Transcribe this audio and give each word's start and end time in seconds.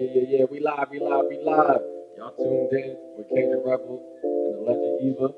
Yeah, 0.00 0.10
yeah, 0.12 0.38
yeah. 0.38 0.44
We 0.50 0.60
live, 0.60 0.88
we 0.90 0.98
live, 0.98 1.26
we 1.28 1.38
live. 1.38 1.82
Y'all 2.18 2.34
tuned 2.36 2.72
in 2.72 2.96
with 3.16 3.28
Kay 3.28 3.46
the 3.46 3.62
Rebel 3.64 4.02
and 4.22 4.54
the 4.54 4.60
Legend 4.66 5.14
Eva 5.14 5.34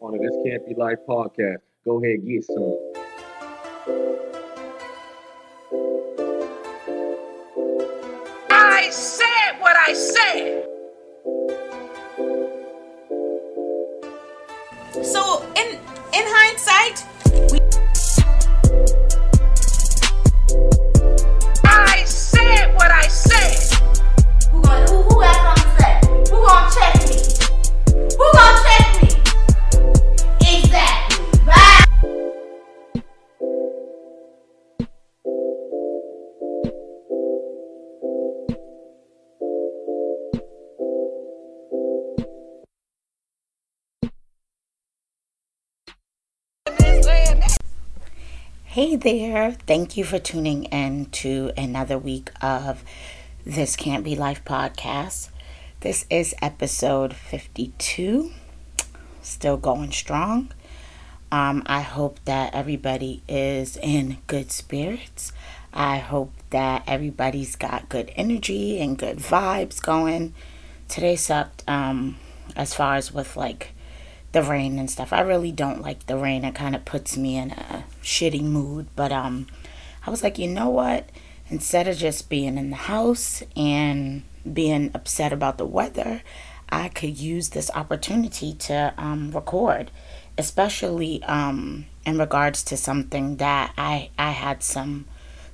on 0.00 0.12
the 0.12 0.18
This 0.18 0.36
Can't 0.44 0.66
Be 0.68 0.74
Life 0.74 0.98
podcast. 1.08 1.62
Go 1.84 2.02
ahead, 2.02 2.26
get 2.26 2.44
some. 2.44 3.03
There. 48.96 49.50
Thank 49.66 49.96
you 49.96 50.04
for 50.04 50.20
tuning 50.20 50.64
in 50.64 51.06
to 51.06 51.50
another 51.56 51.98
week 51.98 52.30
of 52.40 52.84
This 53.44 53.74
Can't 53.74 54.04
Be 54.04 54.14
Life 54.14 54.44
podcast. 54.44 55.30
This 55.80 56.06
is 56.08 56.32
episode 56.40 57.12
52. 57.12 58.30
Still 59.20 59.56
going 59.56 59.90
strong. 59.90 60.52
Um, 61.32 61.64
I 61.66 61.80
hope 61.80 62.20
that 62.24 62.54
everybody 62.54 63.24
is 63.26 63.76
in 63.78 64.18
good 64.28 64.52
spirits. 64.52 65.32
I 65.72 65.98
hope 65.98 66.32
that 66.50 66.84
everybody's 66.86 67.56
got 67.56 67.88
good 67.88 68.12
energy 68.14 68.80
and 68.80 68.96
good 68.96 69.18
vibes 69.18 69.82
going. 69.82 70.34
Today 70.86 71.16
sucked 71.16 71.64
um, 71.68 72.16
as 72.54 72.74
far 72.74 72.94
as 72.94 73.12
with 73.12 73.36
like 73.36 73.73
the 74.34 74.42
rain 74.42 74.78
and 74.80 74.90
stuff. 74.90 75.12
I 75.12 75.20
really 75.20 75.52
don't 75.52 75.80
like 75.80 76.06
the 76.06 76.18
rain. 76.18 76.44
It 76.44 76.56
kind 76.56 76.74
of 76.74 76.84
puts 76.84 77.16
me 77.16 77.36
in 77.36 77.52
a 77.52 77.84
shitty 78.02 78.42
mood. 78.42 78.88
But 78.96 79.12
um, 79.12 79.46
I 80.04 80.10
was 80.10 80.22
like, 80.22 80.38
you 80.38 80.48
know 80.48 80.68
what? 80.68 81.08
Instead 81.48 81.86
of 81.86 81.96
just 81.96 82.28
being 82.28 82.58
in 82.58 82.70
the 82.70 82.76
house 82.76 83.42
and 83.56 84.24
being 84.52 84.90
upset 84.92 85.32
about 85.32 85.56
the 85.56 85.64
weather, 85.64 86.22
I 86.68 86.88
could 86.88 87.16
use 87.16 87.50
this 87.50 87.70
opportunity 87.74 88.54
to 88.54 88.92
um, 88.98 89.30
record, 89.30 89.92
especially 90.36 91.22
um, 91.22 91.86
in 92.04 92.18
regards 92.18 92.64
to 92.64 92.76
something 92.76 93.36
that 93.36 93.72
I 93.78 94.10
I 94.18 94.32
had 94.32 94.64
some 94.64 95.04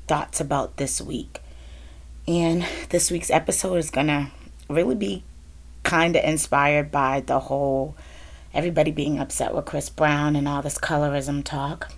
thoughts 0.09 0.41
about 0.41 0.79
this 0.79 1.03
week. 1.03 1.41
And 2.27 2.65
this 2.89 3.11
week's 3.11 3.31
episode 3.31 3.77
is 3.77 3.91
gonna 3.91 4.31
really 4.69 4.95
be 4.95 5.23
kind 5.83 6.17
of 6.17 6.25
inspired 6.25 6.91
by 6.91 7.21
the 7.21 7.41
whole 7.41 7.95
everybody 8.53 8.91
being 8.91 9.19
upset 9.19 9.55
with 9.55 9.65
Chris 9.65 9.89
Brown 9.89 10.37
and 10.37 10.49
all 10.49 10.63
this 10.63 10.79
colorism 10.79 11.45
talk. 11.45 11.91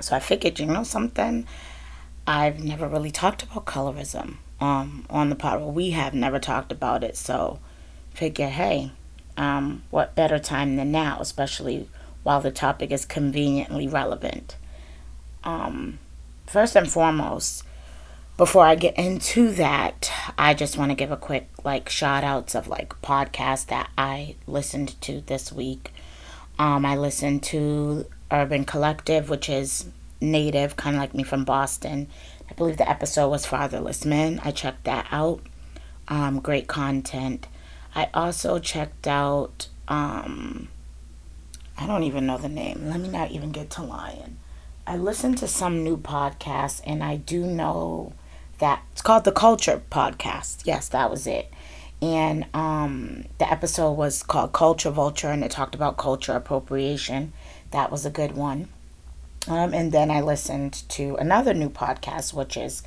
So 0.00 0.16
I 0.16 0.20
figured, 0.20 0.58
you 0.58 0.66
know 0.66 0.82
something? 0.82 1.46
I've 2.26 2.62
never 2.62 2.88
really 2.88 3.10
talked 3.10 3.44
about 3.44 3.66
colorism 3.66 4.36
um, 4.60 5.06
on 5.08 5.30
the 5.30 5.36
pod. 5.36 5.60
Well, 5.60 5.72
we 5.72 5.90
have 5.90 6.12
never 6.12 6.38
talked 6.38 6.72
about 6.72 7.04
it. 7.04 7.16
So 7.16 7.60
figure, 8.12 8.48
hey, 8.48 8.90
um, 9.36 9.82
what 9.90 10.14
better 10.14 10.38
time 10.38 10.76
than 10.76 10.90
now, 10.90 11.18
especially 11.20 11.88
while 12.22 12.40
the 12.40 12.50
topic 12.50 12.90
is 12.90 13.04
conveniently 13.04 13.86
relevant. 13.86 14.56
Um, 15.44 16.00
first 16.46 16.74
and 16.74 16.90
foremost, 16.90 17.62
before 18.36 18.64
I 18.64 18.74
get 18.74 18.96
into 18.98 19.50
that, 19.52 20.12
I 20.36 20.52
just 20.52 20.76
want 20.76 20.90
to 20.90 20.94
give 20.94 21.10
a 21.10 21.16
quick 21.16 21.48
like 21.64 21.88
shout 21.88 22.22
outs 22.22 22.54
of 22.54 22.68
like 22.68 23.00
podcasts 23.00 23.66
that 23.66 23.90
I 23.96 24.36
listened 24.46 25.00
to 25.02 25.22
this 25.22 25.52
week. 25.52 25.92
Um, 26.58 26.84
I 26.84 26.96
listened 26.96 27.42
to 27.44 28.06
Urban 28.30 28.64
Collective, 28.64 29.30
which 29.30 29.48
is 29.48 29.86
native, 30.20 30.76
kind 30.76 30.96
of 30.96 31.00
like 31.00 31.14
me 31.14 31.22
from 31.22 31.44
Boston. 31.44 32.08
I 32.50 32.54
believe 32.54 32.76
the 32.76 32.88
episode 32.88 33.28
was 33.28 33.46
Fatherless 33.46 34.04
Men. 34.04 34.40
I 34.44 34.50
checked 34.50 34.84
that 34.84 35.06
out. 35.10 35.40
Um, 36.08 36.40
great 36.40 36.66
content. 36.66 37.48
I 37.94 38.08
also 38.14 38.58
checked 38.58 39.06
out, 39.06 39.68
um, 39.88 40.68
I 41.78 41.86
don't 41.86 42.02
even 42.02 42.26
know 42.26 42.38
the 42.38 42.48
name. 42.48 42.88
Let 42.88 43.00
me 43.00 43.08
not 43.08 43.30
even 43.30 43.50
get 43.50 43.70
to 43.70 43.82
lying. 43.82 44.36
I 44.86 44.96
listened 44.96 45.38
to 45.38 45.48
some 45.48 45.82
new 45.82 45.96
podcasts, 45.96 46.80
and 46.84 47.02
I 47.02 47.16
do 47.16 47.44
know 47.44 48.12
that 48.58 48.82
it's 48.92 49.02
called 49.02 49.24
the 49.24 49.32
Culture 49.32 49.82
Podcast. 49.90 50.62
Yes, 50.64 50.88
that 50.88 51.10
was 51.10 51.26
it. 51.26 51.52
And 52.02 52.46
um, 52.52 53.24
the 53.38 53.50
episode 53.50 53.92
was 53.92 54.22
called 54.22 54.52
Culture 54.52 54.90
Vulture, 54.90 55.28
and 55.28 55.42
it 55.42 55.50
talked 55.50 55.74
about 55.74 55.96
culture 55.96 56.32
appropriation. 56.32 57.32
That 57.70 57.90
was 57.90 58.04
a 58.04 58.10
good 58.10 58.32
one. 58.32 58.68
Um, 59.48 59.72
and 59.72 59.92
then 59.92 60.10
I 60.10 60.20
listened 60.20 60.72
to 60.90 61.16
another 61.16 61.54
new 61.54 61.70
podcast, 61.70 62.34
which 62.34 62.56
is 62.56 62.82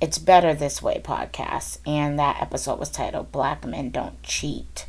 It's 0.00 0.18
Better 0.18 0.54
This 0.54 0.82
Way 0.82 1.00
podcast. 1.02 1.78
And 1.86 2.18
that 2.18 2.40
episode 2.40 2.78
was 2.78 2.90
titled 2.90 3.32
Black 3.32 3.66
Men 3.66 3.90
Don't 3.90 4.22
Cheat. 4.22 4.86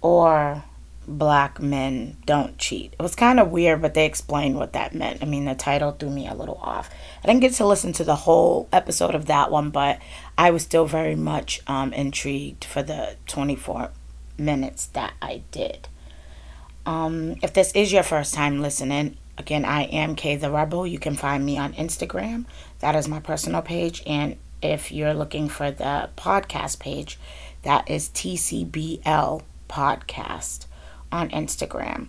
Or 0.00 0.64
Black 1.08 1.60
Men 1.60 2.16
Don't 2.26 2.58
Cheat. 2.58 2.94
It 2.98 3.02
was 3.02 3.14
kind 3.14 3.38
of 3.38 3.50
weird, 3.50 3.80
but 3.80 3.94
they 3.94 4.06
explained 4.06 4.56
what 4.56 4.72
that 4.72 4.94
meant. 4.94 5.22
I 5.22 5.26
mean, 5.26 5.44
the 5.44 5.54
title 5.54 5.92
threw 5.92 6.10
me 6.10 6.26
a 6.26 6.34
little 6.34 6.58
off. 6.60 6.90
I 7.22 7.26
didn't 7.26 7.42
get 7.42 7.52
to 7.54 7.66
listen 7.66 7.92
to 7.94 8.04
the 8.04 8.16
whole 8.16 8.68
episode 8.72 9.14
of 9.14 9.26
that 9.26 9.50
one, 9.50 9.70
but 9.70 10.00
I 10.36 10.50
was 10.50 10.62
still 10.62 10.86
very 10.86 11.14
much 11.14 11.60
um, 11.66 11.92
intrigued 11.92 12.64
for 12.64 12.82
the 12.82 13.16
24 13.26 13.90
minutes 14.36 14.86
that 14.86 15.14
I 15.22 15.42
did. 15.52 15.88
Um, 16.84 17.36
if 17.42 17.52
this 17.52 17.72
is 17.72 17.92
your 17.92 18.02
first 18.02 18.34
time 18.34 18.60
listening, 18.60 19.16
again, 19.38 19.64
I 19.64 19.84
am 19.84 20.16
Kay 20.16 20.36
the 20.36 20.50
Rebel. 20.50 20.86
You 20.86 20.98
can 20.98 21.14
find 21.14 21.44
me 21.44 21.56
on 21.56 21.74
Instagram. 21.74 22.46
That 22.80 22.96
is 22.96 23.08
my 23.08 23.20
personal 23.20 23.62
page. 23.62 24.02
And 24.06 24.36
if 24.62 24.90
you're 24.90 25.14
looking 25.14 25.48
for 25.48 25.70
the 25.70 26.10
podcast 26.16 26.80
page, 26.80 27.18
that 27.62 27.88
is 27.88 28.08
TCBL 28.08 29.42
Podcast 29.68 30.66
on 31.12 31.30
Instagram. 31.30 32.08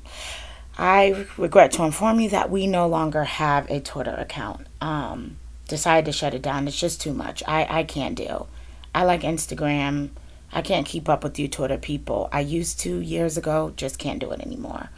I 0.78 1.26
regret 1.38 1.72
to 1.74 1.84
inform 1.84 2.20
you 2.20 2.30
that 2.30 2.50
we 2.50 2.68
no 2.68 2.88
longer 2.88 3.24
have 3.24 3.70
a 3.70 3.80
Twitter 3.80 4.14
account. 4.14 4.68
Um, 4.80 5.38
decided 5.68 6.06
to 6.06 6.12
shut 6.12 6.34
it 6.34 6.42
down. 6.42 6.68
It's 6.68 6.80
just 6.80 7.02
too 7.02 7.14
much. 7.14 7.44
I, 7.48 7.80
I 7.80 7.84
can't 7.84 8.16
deal. 8.16 8.48
I 8.94 9.04
like 9.04 9.22
Instagram. 9.22 10.10
I 10.52 10.62
can't 10.62 10.86
keep 10.86 11.10
up 11.10 11.24
with 11.24 11.38
you 11.40 11.48
Twitter 11.48 11.78
people. 11.78 12.30
I 12.32 12.40
used 12.40 12.80
to 12.82 13.00
years 13.00 13.38
ago, 13.38 13.74
just 13.76 14.00
can't 14.00 14.20
do 14.20 14.32
it 14.32 14.40
anymore. 14.40 14.90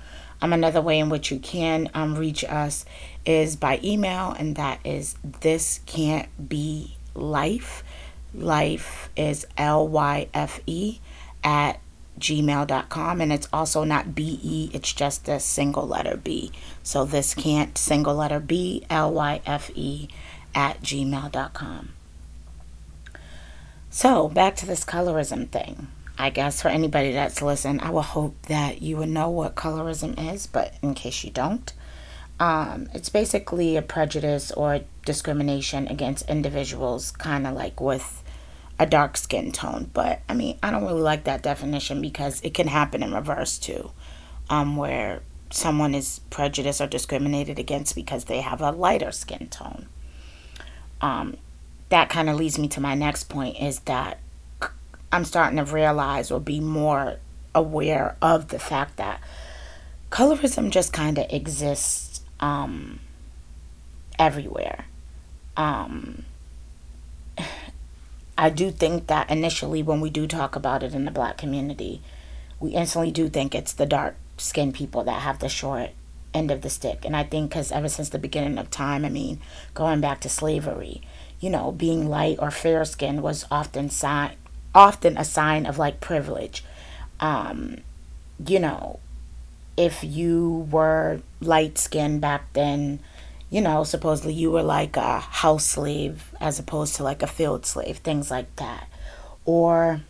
Um, 0.42 0.54
another 0.54 0.82
way 0.82 1.00
in 1.00 1.10
which 1.10 1.32
you 1.32 1.40
can 1.40 1.90
um, 1.94 2.16
reach 2.16 2.44
us 2.44 2.86
is 3.26 3.56
by 3.56 3.80
email, 3.84 4.32
and 4.32 4.56
that 4.56 4.80
is 4.86 5.16
this 5.42 5.82
can't 5.86 6.30
be 6.50 6.96
life. 7.14 7.84
Life 8.34 9.10
is 9.18 9.46
L 9.58 9.88
Y 9.88 10.28
F 10.34 10.62
E 10.66 11.00
at 11.44 11.80
gmail.com 12.20 13.22
and 13.22 13.34
it's 13.34 13.48
also 13.52 13.84
not 13.84 14.14
be 14.16 14.70
it's 14.74 14.94
just 14.94 15.28
a 15.28 15.40
single 15.40 15.88
letter 15.88 16.18
b. 16.18 16.52
So 16.84 17.06
this 17.06 17.34
can't 17.34 17.78
single 17.78 18.16
letter 18.16 18.40
b 18.40 18.86
l-y-f-e 18.90 20.10
at 20.56 20.82
gmail.com 20.82 21.90
so 23.92 24.28
back 24.30 24.56
to 24.58 24.66
this 24.66 24.86
colorism 24.86 25.50
thing. 25.50 25.88
I 26.18 26.30
guess 26.30 26.62
for 26.62 26.68
anybody 26.68 27.14
that's 27.14 27.42
listening 27.42 27.80
i 27.80 27.90
will 27.90 28.02
hope 28.02 28.36
that 28.44 28.82
you 28.82 28.98
would 28.98 29.08
know 29.10 29.30
what 29.30 29.56
colorism 29.56 30.34
is 30.34 30.48
but 30.48 30.74
in 30.82 30.94
case 30.94 31.24
you 31.24 31.32
don't 31.32 31.72
um, 32.40 32.88
it's 32.94 33.10
basically 33.10 33.76
a 33.76 33.82
prejudice 33.82 34.52
or 34.52 34.82
discrimination 35.06 35.88
against 35.88 36.30
individuals 36.30 37.12
kind 37.12 37.46
of 37.46 37.54
like 37.54 37.82
with 37.82 38.19
a 38.80 38.86
dark 38.86 39.18
skin 39.18 39.52
tone. 39.52 39.92
But 39.94 40.22
I 40.30 40.34
mean, 40.34 40.58
I 40.64 40.72
don't 40.72 40.86
really 40.86 41.02
like 41.02 41.26
that 41.26 41.44
definition 41.44 42.02
because 42.02 42.42
it 42.42 42.54
can 42.54 42.68
happen 42.68 43.04
in 43.04 43.14
reverse 43.14 43.60
too, 43.60 43.92
um, 44.50 44.78
where 44.78 45.22
someone 45.52 45.94
is 45.94 46.20
prejudiced 46.30 46.80
or 46.80 46.88
discriminated 46.88 47.60
against 47.60 47.96
because 47.96 48.26
they 48.26 48.42
have 48.42 48.62
a 48.62 48.72
lighter 48.72 49.12
skin 49.12 49.48
tone. 49.50 49.88
Um, 51.02 51.38
that 51.90 52.10
kind 52.10 52.30
of 52.30 52.38
leads 52.38 52.58
me 52.58 52.68
to 52.70 52.82
my 52.82 52.96
next 52.96 53.26
point 53.26 53.60
is 53.60 53.80
that 53.82 54.20
I'm 55.12 55.26
starting 55.26 55.58
to 55.58 55.66
realize 55.66 56.32
or 56.32 56.40
be 56.40 56.60
more 56.60 57.18
aware 57.56 58.16
of 58.22 58.50
the 58.50 58.60
fact 58.60 58.98
that 58.98 59.22
colorism 60.12 60.70
just 60.70 60.94
kind 60.94 61.18
of 61.18 61.26
exists 61.30 62.22
um, 62.40 63.00
everywhere. 64.20 64.86
Um, 65.58 66.26
I 68.40 68.50
do 68.50 68.72
think 68.72 69.08
that 69.08 69.30
initially 69.30 69.84
when 69.84 70.00
we 70.00 70.10
do 70.10 70.26
talk 70.26 70.56
about 70.56 70.82
it 70.82 70.94
in 70.94 71.04
the 71.04 71.12
black 71.12 71.38
community, 71.38 72.02
we 72.58 72.72
instantly 72.72 73.12
do 73.12 73.28
think 73.28 73.54
it's 73.54 73.74
the 73.74 73.86
dark 73.86 74.16
skinned 74.38 74.76
people 74.76 75.04
that 75.04 75.24
have 75.24 75.40
the 75.40 75.50
short 75.50 75.90
end 76.34 76.50
of 76.50 76.62
the 76.62 76.70
stick. 76.70 77.04
And 77.04 77.18
I 77.18 77.24
think 77.24 77.50
because 77.50 77.70
ever 77.70 77.90
since 77.90 78.08
the 78.08 78.18
beginning 78.18 78.58
of 78.58 78.72
time, 78.72 79.04
I 79.04 79.10
mean, 79.10 79.42
going 79.74 80.00
back 80.00 80.22
to 80.22 80.30
slavery, 80.30 81.02
you 81.42 81.50
know, 81.50 81.74
being 81.74 82.08
light 82.08 82.38
or 82.40 82.50
fair 82.50 82.86
skinned 82.86 83.22
was 83.22 83.46
often 83.52 83.90
sign 83.90 84.38
often 84.74 85.18
a 85.18 85.26
sign 85.26 85.66
of 85.66 85.78
like 85.78 86.00
privilege. 86.00 86.64
Um, 87.20 87.80
you 88.48 88.62
know, 88.62 89.02
if 89.76 90.02
you 90.02 90.66
were 90.72 91.20
light 91.42 91.78
skinned 91.78 92.22
back 92.22 92.54
then, 92.54 93.00
you 93.50 93.62
know, 93.62 93.84
supposedly 93.84 94.34
you 94.34 94.52
were 94.52 94.64
like 94.64 94.96
a 94.98 95.20
house 95.20 95.66
slave 95.66 96.34
as 96.40 96.60
opposed 96.60 96.96
to 96.96 97.04
like 97.04 97.24
a 97.24 97.28
field 97.28 97.66
slave, 97.66 97.98
things 97.98 98.30
like 98.30 98.56
that. 98.58 98.88
Or 99.46 100.02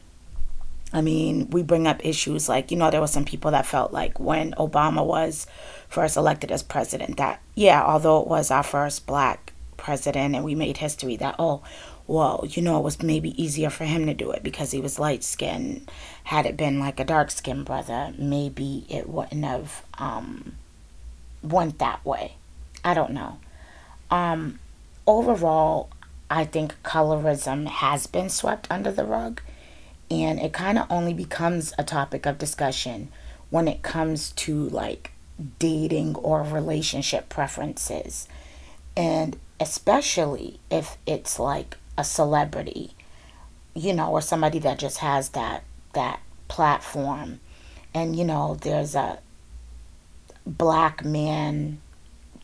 I 0.92 1.02
mean, 1.02 1.50
we 1.52 1.62
bring 1.62 1.88
up 1.88 2.04
issues 2.04 2.50
like, 2.50 2.72
you 2.72 2.78
know, 2.78 2.90
there 2.90 3.02
were 3.02 3.08
some 3.08 3.26
people 3.26 3.52
that 3.52 3.66
felt 3.66 3.94
like 3.94 4.20
when 4.20 4.54
Obama 4.54 5.06
was 5.06 5.46
first 5.88 6.18
elected 6.18 6.52
as 6.52 6.64
president, 6.64 7.18
that, 7.18 7.42
yeah, 7.56 7.84
although 7.84 8.22
it 8.22 8.28
was 8.28 8.50
our 8.50 8.64
first 8.64 9.06
black 9.06 9.54
president 9.78 10.36
and 10.36 10.44
we 10.44 10.56
made 10.56 10.78
history, 10.78 11.16
that, 11.18 11.36
oh, 11.38 11.62
well, 12.08 12.44
you 12.50 12.64
know, 12.64 12.80
it 12.80 12.84
was 12.84 13.04
maybe 13.04 13.40
easier 13.42 13.70
for 13.70 13.86
him 13.86 14.08
to 14.08 14.16
do 14.16 14.32
it 14.32 14.42
because 14.42 14.72
he 14.72 14.82
was 14.82 14.98
light 14.98 15.24
skinned. 15.24 15.92
Had 16.24 16.48
it 16.48 16.58
been 16.58 16.80
like 16.80 17.00
a 17.00 17.06
dark 17.06 17.30
skinned 17.30 17.66
brother, 17.66 18.12
maybe 18.18 18.86
it 18.90 19.08
wouldn't 19.08 19.46
have 19.46 19.84
um, 20.00 20.54
went 21.44 21.78
that 21.78 22.04
way. 22.04 22.34
I 22.84 22.94
don't 22.94 23.12
know. 23.12 23.40
Um, 24.10 24.60
overall, 25.06 25.90
I 26.30 26.46
think 26.46 26.76
colorism 26.84 27.68
has 27.68 28.08
been 28.08 28.30
swept 28.30 28.68
under 28.70 28.92
the 28.92 29.06
rug 29.06 29.42
and 30.12 30.40
it 30.40 30.54
kind 30.54 30.78
of 30.78 30.88
only 30.90 31.14
becomes 31.14 31.74
a 31.78 31.84
topic 31.84 32.26
of 32.26 32.38
discussion 32.38 33.10
when 33.50 33.68
it 33.68 33.82
comes 33.82 34.32
to 34.32 34.70
like 34.70 35.12
dating 35.58 36.16
or 36.16 36.44
relationship 36.44 37.30
preferences 37.30 38.28
and 38.98 39.38
especially 39.60 40.60
if 40.70 40.98
it's 41.06 41.40
like 41.40 41.78
a 41.98 42.04
celebrity 42.04 42.92
you 43.74 43.94
know 43.94 44.12
or 44.12 44.22
somebody 44.22 44.60
that 44.60 44.78
just 44.78 44.98
has 44.98 45.30
that 45.30 45.64
that 45.94 46.20
platform 46.48 47.40
and 47.94 48.16
you 48.16 48.26
know 48.26 48.56
there's 48.62 48.96
a 48.96 49.20
black 50.46 51.06
man 51.06 51.80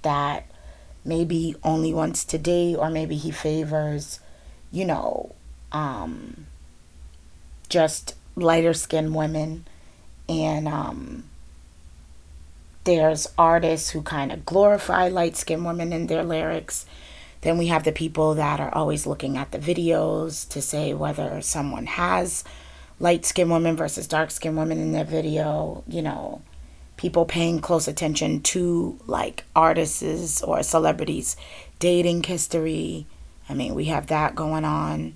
that 0.05 0.45
maybe 1.03 1.55
only 1.63 1.93
wants 1.93 2.23
today 2.23 2.73
or 2.73 2.89
maybe 2.89 3.15
he 3.15 3.29
favors 3.29 4.19
you 4.71 4.85
know 4.85 5.35
um 5.71 6.47
just 7.69 8.15
lighter 8.35 8.73
skinned 8.73 9.15
women. 9.15 9.65
And 10.27 10.67
um, 10.67 11.23
there's 12.83 13.27
artists 13.37 13.89
who 13.89 14.01
kind 14.01 14.31
of 14.31 14.45
glorify 14.45 15.07
light 15.07 15.35
skinned 15.35 15.65
women 15.65 15.93
in 15.93 16.07
their 16.07 16.23
lyrics. 16.23 16.85
Then 17.41 17.57
we 17.57 17.67
have 17.67 17.83
the 17.83 17.91
people 17.91 18.33
that 18.35 18.59
are 18.59 18.73
always 18.73 19.05
looking 19.05 19.37
at 19.37 19.51
the 19.51 19.59
videos 19.59 20.47
to 20.49 20.61
say 20.61 20.93
whether 20.93 21.41
someone 21.41 21.85
has 21.85 22.43
light 22.99 23.25
skinned 23.25 23.51
women 23.51 23.75
versus 23.75 24.07
dark 24.07 24.31
skinned 24.31 24.57
women 24.57 24.79
in 24.79 24.93
their 24.93 25.03
video 25.03 25.83
you 25.85 26.01
know 26.01 26.41
people 27.05 27.25
paying 27.25 27.59
close 27.59 27.87
attention 27.87 28.41
to 28.41 28.99
like 29.05 29.43
artists 29.55 30.41
or 30.41 30.63
celebrities 30.63 31.35
dating 31.79 32.23
history 32.23 33.05
i 33.49 33.53
mean 33.53 33.75
we 33.75 33.85
have 33.85 34.07
that 34.07 34.35
going 34.35 34.65
on 34.65 35.15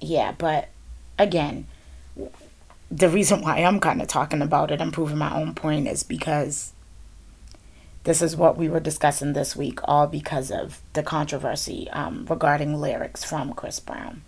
yeah, 0.00 0.32
but 0.36 0.68
again, 1.18 1.66
the 2.90 3.08
reason 3.08 3.42
why 3.42 3.58
I'm 3.58 3.80
kind 3.80 4.00
of 4.00 4.08
talking 4.08 4.42
about 4.42 4.70
it 4.70 4.80
and 4.80 4.92
proving 4.92 5.18
my 5.18 5.34
own 5.34 5.54
point 5.54 5.88
is 5.88 6.02
because 6.02 6.72
this 8.04 8.22
is 8.22 8.36
what 8.36 8.56
we 8.56 8.68
were 8.68 8.80
discussing 8.80 9.32
this 9.32 9.56
week, 9.56 9.80
all 9.84 10.06
because 10.06 10.50
of 10.50 10.80
the 10.92 11.02
controversy 11.02 11.88
um, 11.90 12.26
regarding 12.28 12.80
lyrics 12.80 13.24
from 13.24 13.52
Chris 13.52 13.80
Brown. 13.80 14.22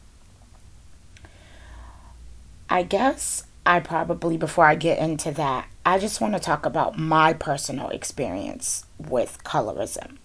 I 2.69 2.83
guess 2.83 3.45
I 3.65 3.81
probably, 3.81 4.37
before 4.37 4.67
I 4.67 4.75
get 4.75 4.99
into 4.99 5.31
that, 5.33 5.69
I 5.85 5.99
just 5.99 6.21
want 6.21 6.35
to 6.35 6.41
talk 6.41 6.67
about 6.67 6.99
my 6.99 7.33
personal 7.33 7.89
experience 7.89 8.85
with 8.99 9.43
colorism. 9.45 10.19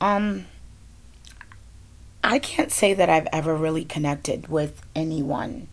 Um, 0.00 0.46
I 2.24 2.38
can't 2.38 2.72
say 2.72 2.94
that 2.94 3.10
I've 3.10 3.28
ever 3.32 3.54
really 3.54 3.84
connected 3.84 4.48
with 4.48 4.82
anyone 4.94 5.68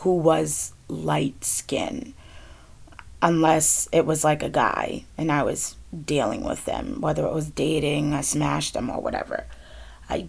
who 0.00 0.16
was 0.16 0.72
light 0.88 1.44
skin 1.44 2.14
unless 3.22 3.88
it 3.92 4.04
was 4.04 4.24
like 4.24 4.42
a 4.42 4.48
guy 4.48 5.04
and 5.16 5.32
I 5.32 5.42
was 5.42 5.76
dealing 6.04 6.44
with 6.44 6.64
them, 6.64 7.00
whether 7.00 7.24
it 7.26 7.32
was 7.32 7.50
dating, 7.50 8.12
I 8.12 8.20
smashed 8.20 8.74
them 8.74 8.90
or 8.90 9.00
whatever. 9.00 9.46
I 10.08 10.28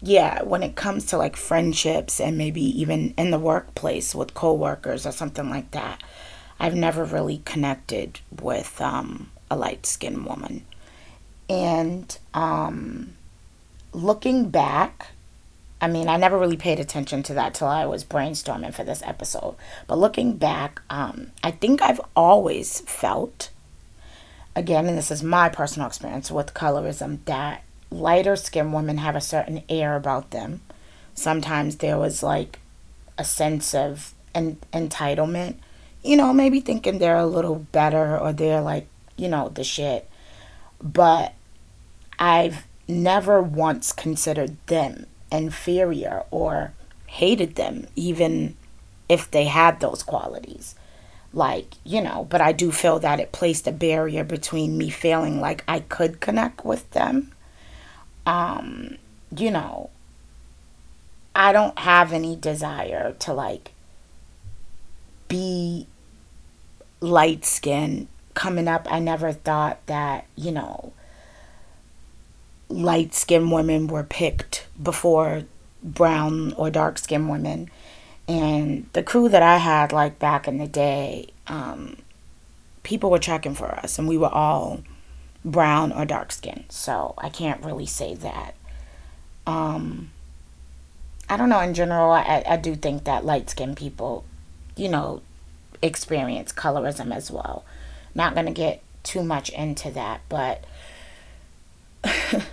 yeah, 0.00 0.42
when 0.42 0.62
it 0.62 0.76
comes 0.76 1.06
to 1.06 1.18
like 1.18 1.36
friendships 1.36 2.20
and 2.20 2.38
maybe 2.38 2.62
even 2.80 3.14
in 3.18 3.30
the 3.32 3.38
workplace 3.38 4.14
with 4.14 4.32
coworkers 4.32 5.04
or 5.04 5.12
something 5.12 5.50
like 5.50 5.72
that, 5.72 6.00
I've 6.60 6.74
never 6.74 7.04
really 7.04 7.42
connected 7.44 8.20
with 8.40 8.80
um, 8.80 9.30
a 9.50 9.56
light 9.56 9.86
skinned 9.86 10.26
woman. 10.26 10.64
And 11.48 12.16
um, 12.34 13.14
looking 13.92 14.50
back, 14.50 15.08
I 15.80 15.86
mean, 15.86 16.08
I 16.08 16.16
never 16.16 16.38
really 16.38 16.56
paid 16.56 16.80
attention 16.80 17.22
to 17.24 17.34
that 17.34 17.54
till 17.54 17.68
I 17.68 17.86
was 17.86 18.04
brainstorming 18.04 18.74
for 18.74 18.84
this 18.84 19.02
episode. 19.02 19.54
But 19.86 19.98
looking 19.98 20.36
back, 20.36 20.82
um, 20.90 21.30
I 21.42 21.52
think 21.52 21.80
I've 21.80 22.00
always 22.16 22.80
felt, 22.80 23.50
again, 24.56 24.86
and 24.86 24.98
this 24.98 25.10
is 25.10 25.22
my 25.22 25.48
personal 25.48 25.86
experience 25.86 26.30
with 26.30 26.54
colorism, 26.54 27.18
that 27.26 27.62
lighter 27.90 28.36
skinned 28.36 28.74
women 28.74 28.98
have 28.98 29.16
a 29.16 29.20
certain 29.20 29.62
air 29.68 29.94
about 29.94 30.32
them. 30.32 30.60
Sometimes 31.14 31.76
there 31.76 31.98
was 31.98 32.22
like 32.22 32.58
a 33.16 33.24
sense 33.24 33.74
of 33.74 34.14
en- 34.34 34.58
entitlement, 34.72 35.54
you 36.08 36.16
know, 36.16 36.32
maybe 36.32 36.60
thinking 36.60 36.98
they're 36.98 37.18
a 37.18 37.26
little 37.26 37.66
better 37.70 38.16
or 38.16 38.32
they're 38.32 38.62
like, 38.62 38.86
you 39.18 39.28
know, 39.28 39.50
the 39.50 39.62
shit. 39.62 40.08
But 40.82 41.34
I've 42.18 42.66
never 42.88 43.42
once 43.42 43.92
considered 43.92 44.56
them 44.68 45.04
inferior 45.30 46.24
or 46.30 46.72
hated 47.08 47.56
them, 47.56 47.88
even 47.94 48.56
if 49.06 49.30
they 49.30 49.44
had 49.44 49.80
those 49.80 50.02
qualities. 50.02 50.74
Like, 51.34 51.74
you 51.84 52.00
know, 52.00 52.26
but 52.30 52.40
I 52.40 52.52
do 52.52 52.72
feel 52.72 52.98
that 53.00 53.20
it 53.20 53.30
placed 53.30 53.66
a 53.66 53.72
barrier 53.72 54.24
between 54.24 54.78
me 54.78 54.88
feeling 54.88 55.42
like 55.42 55.62
I 55.68 55.80
could 55.80 56.20
connect 56.20 56.64
with 56.64 56.90
them. 56.92 57.34
Um, 58.24 58.96
you 59.36 59.50
know, 59.50 59.90
I 61.34 61.52
don't 61.52 61.78
have 61.78 62.14
any 62.14 62.34
desire 62.34 63.12
to 63.18 63.34
like 63.34 63.72
be 65.28 65.86
light 67.00 67.44
skin 67.44 68.08
coming 68.34 68.68
up. 68.68 68.86
I 68.90 68.98
never 68.98 69.32
thought 69.32 69.84
that, 69.86 70.26
you 70.36 70.52
know, 70.52 70.92
light 72.68 73.14
skinned 73.14 73.50
women 73.52 73.86
were 73.86 74.04
picked 74.04 74.66
before 74.82 75.44
brown 75.82 76.52
or 76.54 76.70
dark 76.70 76.98
skinned 76.98 77.28
women. 77.28 77.70
And 78.26 78.88
the 78.92 79.02
crew 79.02 79.28
that 79.28 79.42
I 79.42 79.56
had, 79.56 79.92
like 79.92 80.18
back 80.18 80.46
in 80.46 80.58
the 80.58 80.66
day, 80.66 81.28
um, 81.46 81.96
people 82.82 83.10
were 83.10 83.18
checking 83.18 83.54
for 83.54 83.70
us, 83.74 83.98
and 83.98 84.06
we 84.06 84.18
were 84.18 84.28
all 84.28 84.82
brown 85.44 85.92
or 85.92 86.04
dark 86.04 86.32
skinned. 86.32 86.66
So 86.68 87.14
I 87.18 87.30
can't 87.30 87.64
really 87.64 87.86
say 87.86 88.14
that. 88.16 88.54
Um, 89.46 90.10
I 91.28 91.36
don't 91.36 91.48
know. 91.48 91.60
In 91.60 91.72
general, 91.72 92.10
I, 92.10 92.44
I 92.46 92.56
do 92.56 92.74
think 92.74 93.04
that 93.04 93.24
light 93.24 93.48
skinned 93.48 93.78
people, 93.78 94.24
you 94.76 94.88
know, 94.88 95.22
experience 95.82 96.52
colorism 96.52 97.14
as 97.14 97.30
well. 97.30 97.64
Not 98.14 98.34
going 98.34 98.46
to 98.46 98.52
get 98.52 98.82
too 99.02 99.22
much 99.22 99.50
into 99.50 99.90
that, 99.92 100.20
but 100.28 100.64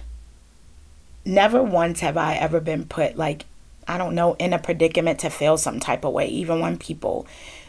never 1.26 1.62
once 1.64 2.00
have 2.02 2.18
I 2.18 2.36
ever 2.36 2.60
been 2.60 2.86
put 2.86 3.18
like 3.18 3.46
I 3.88 3.98
don't 3.98 4.16
know 4.16 4.36
in 4.36 4.54
a 4.54 4.60
predicament 4.60 5.20
to 5.20 5.30
feel 5.30 5.58
some 5.58 5.80
type 5.80 6.04
of 6.04 6.14
way 6.14 6.28
even 6.28 6.60
when 6.60 6.78
people 6.78 7.28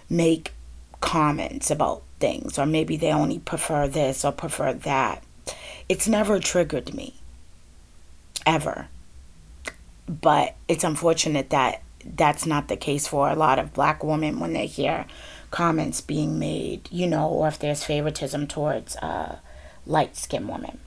make 0.09 0.53
comments 1.01 1.71
about 1.71 2.03
things 2.21 2.59
or 2.59 2.67
maybe 2.67 2.97
they 2.97 3.13
only 3.13 3.39
prefer 3.39 3.89
this 3.89 4.25
or 4.25 4.33
prefer 4.33 4.73
that. 4.73 5.23
It's 5.89 6.09
never 6.09 6.39
triggered 6.39 6.95
me 6.95 7.15
ever. 8.45 8.89
But 10.09 10.55
it's 10.69 10.85
unfortunate 10.85 11.51
that 11.51 11.83
that's 12.05 12.47
not 12.47 12.69
the 12.69 12.77
case 12.77 13.09
for 13.09 13.29
a 13.29 13.37
lot 13.37 13.59
of 13.59 13.75
black 13.75 14.05
women 14.05 14.39
when 14.39 14.53
they 14.53 14.67
hear 14.67 15.07
comments 15.61 16.01
being 16.01 16.39
made, 16.39 16.89
you 16.91 17.07
know, 17.07 17.29
or 17.29 17.49
if 17.49 17.59
there's 17.59 17.83
favoritism 17.83 18.47
towards 18.47 18.97
uh, 18.97 19.37
light 19.87 20.17
skinned 20.17 20.49
women 20.49 20.79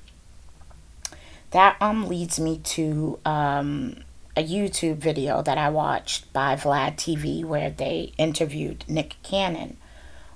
that 1.52 1.76
um 1.82 2.08
leads 2.08 2.40
me 2.40 2.60
to 2.60 3.18
um 3.26 3.96
a 4.38 4.44
YouTube 4.44 4.98
video 4.98 5.42
that 5.42 5.58
I 5.58 5.70
watched 5.70 6.32
by 6.32 6.56
Vlad 6.56 6.96
TV 6.96 7.44
where 7.44 7.70
they 7.70 8.14
interviewed 8.18 8.86
Nick 8.88 9.16
Cannon 9.22 9.76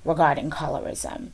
regarding 0.03 0.49
colorism. 0.49 1.29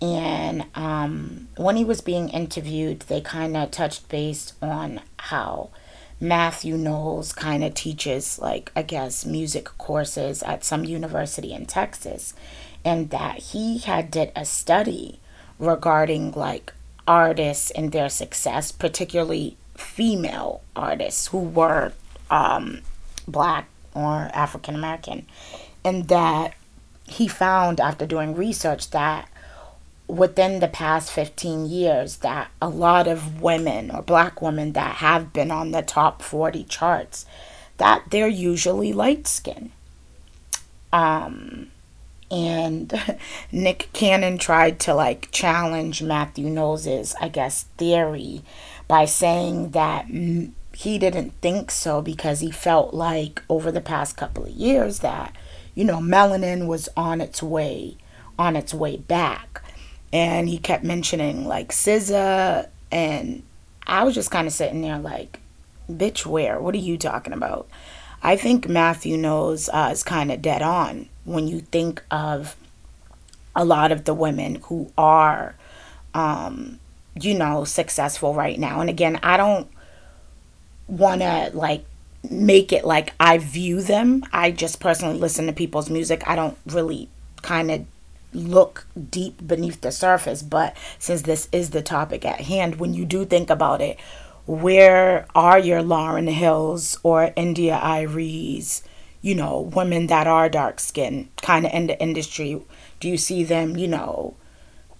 And 0.00 0.64
um, 0.74 1.48
when 1.56 1.76
he 1.76 1.84
was 1.84 2.00
being 2.00 2.30
interviewed, 2.30 3.00
they 3.00 3.20
kind 3.20 3.54
of 3.56 3.70
touched 3.70 4.08
base 4.08 4.54
on 4.62 5.02
how 5.18 5.70
Matthew 6.20 6.76
Knowles 6.76 7.32
kind 7.32 7.62
of 7.62 7.74
teaches, 7.74 8.38
like, 8.38 8.72
I 8.74 8.82
guess, 8.82 9.26
music 9.26 9.66
courses 9.76 10.42
at 10.42 10.64
some 10.64 10.84
university 10.84 11.52
in 11.52 11.66
Texas. 11.66 12.34
And 12.84 13.10
that 13.10 13.38
he 13.38 13.78
had 13.78 14.10
did 14.10 14.32
a 14.34 14.44
study 14.44 15.20
regarding, 15.58 16.32
like, 16.32 16.72
artists 17.06 17.70
and 17.70 17.92
their 17.92 18.08
success, 18.08 18.72
particularly 18.72 19.56
female 19.74 20.62
artists 20.74 21.28
who 21.28 21.38
were 21.38 21.92
um, 22.30 22.80
black 23.28 23.68
or 23.94 24.30
African 24.32 24.74
American. 24.74 25.26
And 25.84 26.08
that 26.08 26.54
he 27.06 27.28
found 27.28 27.78
after 27.78 28.06
doing 28.06 28.34
research 28.34 28.90
that 28.90 29.28
within 30.08 30.60
the 30.60 30.68
past 30.68 31.10
15 31.10 31.66
years 31.66 32.18
that 32.18 32.50
a 32.62 32.68
lot 32.68 33.08
of 33.08 33.40
women 33.42 33.90
or 33.90 34.02
black 34.02 34.40
women 34.40 34.72
that 34.72 34.96
have 34.96 35.32
been 35.32 35.50
on 35.50 35.72
the 35.72 35.82
top 35.82 36.22
40 36.22 36.64
charts 36.64 37.26
that 37.78 38.04
they're 38.10 38.28
usually 38.28 38.92
light 38.92 39.26
skinned 39.26 39.72
um 40.92 41.70
and 42.30 43.18
Nick 43.52 43.88
Cannon 43.92 44.38
tried 44.38 44.80
to 44.80 44.94
like 44.94 45.30
challenge 45.30 46.02
Matthew 46.02 46.48
Knowles's 46.48 47.14
I 47.20 47.28
guess 47.28 47.64
theory 47.76 48.42
by 48.88 49.04
saying 49.04 49.70
that 49.70 50.06
he 50.06 50.98
didn't 50.98 51.30
think 51.40 51.70
so 51.70 52.02
because 52.02 52.40
he 52.40 52.50
felt 52.50 52.94
like 52.94 53.42
over 53.48 53.72
the 53.72 53.80
past 53.80 54.16
couple 54.16 54.44
of 54.44 54.50
years 54.50 55.00
that 55.00 55.34
you 55.74 55.84
know 55.84 55.98
melanin 55.98 56.66
was 56.66 56.88
on 56.96 57.20
its 57.20 57.42
way 57.42 57.96
on 58.38 58.54
its 58.54 58.74
way 58.74 58.96
back 58.96 59.62
and 60.12 60.48
he 60.48 60.58
kept 60.58 60.84
mentioning 60.84 61.46
like 61.46 61.70
SZA, 61.70 62.68
and 62.90 63.42
I 63.86 64.04
was 64.04 64.14
just 64.14 64.30
kind 64.30 64.46
of 64.46 64.52
sitting 64.52 64.82
there 64.82 64.98
like, 64.98 65.40
bitch, 65.90 66.26
where? 66.26 66.60
What 66.60 66.74
are 66.74 66.78
you 66.78 66.98
talking 66.98 67.32
about? 67.32 67.68
I 68.22 68.36
think 68.36 68.68
Matthew 68.68 69.16
Knowles 69.16 69.68
uh, 69.68 69.90
is 69.92 70.02
kind 70.02 70.32
of 70.32 70.42
dead 70.42 70.62
on 70.62 71.08
when 71.24 71.48
you 71.48 71.60
think 71.60 72.02
of 72.10 72.56
a 73.54 73.64
lot 73.64 73.92
of 73.92 74.04
the 74.04 74.14
women 74.14 74.56
who 74.64 74.90
are, 74.98 75.54
um, 76.14 76.78
you 77.14 77.34
know, 77.34 77.64
successful 77.64 78.34
right 78.34 78.58
now. 78.58 78.80
And 78.80 78.90
again, 78.90 79.18
I 79.22 79.36
don't 79.36 79.68
want 80.88 81.20
to 81.20 81.50
like 81.54 81.84
make 82.30 82.72
it 82.72 82.84
like 82.84 83.12
I 83.18 83.38
view 83.38 83.80
them. 83.82 84.24
I 84.32 84.50
just 84.50 84.80
personally 84.80 85.18
listen 85.18 85.46
to 85.46 85.52
people's 85.52 85.90
music. 85.90 86.22
I 86.26 86.36
don't 86.36 86.56
really 86.66 87.08
kind 87.42 87.70
of 87.70 87.84
look 88.32 88.86
deep 89.10 89.46
beneath 89.46 89.80
the 89.80 89.92
surface. 89.92 90.42
But 90.42 90.76
since 90.98 91.22
this 91.22 91.48
is 91.52 91.70
the 91.70 91.82
topic 91.82 92.24
at 92.24 92.42
hand, 92.42 92.76
when 92.76 92.94
you 92.94 93.04
do 93.04 93.24
think 93.24 93.50
about 93.50 93.80
it, 93.80 93.98
where 94.46 95.26
are 95.34 95.58
your 95.58 95.82
Lauryn 95.82 96.30
Hills 96.30 96.98
or 97.02 97.32
India.Aries, 97.34 98.82
you 99.20 99.34
know, 99.34 99.60
women 99.60 100.06
that 100.06 100.26
are 100.26 100.48
dark 100.48 100.78
skinned 100.78 101.28
kind 101.42 101.66
of 101.66 101.72
in 101.72 101.88
the 101.88 102.00
industry? 102.00 102.60
Do 103.00 103.08
you 103.08 103.16
see 103.16 103.42
them, 103.42 103.76
you 103.76 103.88
know, 103.88 104.36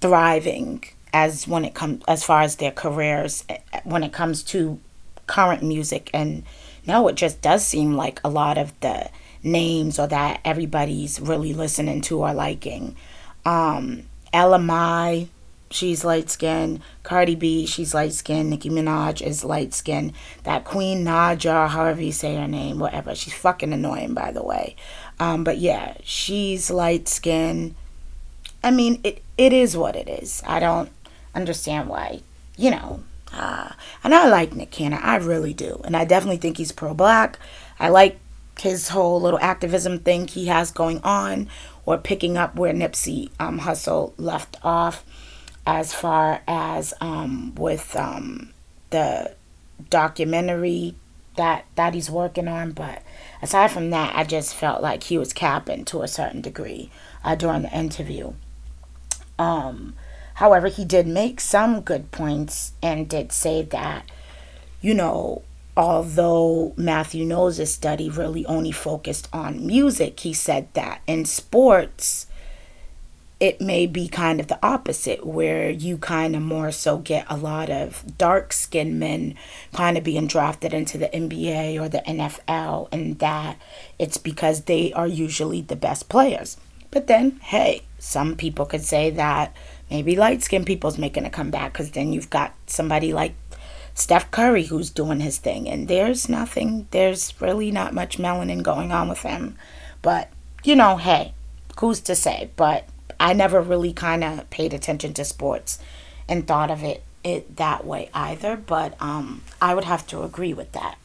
thriving 0.01 0.85
as 1.13 1.47
when 1.47 1.65
it 1.65 1.75
comes 1.75 2.03
as 2.09 2.25
far 2.25 2.43
as 2.43 2.57
their 2.57 2.73
careers 2.73 3.45
eh, 3.49 3.59
eh, 3.73 3.81
when 3.85 4.03
it 4.03 4.13
comes 4.13 4.43
to 4.43 4.79
current 5.27 5.63
music 5.63 6.11
and 6.13 6.43
no, 6.87 7.09
it 7.09 7.17
just 7.17 7.41
does 7.41 7.67
seem 7.67 7.97
like 7.97 8.21
a 8.23 8.29
lot 8.29 8.59
of 8.59 8.79
the 8.81 9.11
names 9.43 9.99
or 9.99 10.07
that 10.07 10.41
everybody's 10.45 11.21
really 11.21 11.53
listening 11.53 12.01
to 12.01 12.21
or 12.21 12.35
liking 12.35 12.95
um, 13.47 14.03
Ella 14.33 14.59
Mai, 14.59 15.29
she's 15.71 16.05
light 16.05 16.29
skinned. 16.29 16.83
Cardi 17.05 17.37
B, 17.37 17.65
she's 17.65 17.95
light 17.95 18.13
skinned. 18.13 18.51
Nicki 18.51 18.69
Minaj 18.69 19.23
is 19.23 19.45
light 19.45 19.73
skinned. 19.73 20.13
That 20.43 20.65
Queen 20.65 21.05
Naija, 21.05 21.69
however 21.69 22.03
you 22.03 22.13
say 22.13 22.35
her 22.35 22.49
name, 22.49 22.81
whatever. 22.81 23.15
She's 23.15 23.33
fucking 23.33 23.73
annoying, 23.73 24.15
by 24.15 24.33
the 24.33 24.43
way. 24.43 24.75
Um, 25.21 25.45
but 25.45 25.59
yeah, 25.59 25.95
she's 26.03 26.71
light 26.71 27.09
skinned. 27.09 27.77
I 28.65 28.73
mean, 28.73 29.01
it 29.05 29.23
it 29.39 29.53
is 29.53 29.77
what 29.77 29.95
it 29.95 30.09
is. 30.09 30.43
I 30.45 30.59
don't 30.59 30.91
understand 31.35 31.89
why, 31.89 32.23
you 32.57 32.73
know. 32.73 33.05
Uh, 33.33 33.71
and 34.03 34.15
I 34.15 34.29
like 34.29 34.55
Nick 34.55 34.71
Cannon, 34.71 35.01
I 35.03 35.17
really 35.17 35.53
do, 35.53 35.81
and 35.85 35.97
I 35.97 36.05
definitely 36.05 36.39
think 36.39 36.57
he's 36.57 36.73
pro 36.73 36.95
black. 36.95 37.39
I 37.79 37.91
like 37.91 38.19
his 38.59 38.89
whole 38.89 39.21
little 39.21 39.39
activism 39.41 39.99
thing 39.99 40.27
he 40.27 40.47
has 40.47 40.71
going 40.71 41.01
on 41.03 41.49
or 41.87 41.97
picking 41.97 42.37
up 42.37 42.57
where 42.57 42.75
Nipsey 42.75 43.31
um, 43.41 43.61
Hussle 43.61 44.13
left 44.19 44.59
off 44.63 45.05
as 45.67 45.95
far 45.95 46.43
as 46.47 46.93
um, 47.01 47.55
with 47.55 47.97
um, 47.97 48.53
the 48.91 49.35
documentary 49.89 50.95
that 51.37 51.65
that 51.77 51.95
he's 51.95 52.11
working 52.11 52.49
on. 52.49 52.73
But 52.73 53.03
aside 53.43 53.71
from 53.71 53.91
that 53.91 54.17
i 54.17 54.25
just 54.25 54.55
felt 54.55 54.83
like 54.83 55.05
he 55.05 55.19
was 55.19 55.33
capping 55.33 55.85
to 55.85 56.03
a 56.03 56.09
certain 56.09 56.41
degree 56.41 56.91
uh, 57.25 57.35
during 57.35 57.63
the 57.63 57.77
interview. 57.77 58.33
Um, 59.39 59.95
however 60.35 60.69
he 60.69 60.85
did 60.85 61.07
make 61.07 61.41
some 61.41 61.81
good 61.83 62.11
points 62.11 62.73
and 62.83 63.09
did 63.09 63.33
say 63.33 63.63
that 63.63 64.07
you 64.81 64.95
know 64.95 65.43
although 65.77 66.73
Matthew 66.77 67.25
Knowles' 67.25 67.73
study 67.73 68.09
really 68.09 68.47
only 68.47 68.73
focused 68.73 69.29
on 69.33 69.67
music, 69.67 70.21
he 70.21 70.33
said 70.33 70.73
that 70.75 71.03
in 71.07 71.25
sports, 71.25 72.27
it 73.39 73.61
may 73.61 73.87
be 73.87 74.09
kind 74.09 74.41
of 74.41 74.47
the 74.47 74.59
opposite, 74.65 75.27
where 75.27 75.69
you 75.69 75.99
kind 75.99 76.35
of 76.35 76.41
more 76.41 76.73
so 76.73 76.97
get 76.97 77.27
a 77.29 77.37
lot 77.37 77.69
of 77.69 78.17
dark 78.17 78.53
skinned 78.53 78.99
men 78.99 79.35
kind 79.75 79.99
of 79.99 80.05
being 80.05 80.27
drafted 80.27 80.73
into 80.73 80.97
the 80.97 81.09
NBA 81.09 81.79
or 81.79 81.89
the 81.89 82.03
NFL, 82.07 82.89
and 82.91 83.19
that 83.19 83.61
it's 83.99 84.17
because 84.17 84.63
they 84.63 84.93
are 84.95 85.07
usually 85.07 85.61
the 85.61 85.77
best 85.77 86.09
players. 86.09 86.57
But 86.91 87.09
then, 87.09 87.39
hey, 87.43 87.83
some 87.99 88.37
people 88.37 88.65
could 88.65 88.83
say 88.83 89.11
that 89.11 89.55
maybe 89.91 90.17
light 90.17 90.43
skinned 90.43 90.65
people's 90.65 90.97
making 90.97 91.27
a 91.27 91.31
comeback 91.31 91.75
because 91.75 91.91
then 91.91 92.15
you've 92.15 92.31
got 92.31 92.55
somebody 92.67 93.13
like 93.13 93.35
Steph 93.97 94.31
Curry 94.31 94.65
who's 94.65 94.91
doing 94.91 95.21
his 95.21 95.39
thing. 95.39 95.69
And 95.69 95.89
there's 95.89 96.29
nothing, 96.29 96.87
there's 96.91 97.33
really 97.41 97.71
not 97.71 97.95
much 97.95 98.19
melanin 98.19 98.63
going 98.63 98.93
on 98.93 99.09
with 99.09 99.23
him. 99.23 99.57
But, 100.03 100.29
you 100.63 100.77
know, 100.77 100.99
hey, 100.99 101.33
who's 101.81 102.01
to 102.01 102.15
say? 102.15 102.51
But 102.57 102.87
I 103.19 103.33
never 103.33 103.61
really 103.61 103.95
kind 103.95 104.23
of 104.23 104.49
paid 104.51 104.75
attention 104.75 105.15
to 105.15 105.25
sports 105.25 105.79
and 106.29 106.47
thought 106.47 106.71
of 106.71 106.85
it, 106.85 107.03
it 107.25 107.57
that 107.57 107.87
way 107.87 108.11
either. 108.13 108.55
But 108.55 109.01
um, 109.01 109.43
I 109.63 109.75
would 109.75 109.85
have 109.85 110.07
to 110.09 110.23
agree 110.23 110.53
with 110.53 110.73
that. 110.73 110.99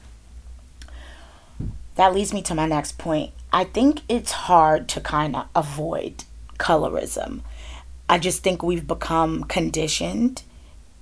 That 1.95 2.13
leads 2.13 2.33
me 2.33 2.41
to 2.43 2.55
my 2.55 2.65
next 2.65 2.97
point. 2.97 3.31
I 3.53 3.63
think 3.63 4.01
it's 4.09 4.31
hard 4.33 4.89
to 4.89 4.99
kind 4.99 5.37
of 5.37 5.47
avoid 5.55 6.25
colorism. 6.59 7.39
I 8.09 8.19
just 8.19 8.43
think 8.43 8.61
we've 8.61 8.85
become 8.85 9.45
conditioned 9.45 10.43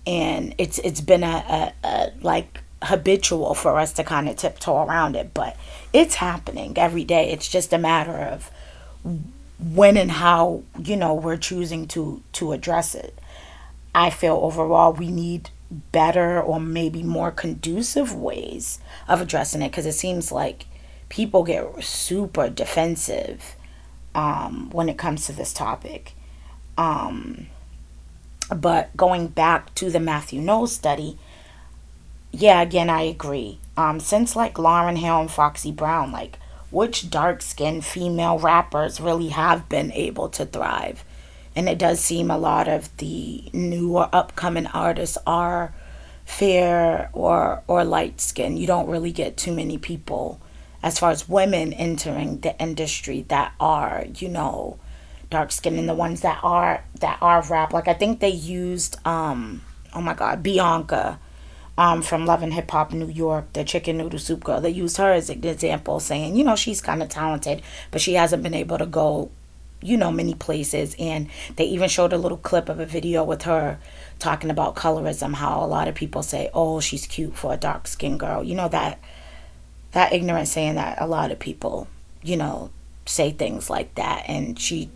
and 0.09 0.55
it's 0.57 0.79
it's 0.79 1.01
been 1.01 1.23
a, 1.23 1.73
a, 1.83 1.87
a 1.87 2.11
like 2.21 2.61
habitual 2.83 3.53
for 3.53 3.77
us 3.77 3.93
to 3.93 4.03
kind 4.03 4.27
of 4.27 4.35
tiptoe 4.37 4.83
around 4.85 5.15
it 5.15 5.33
but 5.33 5.55
it's 5.93 6.15
happening 6.15 6.77
every 6.77 7.03
day. 7.03 7.31
It's 7.31 7.47
just 7.47 7.73
a 7.73 7.77
matter 7.77 8.17
of 8.17 8.51
when 9.59 9.97
and 9.97 10.11
how 10.11 10.63
you 10.83 10.95
know 10.95 11.13
we're 11.13 11.37
choosing 11.37 11.87
to 11.89 12.21
to 12.33 12.51
address 12.51 12.95
it. 12.95 13.17
I 13.93 14.09
feel 14.09 14.35
overall 14.35 14.93
we 14.93 15.09
need 15.09 15.49
better 15.71 16.41
or 16.41 16.59
maybe 16.59 17.03
more 17.03 17.31
conducive 17.31 18.13
ways 18.13 18.79
of 19.07 19.21
addressing 19.21 19.61
it 19.61 19.69
because 19.69 19.85
it 19.85 19.93
seems 19.93 20.31
like 20.31 20.65
people 21.09 21.43
get 21.43 21.83
super 21.83 22.49
defensive 22.49 23.55
um, 24.13 24.69
when 24.71 24.89
it 24.89 24.97
comes 24.97 25.25
to 25.25 25.33
this 25.33 25.53
topic. 25.53 26.13
Um, 26.77 27.47
but 28.55 28.95
going 28.97 29.27
back 29.27 29.73
to 29.75 29.89
the 29.89 29.99
Matthew 29.99 30.41
Knowles 30.41 30.75
study, 30.75 31.17
yeah, 32.31 32.61
again, 32.61 32.89
I 32.89 33.01
agree. 33.03 33.59
Um, 33.77 33.99
since 33.99 34.35
like 34.35 34.55
Lauryn 34.55 34.97
Hill 34.97 35.21
and 35.21 35.31
Foxy 35.31 35.71
Brown, 35.71 36.11
like 36.11 36.37
which 36.71 37.09
dark 37.09 37.41
skinned 37.41 37.85
female 37.85 38.37
rappers 38.37 38.99
really 38.99 39.29
have 39.29 39.67
been 39.69 39.91
able 39.93 40.29
to 40.29 40.45
thrive? 40.45 41.03
And 41.55 41.67
it 41.67 41.79
does 41.79 41.99
seem 41.99 42.29
a 42.29 42.37
lot 42.37 42.67
of 42.67 42.95
the 42.97 43.49
newer 43.53 44.07
upcoming 44.13 44.67
artists 44.67 45.17
are 45.25 45.73
fair 46.25 47.09
or 47.11 47.63
or 47.67 47.83
light 47.83 48.21
skinned. 48.21 48.59
You 48.59 48.67
don't 48.67 48.87
really 48.87 49.11
get 49.11 49.35
too 49.35 49.53
many 49.53 49.77
people 49.77 50.39
as 50.83 50.99
far 50.99 51.11
as 51.11 51.27
women 51.27 51.73
entering 51.73 52.39
the 52.39 52.57
industry 52.61 53.25
that 53.27 53.53
are, 53.59 54.05
you 54.15 54.29
know, 54.29 54.77
dark 55.29 55.51
skin 55.51 55.77
and 55.77 55.87
the 55.87 55.93
ones 55.93 56.21
that 56.21 56.39
are 56.43 56.83
that 56.99 57.17
are 57.21 57.41
rap 57.43 57.71
like 57.73 57.87
i 57.87 57.93
think 57.93 58.19
they 58.19 58.29
used 58.29 58.97
um 59.05 59.61
oh 59.93 60.01
my 60.01 60.13
god 60.13 60.41
bianca 60.41 61.19
um, 61.79 62.01
from 62.01 62.25
Love 62.25 62.43
and 62.43 62.53
Hip 62.53 62.69
Hop 62.71 62.91
New 62.91 63.07
York, 63.07 63.53
the 63.53 63.63
chicken 63.63 63.97
noodle 63.97 64.19
soup 64.19 64.43
girl. 64.43 64.59
They 64.59 64.69
used 64.69 64.97
her 64.97 65.13
as 65.13 65.29
an 65.29 65.45
example, 65.45 66.01
saying, 66.01 66.35
you 66.35 66.43
know, 66.43 66.57
she's 66.57 66.81
kind 66.81 67.01
of 67.01 67.07
talented, 67.07 67.61
but 67.89 68.01
she 68.01 68.15
hasn't 68.15 68.43
been 68.43 68.53
able 68.53 68.77
to 68.77 68.85
go, 68.85 69.31
you 69.81 69.95
know, 69.95 70.11
many 70.11 70.33
places. 70.33 70.93
And 70.99 71.29
they 71.55 71.63
even 71.63 71.87
showed 71.87 72.11
a 72.11 72.17
little 72.17 72.37
clip 72.37 72.67
of 72.67 72.81
a 72.81 72.85
video 72.85 73.23
with 73.23 73.43
her 73.43 73.79
talking 74.19 74.49
about 74.49 74.75
colorism, 74.75 75.35
how 75.35 75.63
a 75.63 75.67
lot 75.67 75.87
of 75.87 75.95
people 75.95 76.21
say, 76.21 76.49
oh, 76.53 76.81
she's 76.81 77.07
cute 77.07 77.37
for 77.37 77.53
a 77.53 77.57
dark 77.57 77.87
skinned 77.87 78.19
girl. 78.19 78.43
You 78.43 78.55
know, 78.55 78.67
that 78.67 78.99
that 79.93 80.11
ignorant 80.11 80.49
saying 80.49 80.75
that 80.75 81.01
a 81.01 81.07
lot 81.07 81.31
of 81.31 81.39
people, 81.39 81.87
you 82.21 82.35
know, 82.35 82.71
say 83.05 83.31
things 83.31 83.69
like 83.69 83.95
that. 83.95 84.25
And 84.27 84.59
she 84.59 84.89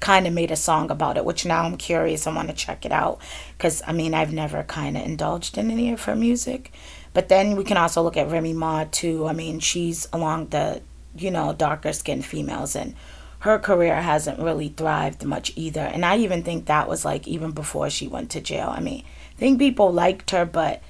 kind 0.00 0.26
of 0.26 0.32
made 0.32 0.50
a 0.50 0.56
song 0.56 0.90
about 0.90 1.16
it, 1.16 1.24
which 1.24 1.46
now 1.46 1.62
I'm 1.64 1.76
curious. 1.76 2.26
I 2.26 2.34
want 2.34 2.48
to 2.48 2.54
check 2.54 2.84
it 2.84 2.92
out 2.92 3.20
because 3.56 3.82
I 3.86 3.92
mean, 3.92 4.14
I've 4.14 4.32
never 4.32 4.62
kind 4.62 4.96
of 4.96 5.04
indulged 5.04 5.58
in 5.58 5.70
any 5.70 5.92
of 5.92 6.04
her 6.04 6.16
music. 6.16 6.72
But 7.14 7.28
then 7.28 7.56
we 7.56 7.64
can 7.64 7.76
also 7.76 8.02
look 8.02 8.16
at 8.16 8.30
Remy 8.30 8.54
Ma 8.54 8.84
too. 8.90 9.26
I 9.26 9.32
mean, 9.32 9.60
she's 9.60 10.08
along 10.12 10.48
the, 10.48 10.82
you 11.16 11.30
know, 11.30 11.52
darker 11.52 11.92
skinned 11.92 12.24
females 12.24 12.74
and 12.74 12.94
her 13.40 13.58
career 13.58 14.00
hasn't 14.00 14.38
really 14.38 14.68
thrived 14.68 15.24
much 15.24 15.52
either. 15.56 15.80
And 15.80 16.04
I 16.04 16.16
even 16.18 16.42
think 16.42 16.66
that 16.66 16.88
was 16.88 17.04
like 17.04 17.26
even 17.26 17.50
before 17.50 17.90
she 17.90 18.06
went 18.06 18.30
to 18.30 18.40
jail. 18.40 18.68
I 18.68 18.80
mean, 18.80 19.04
I 19.36 19.38
think 19.38 19.58
people 19.58 19.92
liked 19.92 20.30
her, 20.30 20.44
but 20.44 20.80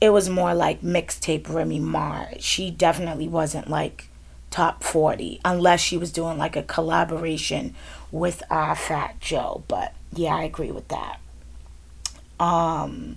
it 0.00 0.10
was 0.10 0.28
more 0.28 0.54
like 0.54 0.82
mixtape 0.82 1.48
Remy 1.48 1.80
Ma. 1.80 2.26
She 2.38 2.70
definitely 2.70 3.28
wasn't 3.28 3.70
like 3.70 4.08
top 4.54 4.84
40 4.84 5.40
unless 5.44 5.80
she 5.80 5.98
was 5.98 6.12
doing 6.12 6.38
like 6.38 6.54
a 6.54 6.62
collaboration 6.62 7.74
with 8.12 8.40
uh, 8.48 8.76
Fat 8.76 9.18
Joe. 9.18 9.64
But 9.66 9.94
yeah, 10.12 10.36
I 10.36 10.44
agree 10.44 10.70
with 10.70 10.86
that. 10.88 11.18
Um, 12.38 13.16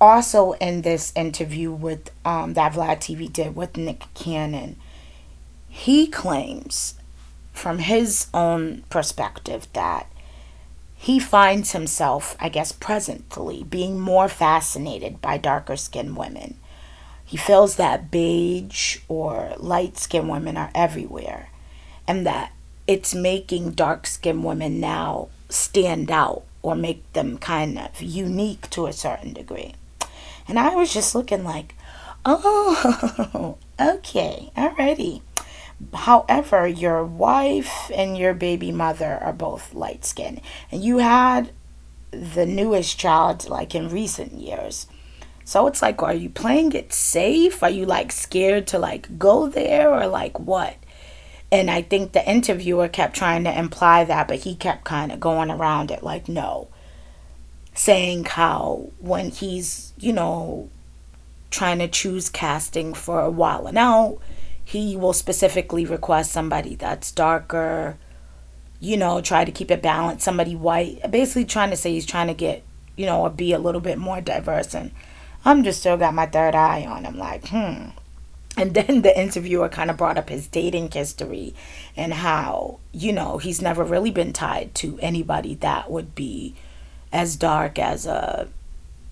also 0.00 0.54
in 0.54 0.82
this 0.82 1.12
interview 1.14 1.70
with 1.70 2.10
um, 2.24 2.54
that 2.54 2.72
Vlad 2.72 2.96
TV 2.96 3.32
did 3.32 3.54
with 3.54 3.76
Nick 3.76 4.02
Cannon, 4.14 4.74
he 5.68 6.08
claims 6.08 6.94
from 7.52 7.78
his 7.78 8.26
own 8.34 8.82
perspective 8.90 9.68
that 9.74 10.08
he 10.96 11.20
finds 11.20 11.70
himself, 11.70 12.34
I 12.40 12.48
guess, 12.48 12.72
presently 12.72 13.62
being 13.62 14.00
more 14.00 14.28
fascinated 14.28 15.20
by 15.20 15.38
darker 15.38 15.76
skinned 15.76 16.16
women 16.16 16.56
he 17.32 17.38
feels 17.38 17.76
that 17.76 18.10
beige 18.10 18.98
or 19.08 19.54
light 19.56 19.96
skinned 19.96 20.28
women 20.28 20.58
are 20.58 20.70
everywhere 20.74 21.48
and 22.06 22.26
that 22.26 22.52
it's 22.86 23.14
making 23.14 23.70
dark 23.70 24.06
skinned 24.06 24.44
women 24.44 24.80
now 24.80 25.28
stand 25.48 26.10
out 26.10 26.42
or 26.60 26.74
make 26.74 27.10
them 27.14 27.38
kind 27.38 27.78
of 27.78 28.02
unique 28.02 28.68
to 28.68 28.84
a 28.84 28.92
certain 28.92 29.32
degree. 29.32 29.72
And 30.46 30.58
I 30.58 30.74
was 30.74 30.92
just 30.92 31.14
looking 31.14 31.42
like, 31.42 31.74
oh, 32.26 33.56
okay, 33.80 34.52
alrighty. 34.54 35.22
However, 35.94 36.66
your 36.66 37.02
wife 37.02 37.90
and 37.94 38.18
your 38.18 38.34
baby 38.34 38.70
mother 38.72 39.18
are 39.22 39.32
both 39.32 39.72
light 39.72 40.04
skinned, 40.04 40.42
and 40.70 40.84
you 40.84 40.98
had 40.98 41.50
the 42.10 42.44
newest 42.44 42.98
child 42.98 43.48
like 43.48 43.74
in 43.74 43.88
recent 43.88 44.34
years. 44.34 44.86
So 45.52 45.66
it's 45.66 45.82
like, 45.82 46.02
are 46.02 46.14
you 46.14 46.30
playing 46.30 46.72
it 46.72 46.94
safe? 46.94 47.62
Are 47.62 47.68
you 47.68 47.84
like 47.84 48.10
scared 48.10 48.66
to 48.68 48.78
like 48.78 49.18
go 49.18 49.48
there 49.48 49.92
or 49.92 50.06
like 50.06 50.40
what? 50.40 50.76
And 51.50 51.70
I 51.70 51.82
think 51.82 52.12
the 52.12 52.26
interviewer 52.26 52.88
kept 52.88 53.14
trying 53.14 53.44
to 53.44 53.58
imply 53.58 54.04
that, 54.04 54.28
but 54.28 54.38
he 54.38 54.54
kept 54.54 54.84
kind 54.84 55.12
of 55.12 55.20
going 55.20 55.50
around 55.50 55.90
it 55.90 56.02
like, 56.02 56.26
no. 56.26 56.68
Saying 57.74 58.24
how 58.24 58.92
when 58.98 59.28
he's, 59.28 59.92
you 59.98 60.14
know, 60.14 60.70
trying 61.50 61.80
to 61.80 61.88
choose 61.88 62.30
casting 62.30 62.94
for 62.94 63.20
a 63.20 63.30
Wild 63.30 63.66
'N 63.66 63.76
Out, 63.76 64.20
he 64.64 64.96
will 64.96 65.12
specifically 65.12 65.84
request 65.84 66.32
somebody 66.32 66.76
that's 66.76 67.12
darker, 67.12 67.98
you 68.80 68.96
know, 68.96 69.20
try 69.20 69.44
to 69.44 69.52
keep 69.52 69.70
it 69.70 69.82
balanced, 69.82 70.24
somebody 70.24 70.56
white. 70.56 71.10
Basically, 71.10 71.44
trying 71.44 71.68
to 71.68 71.76
say 71.76 71.92
he's 71.92 72.06
trying 72.06 72.28
to 72.28 72.34
get, 72.34 72.62
you 72.96 73.04
know, 73.04 73.28
be 73.28 73.52
a 73.52 73.58
little 73.58 73.82
bit 73.82 73.98
more 73.98 74.22
diverse. 74.22 74.72
And 74.72 74.92
I'm 75.44 75.62
just 75.62 75.80
still 75.80 75.96
got 75.96 76.14
my 76.14 76.26
third 76.26 76.54
eye 76.54 76.84
on 76.84 77.04
him, 77.04 77.18
like, 77.18 77.48
hmm. 77.48 77.90
And 78.56 78.74
then 78.74 79.02
the 79.02 79.18
interviewer 79.18 79.68
kind 79.68 79.90
of 79.90 79.96
brought 79.96 80.18
up 80.18 80.28
his 80.28 80.46
dating 80.46 80.90
history 80.90 81.54
and 81.96 82.12
how, 82.12 82.80
you 82.92 83.12
know, 83.12 83.38
he's 83.38 83.62
never 83.62 83.82
really 83.82 84.10
been 84.10 84.32
tied 84.32 84.74
to 84.76 84.98
anybody 85.00 85.54
that 85.56 85.90
would 85.90 86.14
be 86.14 86.54
as 87.12 87.36
dark 87.36 87.78
as 87.78 88.06
a 88.06 88.48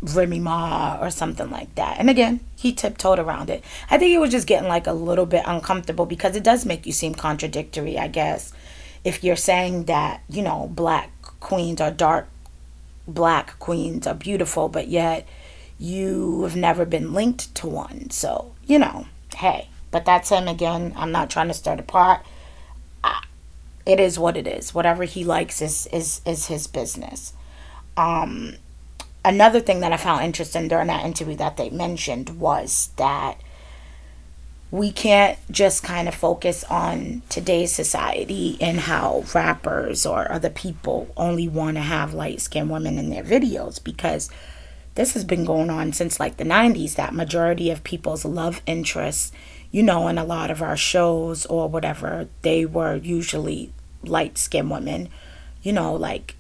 Remy 0.03 0.41
Ma 0.41 0.99
or 1.01 1.11
something 1.11 1.51
like 1.51 1.75
that. 1.75 1.99
And 1.99 2.11
again, 2.11 2.41
he 2.57 2.73
tiptoed 2.73 3.19
around 3.19 3.51
it. 3.51 3.65
I 3.91 3.99
think 3.99 4.11
he 4.11 4.19
was 4.19 4.31
just 4.31 4.47
getting 4.47 4.69
like 4.69 4.87
a 4.87 4.93
little 4.93 5.27
bit 5.27 5.45
uncomfortable 5.47 6.07
because 6.07 6.37
it 6.37 6.45
does 6.45 6.67
make 6.67 6.87
you 6.87 6.93
seem 6.93 7.15
contradictory, 7.15 7.99
I 7.99 8.09
guess. 8.09 8.53
If 9.05 9.25
you're 9.25 9.37
saying 9.37 9.85
that, 9.85 10.23
you 10.29 10.43
know, 10.43 10.71
black 10.75 11.11
queens 11.41 11.81
are 11.81 11.91
dark 11.91 12.29
black 13.09 13.59
queens 13.59 14.07
are 14.07 14.15
beautiful, 14.15 14.69
but 14.69 14.89
yet 14.89 15.27
you 15.81 16.43
have 16.43 16.55
never 16.55 16.85
been 16.85 17.15
linked 17.15 17.53
to 17.57 17.67
one. 17.67 18.11
So, 18.11 18.53
you 18.67 18.79
know, 18.79 19.07
hey, 19.35 19.69
but 19.91 20.05
that's 20.05 20.29
him 20.29 20.47
again. 20.47 20.93
I'm 20.95 21.11
not 21.11 21.31
trying 21.31 21.49
to 21.49 21.55
start 21.55 21.81
a 21.81 21.83
pot. 21.83 22.25
It 23.87 23.99
is 23.99 24.19
what 24.19 24.37
it 24.37 24.47
is. 24.47 24.75
Whatever 24.75 25.05
he 25.05 25.25
likes 25.25 25.63
is 25.63 25.87
is 25.87 26.21
is 26.27 26.47
his 26.47 26.67
business. 26.67 27.33
Um 27.97 28.57
another 29.25 29.61
thing 29.61 29.81
that 29.81 29.93
I 29.93 29.97
found 29.97 30.23
interesting 30.23 30.69
during 30.69 30.89
that 30.89 31.05
interview 31.05 31.35
that 31.37 31.57
they 31.57 31.71
mentioned 31.71 32.39
was 32.39 32.91
that 32.97 33.39
we 34.71 34.93
can't 34.93 35.39
just 35.51 35.83
kind 35.83 36.07
of 36.07 36.15
focus 36.15 36.63
on 36.65 37.23
today's 37.29 37.73
society 37.73 38.57
and 38.61 38.79
how 38.81 39.25
rappers 39.35 40.07
or 40.07 40.31
other 40.31 40.51
people 40.51 41.09
only 41.17 41.49
want 41.49 41.77
to 41.77 41.83
have 41.83 42.15
light 42.15 42.41
skinned 42.41 42.71
women 42.71 42.99
in 42.99 43.11
their 43.11 43.25
videos 43.25 43.83
because 43.83 44.31
this 45.01 45.15
has 45.15 45.25
been 45.25 45.47
going 45.47 45.71
on 45.71 45.95
since 45.95 46.21
like 46.21 46.37
the 46.37 46.45
90s 46.45 46.97
that 46.97 47.15
majority 47.15 47.71
of 47.71 47.83
people's 47.83 48.23
love 48.23 48.61
interests 48.67 49.33
you 49.71 49.83
know 49.83 50.09
in 50.09 50.19
a 50.19 50.25
lot 50.25 50.51
of 50.51 50.61
our 50.61 50.77
shows 50.77 51.47
or 51.47 51.71
whatever 51.71 52.29
they 52.43 52.67
were 52.67 52.97
usually 52.97 53.73
light 54.03 54.37
skinned 54.37 54.71
women 54.71 55.09
you 55.63 55.73
know 55.73 55.95
like 55.95 56.37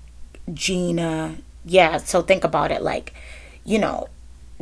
gina 0.52 1.36
yeah 1.64 1.96
so 1.96 2.20
think 2.20 2.44
about 2.44 2.70
it 2.70 2.82
like 2.82 3.14
you 3.64 3.78
know 3.78 4.06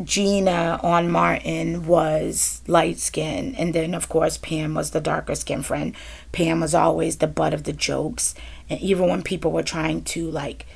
gina 0.04 0.78
on 0.84 1.10
martin 1.10 1.84
was 1.84 2.62
light 2.68 3.00
skinned 3.00 3.58
and 3.58 3.74
then 3.74 3.94
of 3.94 4.08
course 4.08 4.38
pam 4.38 4.74
was 4.74 4.92
the 4.92 5.00
darker 5.00 5.34
skinned 5.34 5.66
friend. 5.66 5.92
Pam 6.30 6.60
was 6.60 6.72
always 6.72 7.16
the 7.16 7.26
butt 7.26 7.52
of 7.52 7.64
the 7.64 7.72
jokes 7.72 8.36
and 8.70 8.80
even 8.80 9.08
when 9.08 9.22
people 9.22 9.50
were 9.50 9.64
trying 9.64 10.04
to 10.04 10.30
like 10.30 10.66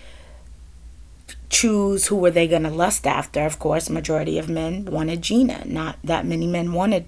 choose 1.52 2.06
who 2.06 2.16
were 2.16 2.30
they 2.30 2.48
going 2.48 2.64
to 2.64 2.70
lust 2.70 3.06
after. 3.06 3.44
Of 3.44 3.58
course, 3.58 3.88
majority 3.88 4.38
of 4.38 4.48
men 4.48 4.86
wanted 4.86 5.22
Gina. 5.22 5.62
Not 5.66 5.98
that 6.02 6.26
many 6.26 6.46
men 6.46 6.72
wanted 6.72 7.04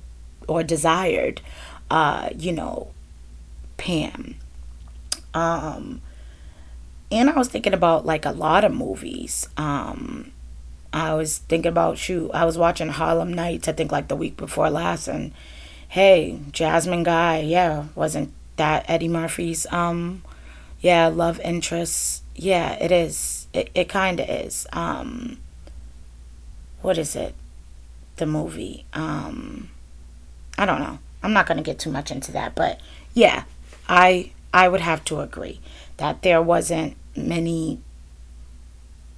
or 0.47 0.63
desired, 0.63 1.41
uh, 1.91 2.29
you 2.37 2.53
know, 2.53 2.93
Pam. 3.79 4.37
Um, 5.33 6.03
and 7.11 7.31
I 7.31 7.39
was 7.39 7.49
thinking 7.49 7.73
about 7.73 8.05
like 8.05 8.27
a 8.27 8.31
lot 8.31 8.65
of 8.65 8.75
movies. 8.75 9.49
Um, 9.57 10.31
I 10.93 11.15
was 11.15 11.39
thinking 11.39 11.71
about 11.71 11.99
shoot. 11.99 12.31
I 12.33 12.45
was 12.45 12.59
watching 12.59 12.91
Harlem 12.91 13.33
Nights. 13.33 13.67
I 13.67 13.73
think 13.73 13.91
like 13.91 14.09
the 14.09 14.15
week 14.15 14.37
before 14.37 14.71
last, 14.71 15.09
and 15.09 15.33
hey, 15.89 16.39
Jasmine 16.53 17.03
Guy, 17.03 17.41
yeah, 17.41 17.87
wasn't 17.95 18.33
that 18.57 18.85
Eddie 18.89 19.09
Murphy's 19.09 19.67
um, 19.73 20.23
yeah, 20.81 21.09
love 21.09 21.41
interest? 21.41 22.24
Yeah, 22.35 22.73
it 22.75 22.90
is 22.90 23.47
it, 23.53 23.70
it 23.75 23.88
kind 23.88 24.20
of 24.20 24.29
is. 24.29 24.66
Um, 24.73 25.38
what 26.83 26.99
is 26.99 27.16
it? 27.16 27.35
The 28.16 28.27
movie. 28.27 28.85
Um, 28.92 29.70
I 30.59 30.66
don't 30.66 30.81
know. 30.81 30.99
I'm 31.23 31.33
not 31.33 31.47
going 31.47 31.57
to 31.57 31.62
get 31.62 31.79
too 31.79 31.90
much 31.90 32.11
into 32.11 32.33
that, 32.33 32.55
but 32.55 32.81
yeah, 33.14 33.44
I 33.88 34.33
I 34.53 34.68
would 34.68 34.81
have 34.83 35.05
to 35.07 35.20
agree 35.20 35.61
that 35.97 36.23
there 36.23 36.42
wasn't 36.42 36.97
many 37.16 37.81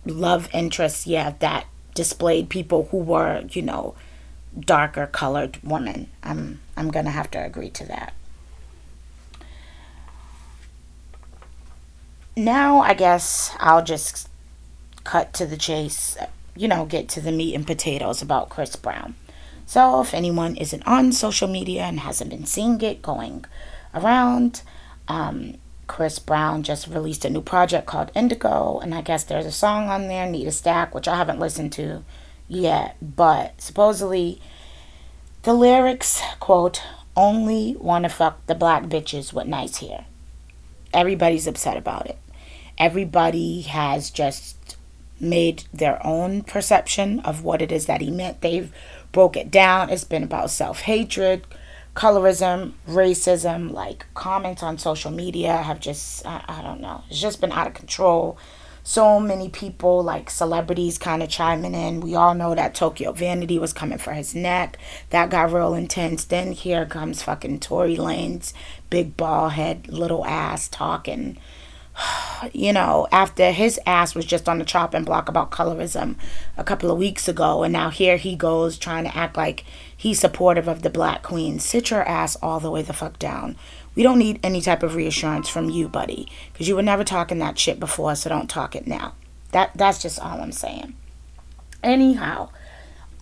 love 0.05 0.49
interests 0.53 1.07
yet 1.07 1.41
that 1.41 1.67
displayed 1.95 2.49
people 2.49 2.89
who 2.91 2.99
were, 2.99 3.45
you 3.51 3.63
know, 3.63 3.95
darker 4.59 5.07
colored 5.07 5.59
women. 5.63 6.09
I'm 6.23 6.61
I'm 6.77 6.91
going 6.91 7.07
to 7.07 7.11
have 7.11 7.31
to 7.33 7.45
agree 7.45 7.71
to 7.71 7.87
that. 7.87 8.13
Now 12.37 12.81
I 12.81 12.95
guess 12.95 13.55
I'll 13.59 13.85
just 13.85 14.29
cut 15.05 15.33
to 15.35 15.47
the 15.47 15.57
chase, 15.57 16.17
you 16.55 16.69
know, 16.69 16.85
get 16.85 17.09
to 17.11 17.21
the 17.21 17.33
meat 17.33 17.55
and 17.55 17.67
potatoes 17.67 18.23
about 18.23 18.51
Chris 18.51 18.77
Brown. 18.77 19.15
So 19.67 20.01
if 20.01 20.15
anyone 20.15 20.57
isn't 20.57 20.87
on 20.87 21.13
social 21.13 21.49
media 21.49 21.83
and 21.83 22.01
hasn't 22.01 22.31
been 22.31 22.47
seeing 22.47 22.81
it 22.83 23.03
going 23.03 23.45
around, 23.95 24.63
um, 25.09 25.55
Chris 25.87 26.19
Brown 26.19 26.63
just 26.63 26.89
released 26.89 27.25
a 27.25 27.31
new 27.31 27.41
project 27.41 27.87
called 27.87 28.13
Indigo, 28.15 28.79
and 28.81 28.95
I 28.95 29.03
guess 29.03 29.25
there's 29.25 29.47
a 29.47 29.53
song 29.53 29.89
on 29.89 30.09
there, 30.09 30.27
Need 30.27 30.47
a 30.47 30.53
Stack, 30.53 30.95
which 30.95 31.09
I 31.09 31.17
haven't 31.17 31.41
listened 31.41 31.73
to 31.75 32.05
yet, 32.49 32.97
but 33.01 33.61
supposedly 33.61 34.41
the 35.43 35.55
lyrics 35.55 36.21
quote 36.41 36.83
only 37.17 37.77
want 37.79 38.05
to 38.05 38.09
fuck 38.09 38.45
the 38.47 38.55
black 38.55 38.85
bitches 38.85 39.33
with 39.33 39.47
nice 39.47 39.79
hair. 39.79 40.07
Everybody's 40.93 41.47
upset 41.47 41.77
about 41.77 42.07
it. 42.07 42.19
Everybody 42.79 43.63
has 43.63 44.11
just 44.11 44.77
made 45.19 45.65
their 45.73 46.05
own 46.07 46.43
perception 46.43 47.21
of 47.21 47.43
what 47.43 47.63
it 47.63 47.73
is 47.73 47.87
that 47.87 48.01
he 48.01 48.11
meant. 48.11 48.41
They've 48.41 48.73
broke 49.13 49.37
it 49.37 49.51
down. 49.51 49.91
It's 49.91 50.05
been 50.05 50.23
about 50.23 50.51
self 50.51 50.83
hatred, 50.83 51.47
colorism, 51.95 52.73
racism, 52.87 53.73
like 53.73 54.07
comments 54.15 54.63
on 54.63 54.79
social 54.79 55.11
media 55.11 55.57
have 55.57 55.81
just, 55.81 56.27
I, 56.27 56.45
I, 56.47 56.63
don't 56.63 56.81
know, 56.81 57.03
it's 57.09 57.21
just 57.21 57.41
been 57.41 57.53
out 57.53 57.67
of 57.67 57.75
control. 57.75 58.37
So 58.85 59.19
many 59.19 59.49
people, 59.49 60.05
like 60.05 60.31
celebrities, 60.31 60.97
kind 60.97 61.21
of 61.21 61.29
chiming 61.29 61.75
in. 61.75 61.99
We 61.99 62.15
all 62.15 62.35
know 62.35 62.55
that 62.55 62.77
Tokyo 62.77 63.11
Vanity 63.11 63.59
was 63.59 63.73
coming 63.73 63.99
for 63.99 64.13
his 64.13 64.33
neck. 64.33 64.79
That 65.11 65.29
got 65.29 65.51
real 65.51 65.75
intense. 65.75 66.25
Then 66.25 66.53
here 66.53 66.87
comes 66.87 67.21
fucking 67.21 67.59
Tory 67.59 67.97
Lanez, 67.97 68.53
big 68.89 69.17
ball 69.17 69.49
head, 69.49 69.89
little 69.89 70.25
ass 70.25 70.69
talking 70.69 71.37
you 72.53 72.73
know, 72.73 73.07
after 73.13 73.51
his 73.51 73.81
ass 73.87 74.15
was 74.15 74.25
just 74.25 74.49
on 74.49 74.59
the 74.59 74.65
chopping 74.65 75.05
block 75.05 75.29
about 75.29 75.51
colorism 75.51 76.17
a 76.57 76.65
couple 76.65 76.91
of 76.91 76.99
weeks 76.99 77.29
ago, 77.29 77.63
and 77.63 77.73
now 77.73 77.91
here 77.91 78.17
he 78.17 78.37
goes 78.37 78.79
trying 78.79 79.05
to 79.05 79.17
act 79.17 79.37
like 79.37 79.65
he's 79.97 80.21
supportive 80.21 80.69
of 80.69 80.83
the 80.83 80.91
black 80.91 81.23
queen. 81.23 81.59
Sit 81.59 81.91
your 81.91 82.07
ass 82.07 82.37
all 82.37 82.61
the 82.61 82.71
way 82.71 82.83
the 82.83 82.93
fuck 82.93 83.19
down. 83.19 83.57
We 83.95 84.03
don't 84.03 84.19
need 84.19 84.41
any 84.43 84.61
type 84.61 84.83
of 84.83 84.95
reassurance 84.95 85.49
from 85.49 85.71
you, 85.71 85.89
buddy, 85.89 86.29
because 86.53 86.69
you 86.69 86.77
were 86.77 86.83
never 86.83 87.05
talking 87.05 87.39
that 87.39 87.59
shit 87.59 87.81
before, 87.81 88.15
so 88.15 88.29
don't 88.29 88.51
talk 88.51 88.77
it 88.77 88.87
now. 88.87 89.15
That 89.53 89.71
that's 89.75 90.03
just 90.03 90.21
all 90.21 90.41
I'm 90.41 90.53
saying. 90.53 90.95
Anyhow, 91.83 92.51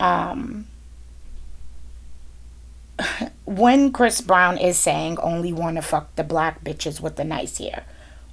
um, 0.00 0.66
when 3.44 3.92
Chris 3.92 4.20
Brown 4.20 4.58
is 4.58 4.78
saying 4.78 5.18
only 5.20 5.52
want 5.52 5.76
to 5.76 5.82
fuck 5.82 6.14
the 6.16 6.24
black 6.24 6.64
bitches 6.64 7.00
with 7.00 7.16
the 7.16 7.24
nice 7.24 7.58
hair 7.58 7.84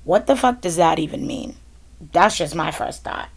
what 0.03 0.27
the 0.27 0.35
fuck 0.35 0.61
does 0.61 0.75
that 0.77 0.99
even 0.99 1.27
mean? 1.27 1.55
That's 2.11 2.37
just 2.37 2.55
my 2.55 2.71
first 2.71 3.03
thought. 3.03 3.29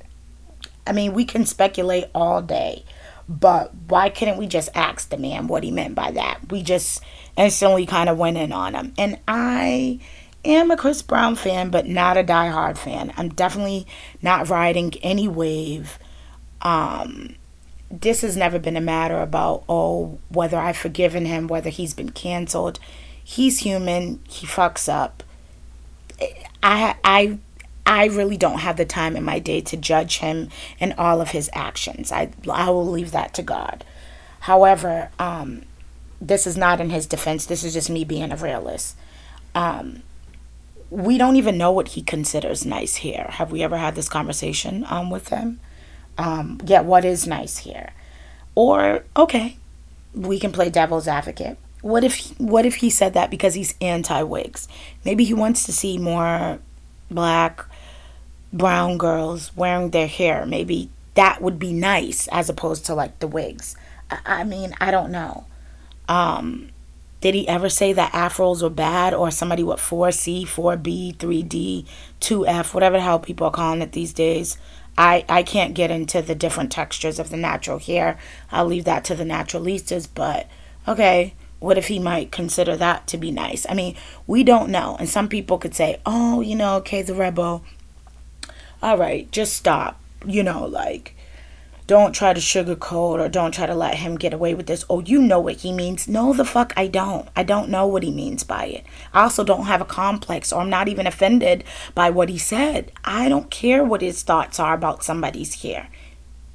I 0.86 0.92
mean, 0.92 1.12
we 1.14 1.24
can 1.24 1.46
speculate 1.46 2.06
all 2.14 2.42
day, 2.42 2.84
but 3.28 3.72
why 3.88 4.10
couldn't 4.10 4.38
we 4.38 4.46
just 4.46 4.68
ask 4.74 5.08
the 5.08 5.16
man 5.16 5.46
what 5.46 5.62
he 5.62 5.70
meant 5.70 5.94
by 5.94 6.10
that? 6.12 6.50
We 6.50 6.62
just 6.62 7.02
instantly 7.36 7.86
kind 7.86 8.08
of 8.08 8.18
went 8.18 8.36
in 8.36 8.52
on 8.52 8.74
him. 8.74 8.94
And 8.98 9.18
I 9.26 9.98
am 10.44 10.70
a 10.70 10.76
Chris 10.76 11.02
Brown 11.02 11.36
fan, 11.36 11.70
but 11.70 11.86
not 11.86 12.16
a 12.16 12.24
diehard 12.24 12.76
fan. 12.76 13.12
I'm 13.16 13.30
definitely 13.30 13.86
not 14.20 14.48
riding 14.48 14.94
any 15.02 15.26
wave. 15.26 15.98
Um, 16.62 17.36
this 17.90 18.22
has 18.22 18.36
never 18.36 18.58
been 18.58 18.76
a 18.76 18.80
matter 18.80 19.20
about, 19.20 19.64
oh, 19.68 20.18
whether 20.28 20.58
I've 20.58 20.76
forgiven 20.76 21.26
him, 21.26 21.46
whether 21.46 21.70
he's 21.70 21.94
been 21.94 22.10
canceled. 22.10 22.78
He's 23.22 23.60
human, 23.60 24.20
he 24.28 24.46
fucks 24.46 24.92
up. 24.92 25.22
I 26.64 26.96
I 27.04 27.38
I 27.86 28.06
really 28.06 28.38
don't 28.38 28.60
have 28.60 28.78
the 28.78 28.86
time 28.86 29.16
in 29.16 29.22
my 29.22 29.38
day 29.38 29.60
to 29.60 29.76
judge 29.76 30.18
him 30.18 30.48
and 30.80 30.94
all 30.96 31.20
of 31.20 31.30
his 31.30 31.50
actions. 31.52 32.10
I 32.10 32.30
I 32.50 32.70
will 32.70 32.86
leave 32.86 33.12
that 33.12 33.34
to 33.34 33.42
God. 33.42 33.84
However, 34.40 35.10
um, 35.18 35.62
this 36.20 36.46
is 36.46 36.56
not 36.56 36.80
in 36.80 36.90
his 36.90 37.06
defense. 37.06 37.46
This 37.46 37.62
is 37.64 37.74
just 37.74 37.90
me 37.90 38.04
being 38.04 38.32
a 38.32 38.36
realist. 38.36 38.96
Um, 39.54 40.02
we 40.90 41.18
don't 41.18 41.36
even 41.36 41.58
know 41.58 41.70
what 41.70 41.88
he 41.88 42.02
considers 42.02 42.64
nice 42.64 42.96
here. 42.96 43.26
Have 43.30 43.52
we 43.52 43.62
ever 43.62 43.76
had 43.76 43.94
this 43.94 44.08
conversation 44.08 44.84
um, 44.88 45.10
with 45.10 45.28
him? 45.28 45.60
Um, 46.16 46.60
yeah, 46.64 46.80
what 46.80 47.04
is 47.04 47.26
nice 47.26 47.58
here? 47.58 47.92
Or 48.54 49.04
okay, 49.16 49.58
we 50.14 50.38
can 50.38 50.52
play 50.52 50.70
devil's 50.70 51.08
advocate. 51.08 51.58
What 51.84 52.02
if 52.02 52.30
what 52.40 52.64
if 52.64 52.76
he 52.76 52.88
said 52.88 53.12
that 53.12 53.30
because 53.30 53.52
he's 53.52 53.74
anti-wigs? 53.78 54.68
Maybe 55.04 55.22
he 55.22 55.34
wants 55.34 55.64
to 55.64 55.72
see 55.72 55.98
more 55.98 56.58
black 57.10 57.66
brown 58.54 58.96
girls 58.96 59.54
wearing 59.54 59.90
their 59.90 60.06
hair. 60.06 60.46
Maybe 60.46 60.88
that 61.12 61.42
would 61.42 61.58
be 61.58 61.74
nice 61.74 62.26
as 62.28 62.48
opposed 62.48 62.86
to 62.86 62.94
like 62.94 63.18
the 63.18 63.26
wigs. 63.26 63.76
I, 64.10 64.18
I 64.24 64.44
mean, 64.44 64.72
I 64.80 64.90
don't 64.90 65.12
know. 65.12 65.44
Um, 66.08 66.70
did 67.20 67.34
he 67.34 67.46
ever 67.46 67.68
say 67.68 67.92
that 67.92 68.12
afros 68.12 68.62
were 68.62 68.70
bad 68.70 69.12
or 69.12 69.30
somebody 69.30 69.62
with 69.62 69.78
4C, 69.78 70.44
4B, 70.44 71.16
3D, 71.16 71.86
2F, 72.18 72.72
whatever 72.72 72.96
the 72.96 73.02
hell 73.02 73.18
people 73.18 73.48
are 73.48 73.52
calling 73.52 73.82
it 73.82 73.92
these 73.92 74.14
days? 74.14 74.56
I, 74.96 75.26
I 75.28 75.42
can't 75.42 75.74
get 75.74 75.90
into 75.90 76.22
the 76.22 76.34
different 76.34 76.72
textures 76.72 77.18
of 77.18 77.28
the 77.28 77.36
natural 77.36 77.78
hair. 77.78 78.18
I'll 78.50 78.64
leave 78.64 78.86
that 78.86 79.04
to 79.04 79.14
the 79.14 79.24
naturalistas, 79.24 80.08
but 80.14 80.48
okay. 80.88 81.34
What 81.64 81.78
if 81.78 81.88
he 81.88 81.98
might 81.98 82.30
consider 82.30 82.76
that 82.76 83.06
to 83.06 83.16
be 83.16 83.30
nice? 83.30 83.64
I 83.66 83.72
mean, 83.72 83.96
we 84.26 84.44
don't 84.44 84.68
know. 84.68 84.98
And 85.00 85.08
some 85.08 85.28
people 85.28 85.56
could 85.56 85.74
say, 85.74 85.98
oh, 86.04 86.42
you 86.42 86.54
know, 86.54 86.76
okay, 86.76 87.00
the 87.00 87.14
rebel. 87.14 87.64
All 88.82 88.98
right, 88.98 89.30
just 89.32 89.54
stop. 89.54 89.98
You 90.26 90.42
know, 90.42 90.66
like, 90.66 91.16
don't 91.86 92.12
try 92.14 92.34
to 92.34 92.40
sugarcoat 92.40 93.18
or 93.18 93.30
don't 93.30 93.54
try 93.54 93.64
to 93.64 93.74
let 93.74 93.94
him 93.94 94.16
get 94.16 94.34
away 94.34 94.52
with 94.54 94.66
this. 94.66 94.84
Oh, 94.90 95.00
you 95.00 95.22
know 95.22 95.40
what 95.40 95.56
he 95.56 95.72
means. 95.72 96.06
No, 96.06 96.34
the 96.34 96.44
fuck, 96.44 96.74
I 96.76 96.86
don't. 96.86 97.30
I 97.34 97.42
don't 97.42 97.70
know 97.70 97.86
what 97.86 98.02
he 98.02 98.10
means 98.10 98.44
by 98.44 98.66
it. 98.66 98.84
I 99.14 99.22
also 99.22 99.42
don't 99.42 99.64
have 99.64 99.80
a 99.80 99.86
complex 99.86 100.52
or 100.52 100.60
I'm 100.60 100.68
not 100.68 100.88
even 100.88 101.06
offended 101.06 101.64
by 101.94 102.10
what 102.10 102.28
he 102.28 102.36
said. 102.36 102.92
I 103.06 103.30
don't 103.30 103.50
care 103.50 103.82
what 103.82 104.02
his 104.02 104.22
thoughts 104.22 104.60
are 104.60 104.74
about 104.74 105.02
somebody's 105.02 105.62
hair 105.62 105.88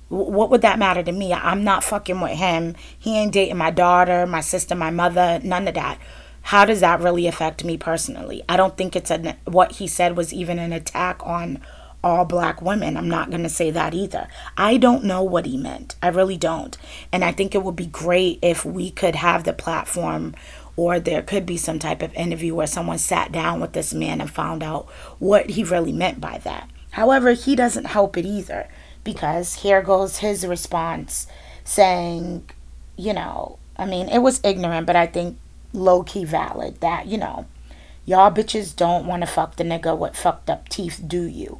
what 0.09 0.49
would 0.49 0.61
that 0.61 0.79
matter 0.79 1.03
to 1.03 1.11
me? 1.11 1.33
I'm 1.33 1.63
not 1.63 1.83
fucking 1.83 2.19
with 2.19 2.37
him. 2.37 2.75
He 2.97 3.17
ain't 3.17 3.31
dating 3.31 3.57
my 3.57 3.71
daughter, 3.71 4.25
my 4.25 4.41
sister, 4.41 4.75
my 4.75 4.89
mother, 4.89 5.39
none 5.43 5.67
of 5.67 5.75
that. 5.75 5.99
How 6.41 6.65
does 6.65 6.79
that 6.79 7.01
really 7.01 7.27
affect 7.27 7.63
me 7.63 7.77
personally? 7.77 8.43
I 8.49 8.57
don't 8.57 8.75
think 8.75 8.95
it's 8.95 9.11
a 9.11 9.37
what 9.45 9.73
he 9.73 9.87
said 9.87 10.17
was 10.17 10.33
even 10.33 10.57
an 10.57 10.73
attack 10.73 11.21
on 11.25 11.61
all 12.03 12.25
black 12.25 12.61
women. 12.61 12.97
I'm 12.97 13.09
not 13.09 13.29
going 13.29 13.43
to 13.43 13.49
say 13.49 13.71
that 13.71 13.93
either. 13.93 14.27
I 14.57 14.77
don't 14.77 15.03
know 15.03 15.21
what 15.21 15.45
he 15.45 15.57
meant. 15.57 15.95
I 16.01 16.07
really 16.07 16.37
don't. 16.37 16.77
And 17.11 17.23
I 17.23 17.31
think 17.31 17.53
it 17.53 17.63
would 17.63 17.75
be 17.75 17.87
great 17.87 18.39
if 18.41 18.65
we 18.65 18.89
could 18.89 19.15
have 19.15 19.43
the 19.43 19.53
platform 19.53 20.33
or 20.75 20.99
there 20.99 21.21
could 21.21 21.45
be 21.45 21.57
some 21.57 21.77
type 21.77 22.01
of 22.01 22.13
interview 22.13 22.55
where 22.55 22.67
someone 22.67 22.97
sat 22.97 23.33
down 23.33 23.59
with 23.59 23.73
this 23.73 23.93
man 23.93 24.21
and 24.21 24.31
found 24.31 24.63
out 24.63 24.89
what 25.19 25.51
he 25.51 25.63
really 25.63 25.91
meant 25.91 26.21
by 26.21 26.37
that. 26.39 26.69
However, 26.91 27.33
he 27.33 27.55
doesn't 27.55 27.85
help 27.85 28.17
it 28.17 28.25
either 28.25 28.69
because 29.13 29.55
here 29.55 29.81
goes 29.81 30.17
his 30.17 30.45
response 30.45 31.27
saying, 31.63 32.49
you 32.95 33.13
know, 33.13 33.57
I 33.77 33.85
mean, 33.85 34.09
it 34.09 34.19
was 34.19 34.41
ignorant, 34.43 34.85
but 34.85 34.95
I 34.95 35.07
think 35.07 35.37
low 35.73 36.03
key 36.03 36.25
valid 36.25 36.81
that, 36.81 37.07
you 37.07 37.17
know, 37.17 37.45
y'all 38.05 38.31
bitches 38.31 38.75
don't 38.75 39.05
want 39.05 39.21
to 39.21 39.27
fuck 39.27 39.55
the 39.55 39.63
nigga 39.63 39.97
with 39.97 40.15
fucked 40.15 40.49
up 40.49 40.69
teeth, 40.69 41.01
do 41.07 41.23
you? 41.23 41.59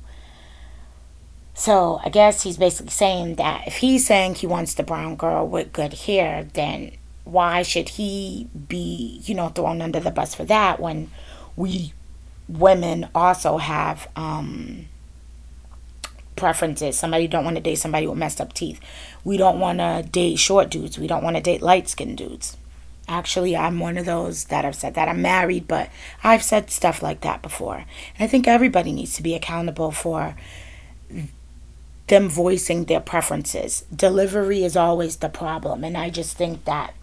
So 1.54 2.00
I 2.06 2.10
guess 2.10 2.44
he's 2.44 2.58
basically 2.58 2.92
saying 2.92 3.36
that 3.36 3.68
if 3.68 3.78
he's 3.78 4.06
saying 4.06 4.36
he 4.36 4.48
wants 4.48 4.74
the 4.74 4.84
brown 4.84 5.16
girl 5.16 5.48
with 5.48 5.74
good 5.74 5.94
hair, 5.94 6.48
then 6.54 6.92
why 7.26 7.64
should 7.64 7.90
he 7.90 8.48
be, 8.68 9.22
you 9.26 9.36
know, 9.36 9.50
thrown 9.50 9.82
under 9.82 10.00
the 10.00 10.12
bus 10.12 10.34
for 10.34 10.46
that 10.46 10.80
when 10.80 11.12
we 11.56 11.94
women 12.48 13.08
also 13.14 13.58
have 13.58 14.08
um 14.16 14.88
preferences. 16.40 16.98
Somebody 16.98 17.28
don't 17.28 17.44
want 17.44 17.58
to 17.58 17.62
date 17.62 17.76
somebody 17.76 18.08
with 18.08 18.18
messed 18.18 18.42
up 18.42 18.54
teeth. 18.54 18.80
We 19.24 19.38
don't 19.38 19.60
want 19.60 19.80
to 19.80 20.08
date 20.10 20.40
short 20.40 20.70
dudes. 20.70 20.98
We 20.98 21.08
don't 21.08 21.24
want 21.24 21.36
to 21.36 21.42
date 21.44 21.62
light 21.62 21.88
skinned 21.90 22.18
dudes. 22.18 22.58
Actually, 23.08 23.58
I'm 23.58 23.80
one 23.80 23.98
of 23.98 24.06
those 24.06 24.46
that 24.46 24.66
have 24.66 24.76
said 24.76 24.94
that. 24.94 25.08
I'm 25.08 25.22
married, 25.22 25.68
but 25.68 25.90
I've 26.24 26.44
said 26.44 26.70
stuff 26.70 27.02
like 27.02 27.22
that 27.22 27.42
before. 27.42 27.78
And 27.78 28.20
I 28.20 28.28
think 28.28 28.48
everybody 28.48 28.92
needs 28.92 29.16
to 29.16 29.24
be 29.24 29.34
accountable 29.34 29.92
for 29.92 30.36
them 32.08 32.30
voicing 32.30 32.86
their 32.86 33.00
preferences. 33.00 33.84
Delivery 33.96 34.64
is 34.64 34.78
always 34.78 35.18
the 35.18 35.30
problem. 35.30 35.84
And 35.84 35.98
I 35.98 36.10
just 36.10 36.38
think 36.38 36.66
that 36.66 36.94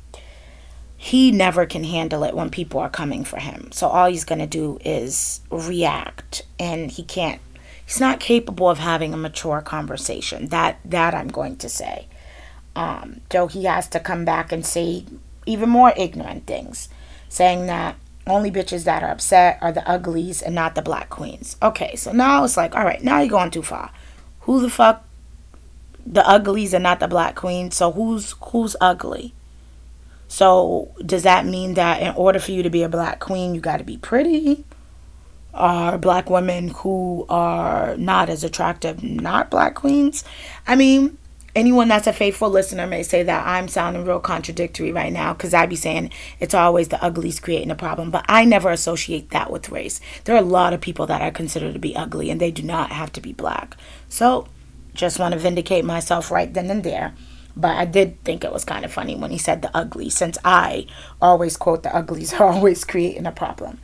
he 0.96 1.30
never 1.30 1.66
can 1.66 1.84
handle 1.84 2.24
it 2.24 2.34
when 2.34 2.50
people 2.50 2.80
are 2.80 2.88
coming 2.88 3.24
for 3.24 3.38
him. 3.38 3.70
So 3.72 3.88
all 3.88 4.08
he's 4.08 4.24
going 4.24 4.38
to 4.38 4.46
do 4.46 4.78
is 4.84 5.40
react. 5.50 6.42
And 6.58 6.90
he 6.90 7.02
can't 7.02 7.40
he's 7.86 8.00
not 8.00 8.20
capable 8.20 8.68
of 8.68 8.78
having 8.78 9.14
a 9.14 9.16
mature 9.16 9.62
conversation. 9.62 10.48
That 10.48 10.78
that 10.84 11.14
I'm 11.14 11.28
going 11.28 11.56
to 11.58 11.68
say. 11.68 12.08
Um, 12.74 13.22
so 13.32 13.46
he 13.46 13.64
has 13.64 13.88
to 13.88 14.00
come 14.00 14.26
back 14.26 14.52
and 14.52 14.66
say 14.66 15.06
even 15.46 15.70
more 15.70 15.94
ignorant 15.96 16.46
things, 16.46 16.90
saying 17.28 17.66
that 17.66 17.96
only 18.26 18.50
bitches 18.50 18.84
that 18.84 19.02
are 19.02 19.10
upset 19.10 19.58
are 19.62 19.72
the 19.72 19.88
uglies 19.88 20.42
and 20.42 20.54
not 20.54 20.74
the 20.74 20.82
black 20.82 21.08
queens. 21.08 21.56
Okay, 21.62 21.94
so 21.96 22.12
now 22.12 22.44
it's 22.44 22.56
like, 22.56 22.74
all 22.74 22.84
right, 22.84 23.02
now 23.02 23.20
you're 23.20 23.30
going 23.30 23.50
too 23.52 23.62
far. 23.62 23.92
Who 24.40 24.60
the 24.60 24.68
fuck? 24.68 25.04
The 26.04 26.28
uglies 26.28 26.74
and 26.74 26.82
not 26.82 27.00
the 27.00 27.08
black 27.08 27.34
queens. 27.34 27.76
So 27.76 27.92
who's 27.92 28.34
who's 28.40 28.76
ugly? 28.80 29.32
So 30.28 30.92
does 31.04 31.22
that 31.22 31.46
mean 31.46 31.74
that 31.74 32.02
in 32.02 32.14
order 32.14 32.40
for 32.40 32.50
you 32.50 32.62
to 32.62 32.70
be 32.70 32.82
a 32.82 32.88
black 32.88 33.20
queen, 33.20 33.54
you 33.54 33.60
got 33.60 33.78
to 33.78 33.84
be 33.84 33.96
pretty? 33.96 34.64
Are 35.56 35.98
black 35.98 36.30
women 36.30 36.68
who 36.68 37.26
are 37.28 37.96
not 37.96 38.28
as 38.28 38.44
attractive, 38.44 39.02
not 39.02 39.50
black 39.50 39.74
queens. 39.74 40.24
I 40.66 40.76
mean, 40.76 41.18
anyone 41.56 41.88
that's 41.88 42.06
a 42.06 42.12
faithful 42.12 42.50
listener 42.50 42.86
may 42.86 43.02
say 43.02 43.22
that 43.22 43.46
I'm 43.46 43.66
sounding 43.66 44.04
real 44.04 44.20
contradictory 44.20 44.92
right 44.92 45.12
now 45.12 45.32
because 45.32 45.54
I 45.54 45.66
be 45.66 45.74
saying 45.74 46.10
it's 46.38 46.54
always 46.54 46.88
the 46.88 47.02
uglies 47.02 47.40
creating 47.40 47.70
a 47.70 47.74
problem, 47.74 48.10
but 48.10 48.26
I 48.28 48.44
never 48.44 48.70
associate 48.70 49.30
that 49.30 49.50
with 49.50 49.70
race. 49.70 50.00
There 50.24 50.36
are 50.36 50.42
a 50.42 50.42
lot 50.42 50.74
of 50.74 50.80
people 50.80 51.06
that 51.06 51.22
I 51.22 51.30
consider 51.30 51.72
to 51.72 51.78
be 51.78 51.96
ugly 51.96 52.30
and 52.30 52.40
they 52.40 52.50
do 52.50 52.62
not 52.62 52.92
have 52.92 53.10
to 53.12 53.20
be 53.20 53.32
black. 53.32 53.76
So, 54.08 54.46
just 54.94 55.18
want 55.18 55.32
to 55.32 55.38
vindicate 55.38 55.84
myself 55.84 56.30
right 56.30 56.52
then 56.52 56.70
and 56.70 56.84
there. 56.84 57.14
But 57.56 57.76
I 57.76 57.86
did 57.86 58.22
think 58.22 58.44
it 58.44 58.52
was 58.52 58.66
kind 58.66 58.84
of 58.84 58.92
funny 58.92 59.16
when 59.16 59.30
he 59.30 59.38
said 59.38 59.62
the 59.62 59.74
ugly, 59.74 60.10
since 60.10 60.36
I 60.44 60.86
always 61.22 61.56
quote 61.56 61.82
the 61.82 61.94
uglies 61.94 62.34
are 62.40 62.44
always 62.44 62.84
creating 62.84 63.26
a 63.26 63.32
problem 63.32 63.80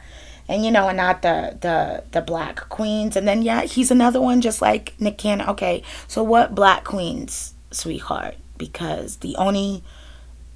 and 0.49 0.65
you 0.65 0.71
know, 0.71 0.89
and 0.89 0.97
not 0.97 1.23
the 1.23 1.57
the 1.61 2.05
the 2.13 2.21
black 2.21 2.69
queens. 2.69 3.17
And 3.17 3.27
then 3.27 3.43
yeah, 3.43 3.63
he's 3.63 3.91
another 3.91 4.21
one 4.21 4.41
just 4.41 4.61
like 4.61 4.95
Nick 5.01 5.19
Cannon. 5.19 5.49
Okay, 5.49 5.83
so 6.09 6.23
what 6.23 6.55
black 6.55 6.85
queens, 6.85 7.55
sweetheart? 7.71 8.37
Because 8.59 9.19
the 9.19 9.37
only 9.37 9.83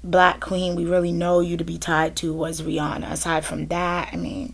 black 0.03 0.39
queen 0.39 0.75
we 0.75 0.85
really 0.85 1.11
know 1.11 1.39
you 1.39 1.57
to 1.57 1.63
be 1.63 1.77
tied 1.77 2.15
to 2.17 2.33
was 2.33 2.61
Rihanna. 2.61 3.11
Aside 3.11 3.45
from 3.45 3.67
that, 3.67 4.09
I 4.13 4.17
mean, 4.17 4.53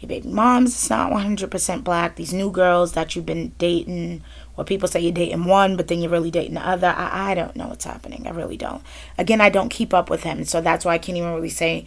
your 0.00 0.08
baby 0.08 0.28
mom's 0.28 0.82
is 0.82 0.90
not 0.90 1.12
100% 1.12 1.84
black. 1.84 2.16
These 2.16 2.32
new 2.32 2.50
girls 2.50 2.92
that 2.92 3.14
you've 3.14 3.26
been 3.26 3.52
dating, 3.58 4.22
or 4.56 4.64
people 4.64 4.88
say 4.88 5.00
you're 5.00 5.12
dating 5.12 5.44
one, 5.44 5.76
but 5.76 5.88
then 5.88 6.00
you're 6.00 6.10
really 6.10 6.30
dating 6.30 6.54
the 6.54 6.66
other. 6.66 6.88
I, 6.88 7.30
I 7.30 7.34
don't 7.34 7.56
know 7.56 7.68
what's 7.68 7.84
happening. 7.84 8.26
I 8.26 8.30
really 8.30 8.56
don't. 8.56 8.82
Again, 9.18 9.40
I 9.40 9.50
don't 9.50 9.68
keep 9.68 9.92
up 9.92 10.10
with 10.10 10.22
him, 10.22 10.44
so 10.44 10.60
that's 10.60 10.84
why 10.84 10.94
I 10.94 10.98
can't 10.98 11.18
even 11.18 11.34
really 11.34 11.50
say 11.50 11.84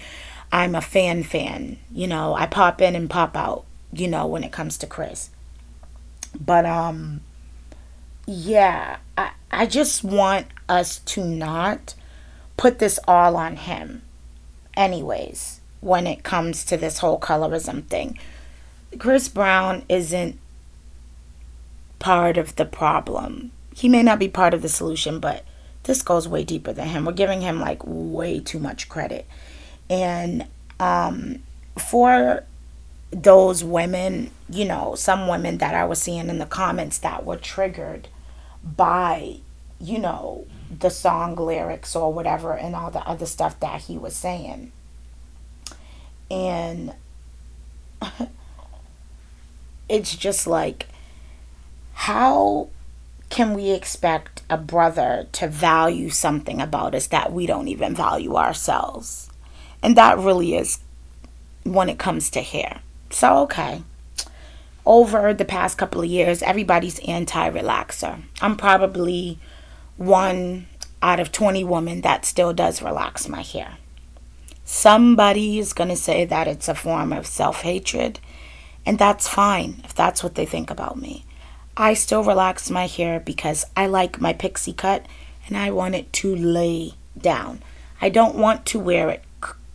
I'm 0.54 0.76
a 0.76 0.82
fan 0.82 1.24
fan. 1.24 1.80
You 1.92 2.06
know, 2.06 2.36
I 2.36 2.46
pop 2.46 2.80
in 2.80 2.96
and 2.96 3.10
pop 3.10 3.36
out, 3.36 3.66
you 3.92 4.08
know, 4.08 4.28
when 4.28 4.44
it 4.44 4.52
comes 4.52 4.78
to 4.78 4.88
Chris. 4.88 5.32
But 6.40 6.66
um 6.66 7.22
yeah, 8.28 8.98
I 9.18 9.32
I 9.52 9.66
just 9.66 10.04
want 10.04 10.46
us 10.70 11.00
to 11.00 11.26
not 11.26 11.96
put 12.56 12.78
this 12.78 13.00
all 13.08 13.36
on 13.36 13.56
him. 13.56 14.04
Anyways, 14.78 15.60
when 15.82 16.06
it 16.06 16.24
comes 16.24 16.64
to 16.66 16.78
this 16.78 17.00
whole 17.00 17.20
colorism 17.20 17.84
thing. 17.86 18.18
Chris 19.00 19.28
Brown 19.28 19.84
isn't 19.90 20.40
part 21.98 22.38
of 22.38 22.56
the 22.58 22.66
problem. 22.66 23.52
He 23.76 23.90
may 23.90 24.04
not 24.04 24.20
be 24.20 24.30
part 24.30 24.54
of 24.54 24.62
the 24.62 24.70
solution, 24.70 25.20
but 25.20 25.44
this 25.84 26.04
goes 26.04 26.28
way 26.28 26.44
deeper 26.44 26.74
than 26.74 26.90
him. 26.90 27.06
We're 27.06 27.14
giving 27.14 27.42
him 27.42 27.60
like 27.60 27.82
way 27.84 28.40
too 28.40 28.60
much 28.60 28.88
credit. 28.88 29.26
And 29.90 30.48
um, 30.80 31.44
for 31.78 32.44
those 33.12 33.64
women, 33.64 34.32
you 34.50 34.66
know, 34.66 34.96
some 34.96 35.28
women 35.28 35.58
that 35.60 35.76
I 35.76 35.86
was 35.86 36.02
seeing 36.02 36.30
in 36.30 36.40
the 36.40 36.46
comments 36.46 36.98
that 37.00 37.26
were 37.26 37.38
triggered 37.38 38.08
by, 38.64 39.38
you 39.80 40.00
know, 40.00 40.48
the 40.80 40.90
song 40.90 41.36
lyrics 41.36 41.96
or 41.96 42.12
whatever 42.12 42.54
and 42.54 42.76
all 42.76 42.90
the 42.90 43.08
other 43.08 43.26
stuff 43.26 43.60
that 43.60 43.82
he 43.82 43.98
was 43.98 44.16
saying. 44.16 44.72
And 46.32 46.94
it's 49.90 50.16
just 50.16 50.48
like, 50.48 50.88
how 51.94 52.70
can 53.30 53.54
we 53.54 53.72
expect 53.72 54.42
a 54.50 54.58
brother 54.58 55.28
to 55.34 55.48
value 55.48 56.10
something 56.10 56.62
about 56.62 56.96
us 56.96 57.08
that 57.08 57.32
we 57.32 57.46
don't 57.46 57.68
even 57.68 57.96
value 57.96 58.36
ourselves? 58.36 59.30
And 59.84 59.98
that 59.98 60.18
really 60.18 60.56
is 60.56 60.80
when 61.64 61.90
it 61.90 62.00
comes 62.00 62.32
to 62.32 62.42
hair. 62.42 62.80
So, 63.10 63.40
okay. 63.44 63.84
Over 64.86 65.34
the 65.34 65.46
past 65.46 65.78
couple 65.78 66.02
of 66.02 66.10
years, 66.10 66.42
everybody's 66.42 67.00
anti 67.00 67.50
relaxer. 67.50 68.22
I'm 68.42 68.58
probably 68.58 69.40
one 69.98 70.68
out 71.02 71.20
of 71.20 71.32
20 71.32 71.64
women 71.66 72.02
that 72.02 72.26
still 72.26 72.54
does 72.54 72.82
relax 72.82 73.28
my 73.28 73.42
hair. 73.42 73.78
Somebody 74.64 75.60
is 75.60 75.74
going 75.74 75.90
to 75.90 75.96
say 75.96 76.26
that 76.26 76.48
it's 76.48 76.70
a 76.70 76.76
form 76.76 77.12
of 77.12 77.28
self 77.28 77.62
hatred, 77.62 78.20
and 78.86 78.98
that's 78.98 79.28
fine 79.28 79.82
if 79.84 79.94
that's 79.94 80.24
what 80.24 80.36
they 80.36 80.46
think 80.46 80.72
about 80.72 80.98
me. 80.98 81.26
I 81.76 81.94
still 81.94 82.24
relax 82.24 82.70
my 82.70 82.88
hair 82.88 83.20
because 83.20 83.66
I 83.76 83.88
like 83.88 84.22
my 84.22 84.32
pixie 84.32 84.74
cut 84.74 85.06
and 85.48 85.58
I 85.58 85.72
want 85.72 85.96
it 85.96 86.14
to 86.14 86.36
lay 86.36 86.94
down. 87.18 87.62
I 88.00 88.10
don't 88.10 88.36
want 88.36 88.66
to 88.68 88.80
wear 88.80 89.10
it 89.10 89.24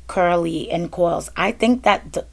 curly 0.09 0.71
and 0.71 0.91
coils. 0.91 1.31
I 1.37 1.53
think 1.53 1.85
that 1.85 2.27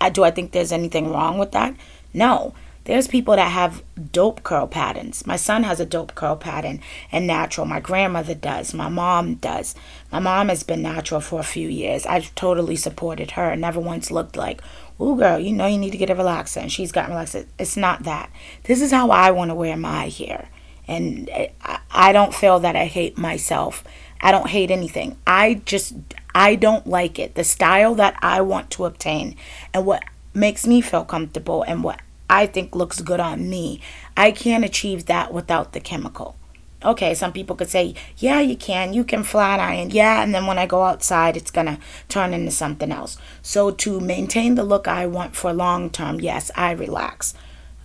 I 0.00 0.10
do 0.10 0.24
I 0.24 0.30
think 0.30 0.52
there's 0.52 0.72
anything 0.72 1.10
wrong 1.10 1.38
with 1.38 1.52
that? 1.52 1.74
No. 2.12 2.54
There's 2.84 3.06
people 3.06 3.36
that 3.36 3.52
have 3.52 3.84
dope 4.10 4.42
curl 4.42 4.66
patterns. 4.66 5.24
My 5.24 5.36
son 5.36 5.62
has 5.62 5.78
a 5.78 5.86
dope 5.86 6.16
curl 6.16 6.34
pattern 6.34 6.80
and 7.12 7.28
natural. 7.28 7.64
My 7.64 7.78
grandmother 7.78 8.34
does. 8.34 8.74
My 8.74 8.88
mom 8.88 9.36
does. 9.36 9.76
My 10.10 10.18
mom 10.18 10.48
has 10.48 10.64
been 10.64 10.82
natural 10.82 11.20
for 11.20 11.38
a 11.38 11.44
few 11.44 11.68
years. 11.68 12.04
I've 12.06 12.34
totally 12.34 12.74
supported 12.74 13.32
her. 13.32 13.54
Never 13.54 13.78
once 13.78 14.10
looked 14.10 14.34
like, 14.36 14.60
"Ooh, 15.00 15.16
girl, 15.16 15.38
you 15.38 15.52
know 15.52 15.66
you 15.66 15.78
need 15.78 15.92
to 15.92 15.96
get 15.96 16.10
a 16.10 16.14
relaxer," 16.16 16.60
and 16.60 16.72
she's 16.72 16.90
got 16.90 17.08
relaxer. 17.08 17.46
It's 17.56 17.76
not 17.76 18.02
that. 18.02 18.30
This 18.64 18.82
is 18.82 18.90
how 18.90 19.10
I 19.10 19.30
want 19.30 19.52
to 19.52 19.54
wear 19.54 19.76
my 19.76 20.08
hair, 20.08 20.48
and 20.88 21.30
eh, 21.30 21.50
I 21.92 22.12
don't 22.12 22.34
feel 22.34 22.58
that 22.58 22.74
I 22.74 22.86
hate 22.86 23.16
myself. 23.16 23.84
I 24.22 24.30
don't 24.30 24.48
hate 24.48 24.70
anything. 24.70 25.16
I 25.26 25.54
just 25.64 25.94
I 26.34 26.54
don't 26.54 26.86
like 26.86 27.18
it. 27.18 27.34
The 27.34 27.44
style 27.44 27.94
that 27.96 28.16
I 28.22 28.40
want 28.40 28.70
to 28.72 28.84
obtain 28.84 29.36
and 29.74 29.84
what 29.84 30.04
makes 30.32 30.66
me 30.66 30.80
feel 30.80 31.04
comfortable 31.04 31.62
and 31.64 31.82
what 31.82 32.00
I 32.30 32.46
think 32.46 32.74
looks 32.74 33.00
good 33.00 33.20
on 33.20 33.50
me, 33.50 33.80
I 34.16 34.30
can't 34.30 34.64
achieve 34.64 35.06
that 35.06 35.34
without 35.34 35.72
the 35.72 35.80
chemical. 35.80 36.36
Okay, 36.84 37.14
some 37.14 37.32
people 37.32 37.54
could 37.54 37.68
say, 37.68 37.94
yeah, 38.16 38.40
you 38.40 38.56
can. 38.56 38.92
You 38.92 39.04
can 39.04 39.22
flat 39.22 39.60
iron. 39.60 39.90
Yeah, 39.90 40.22
and 40.22 40.34
then 40.34 40.46
when 40.46 40.58
I 40.58 40.66
go 40.66 40.82
outside, 40.82 41.36
it's 41.36 41.50
going 41.50 41.66
to 41.66 41.78
turn 42.08 42.34
into 42.34 42.50
something 42.50 42.90
else. 42.90 43.18
So, 43.40 43.70
to 43.70 44.00
maintain 44.00 44.56
the 44.56 44.64
look 44.64 44.88
I 44.88 45.06
want 45.06 45.36
for 45.36 45.52
long 45.52 45.90
term, 45.90 46.20
yes, 46.20 46.50
I 46.56 46.72
relax. 46.72 47.34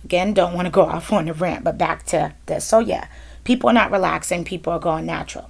Again, 0.02 0.34
don't 0.34 0.54
want 0.54 0.66
to 0.66 0.70
go 0.72 0.82
off 0.86 1.12
on 1.12 1.28
a 1.28 1.32
rant, 1.32 1.62
but 1.62 1.78
back 1.78 2.06
to 2.06 2.34
this. 2.46 2.64
So, 2.64 2.80
yeah, 2.80 3.06
people 3.44 3.70
are 3.70 3.74
not 3.74 3.92
relaxing, 3.92 4.44
people 4.44 4.72
are 4.72 4.80
going 4.80 5.06
natural. 5.06 5.48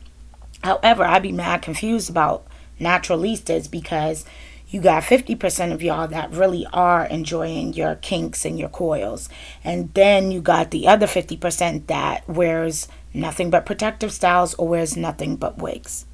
However, 0.63 1.05
I'd 1.05 1.23
be 1.23 1.33
mad 1.33 1.63
confused 1.63 2.11
about 2.11 2.47
naturalistas 2.81 3.71
because 3.71 4.25
you 4.71 4.81
got 4.81 5.03
50% 5.03 5.73
of 5.73 5.83
y'all 5.83 6.09
that 6.09 6.31
really 6.31 6.67
are 6.73 7.07
enjoying 7.07 7.73
your 7.73 7.95
kinks 7.97 8.45
and 8.45 8.59
your 8.59 8.69
coils. 8.69 9.29
And 9.65 9.93
then 9.95 10.31
you 10.31 10.41
got 10.41 10.71
the 10.71 10.87
other 10.87 11.07
50% 11.07 11.87
that 11.87 12.29
wears 12.29 12.87
nothing 13.15 13.51
but 13.51 13.65
protective 13.65 14.13
styles 14.13 14.55
or 14.55 14.69
wears 14.69 14.97
nothing 14.97 15.37
but 15.37 15.59
wigs. 15.59 16.05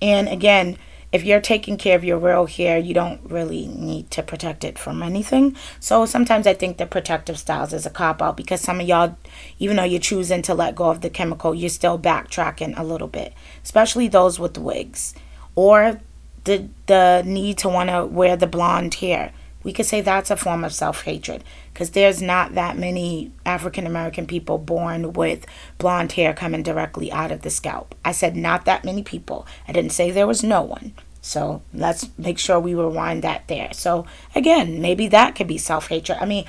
And 0.00 0.28
again, 0.28 0.78
if 1.10 1.24
you're 1.24 1.40
taking 1.40 1.76
care 1.76 1.96
of 1.96 2.04
your 2.04 2.18
real 2.18 2.46
hair, 2.46 2.78
you 2.78 2.92
don't 2.92 3.20
really 3.30 3.66
need 3.66 4.10
to 4.10 4.22
protect 4.22 4.62
it 4.62 4.78
from 4.78 5.02
anything. 5.02 5.56
So 5.80 6.04
sometimes 6.04 6.46
I 6.46 6.54
think 6.54 6.76
the 6.76 6.86
protective 6.86 7.38
styles 7.38 7.72
is 7.72 7.86
a 7.86 7.90
cop 7.90 8.20
out 8.20 8.36
because 8.36 8.60
some 8.60 8.80
of 8.80 8.86
y'all, 8.86 9.16
even 9.58 9.76
though 9.76 9.84
you're 9.84 10.00
choosing 10.00 10.42
to 10.42 10.54
let 10.54 10.74
go 10.74 10.90
of 10.90 11.00
the 11.00 11.10
chemical, 11.10 11.54
you're 11.54 11.70
still 11.70 11.98
backtracking 11.98 12.78
a 12.78 12.84
little 12.84 13.08
bit, 13.08 13.32
especially 13.64 14.08
those 14.08 14.38
with 14.38 14.58
wigs 14.58 15.14
or 15.54 16.00
the 16.44 16.68
the 16.86 17.22
need 17.26 17.58
to 17.58 17.68
want 17.68 17.90
to 17.90 18.06
wear 18.06 18.36
the 18.36 18.46
blonde 18.46 18.94
hair. 18.94 19.32
We 19.62 19.72
could 19.72 19.86
say 19.86 20.00
that's 20.00 20.30
a 20.30 20.36
form 20.36 20.64
of 20.64 20.72
self-hatred 20.72 21.42
because 21.72 21.90
there's 21.90 22.22
not 22.22 22.54
that 22.54 22.78
many 22.78 23.32
African 23.44 23.86
American 23.86 24.26
people 24.26 24.58
born 24.58 25.12
with 25.12 25.46
blonde 25.78 26.12
hair 26.12 26.32
coming 26.32 26.62
directly 26.62 27.10
out 27.10 27.32
of 27.32 27.42
the 27.42 27.50
scalp. 27.50 27.94
I 28.04 28.12
said 28.12 28.36
not 28.36 28.64
that 28.64 28.84
many 28.84 29.02
people. 29.02 29.46
I 29.66 29.72
didn't 29.72 29.92
say 29.92 30.10
there 30.10 30.26
was 30.26 30.42
no 30.42 30.62
one. 30.62 30.94
So 31.20 31.62
let's 31.74 32.08
make 32.16 32.38
sure 32.38 32.60
we 32.60 32.74
rewind 32.74 33.22
that 33.22 33.48
there. 33.48 33.72
So 33.72 34.06
again, 34.34 34.80
maybe 34.80 35.08
that 35.08 35.34
could 35.34 35.48
be 35.48 35.58
self-hatred. 35.58 36.18
I 36.20 36.24
mean, 36.24 36.44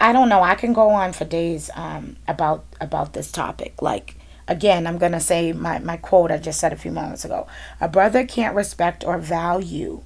I, 0.00 0.12
don't 0.12 0.28
know. 0.28 0.42
I 0.42 0.54
can 0.54 0.72
go 0.72 0.90
on 0.90 1.12
for 1.12 1.24
days 1.24 1.70
um, 1.74 2.16
about 2.28 2.64
about 2.80 3.14
this 3.14 3.32
topic. 3.32 3.80
Like 3.82 4.18
Again, 4.48 4.86
I'm 4.86 4.98
to 4.98 5.20
say 5.20 5.52
my, 5.52 5.78
my 5.78 5.98
quote 5.98 6.30
I 6.30 6.38
just 6.38 6.58
said 6.58 6.72
a 6.72 6.76
few 6.76 6.90
moments 6.90 7.24
ago. 7.24 7.46
A 7.82 7.88
brother 7.88 8.24
can't 8.24 8.56
respect 8.56 9.04
or 9.04 9.18
value 9.18 10.02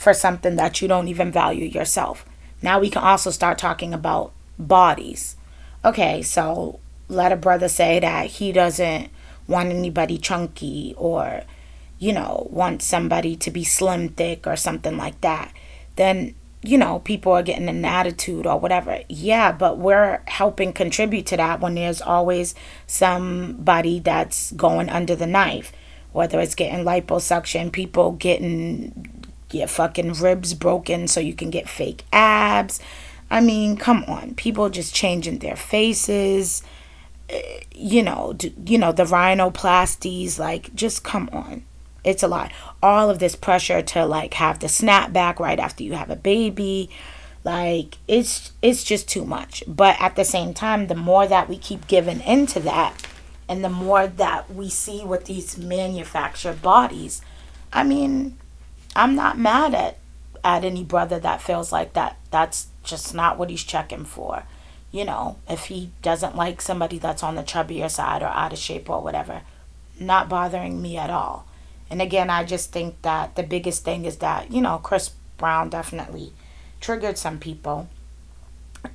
for 0.00 0.14
something 0.14 0.56
that 0.56 0.80
you 0.80 0.88
don't 0.88 1.08
even 1.08 1.30
value 1.30 1.66
yourself. 1.66 2.24
Now 2.62 2.80
we 2.80 2.88
can 2.88 3.02
also 3.02 3.30
start 3.30 3.58
talking 3.58 3.92
about 3.92 4.32
bodies. 4.58 5.36
Okay, 5.84 6.22
so 6.22 6.80
let 7.08 7.32
a 7.32 7.36
brother 7.36 7.68
say 7.68 8.00
that 8.00 8.26
he 8.26 8.50
doesn't 8.50 9.10
want 9.46 9.68
anybody 9.68 10.16
chunky 10.16 10.94
or, 10.96 11.42
you 11.98 12.14
know, 12.14 12.48
want 12.50 12.80
somebody 12.80 13.36
to 13.36 13.50
be 13.50 13.62
slim, 13.62 14.08
thick, 14.08 14.46
or 14.46 14.56
something 14.56 14.96
like 14.96 15.20
that. 15.20 15.52
Then 15.96 16.34
you 16.62 16.76
know, 16.76 16.98
people 17.00 17.32
are 17.32 17.42
getting 17.42 17.70
an 17.70 17.84
attitude 17.86 18.46
or 18.46 18.60
whatever. 18.60 19.00
Yeah, 19.08 19.50
but 19.50 19.78
we're 19.78 20.20
helping 20.26 20.74
contribute 20.74 21.24
to 21.26 21.38
that 21.38 21.60
when 21.60 21.74
there's 21.74 22.02
always 22.02 22.54
somebody 22.86 23.98
that's 23.98 24.52
going 24.52 24.90
under 24.90 25.16
the 25.16 25.26
knife, 25.26 25.72
whether 26.12 26.38
it's 26.38 26.54
getting 26.54 26.84
liposuction, 26.84 27.72
people 27.72 28.12
getting 28.12 29.19
your 29.54 29.66
fucking 29.68 30.14
ribs 30.14 30.54
broken 30.54 31.08
so 31.08 31.20
you 31.20 31.34
can 31.34 31.50
get 31.50 31.68
fake 31.68 32.04
abs. 32.12 32.80
I 33.30 33.40
mean, 33.40 33.76
come 33.76 34.04
on. 34.08 34.34
People 34.34 34.68
just 34.70 34.94
changing 34.94 35.38
their 35.38 35.56
faces. 35.56 36.62
eh, 37.28 37.60
You 37.72 38.02
know, 38.02 38.36
you 38.66 38.78
know 38.78 38.92
the 38.92 39.04
rhinoplasties. 39.04 40.38
Like, 40.38 40.74
just 40.74 41.02
come 41.04 41.28
on. 41.32 41.64
It's 42.02 42.22
a 42.22 42.28
lot. 42.28 42.50
All 42.82 43.10
of 43.10 43.18
this 43.18 43.36
pressure 43.36 43.82
to 43.82 44.06
like 44.06 44.34
have 44.34 44.58
the 44.60 44.66
snapback 44.68 45.38
right 45.38 45.58
after 45.60 45.82
you 45.84 45.92
have 45.94 46.10
a 46.10 46.16
baby. 46.16 46.90
Like, 47.44 47.98
it's 48.08 48.52
it's 48.62 48.84
just 48.84 49.08
too 49.08 49.24
much. 49.24 49.62
But 49.66 49.96
at 50.00 50.16
the 50.16 50.24
same 50.24 50.52
time, 50.54 50.86
the 50.88 50.94
more 50.94 51.26
that 51.26 51.48
we 51.48 51.56
keep 51.56 51.86
giving 51.86 52.20
into 52.22 52.60
that, 52.60 52.94
and 53.48 53.64
the 53.64 53.70
more 53.70 54.06
that 54.06 54.52
we 54.52 54.68
see 54.68 55.04
with 55.04 55.24
these 55.26 55.56
manufactured 55.58 56.60
bodies, 56.62 57.22
I 57.72 57.84
mean, 57.84 58.36
I'm 58.94 59.14
not 59.14 59.38
mad 59.38 59.74
at 59.74 59.98
at 60.42 60.64
any 60.64 60.84
brother 60.84 61.18
that 61.18 61.42
feels 61.42 61.70
like 61.70 61.92
that. 61.92 62.16
That's 62.30 62.68
just 62.82 63.14
not 63.14 63.38
what 63.38 63.50
he's 63.50 63.64
checking 63.64 64.04
for. 64.04 64.44
You 64.90 65.04
know, 65.04 65.36
if 65.48 65.66
he 65.66 65.90
doesn't 66.02 66.34
like 66.34 66.60
somebody 66.60 66.98
that's 66.98 67.22
on 67.22 67.36
the 67.36 67.42
chubbier 67.42 67.90
side 67.90 68.22
or 68.22 68.26
out 68.28 68.52
of 68.52 68.58
shape 68.58 68.90
or 68.90 69.00
whatever, 69.00 69.42
not 69.98 70.28
bothering 70.28 70.80
me 70.82 70.96
at 70.96 71.10
all. 71.10 71.46
And 71.90 72.00
again, 72.00 72.30
I 72.30 72.44
just 72.44 72.72
think 72.72 73.00
that 73.02 73.36
the 73.36 73.42
biggest 73.42 73.84
thing 73.84 74.04
is 74.04 74.16
that, 74.18 74.50
you 74.50 74.60
know, 74.60 74.78
Chris 74.78 75.10
Brown 75.36 75.68
definitely 75.68 76.32
triggered 76.80 77.18
some 77.18 77.38
people. 77.38 77.88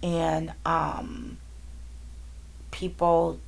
And 0.02 0.54
um 0.66 1.38
people 2.72 3.40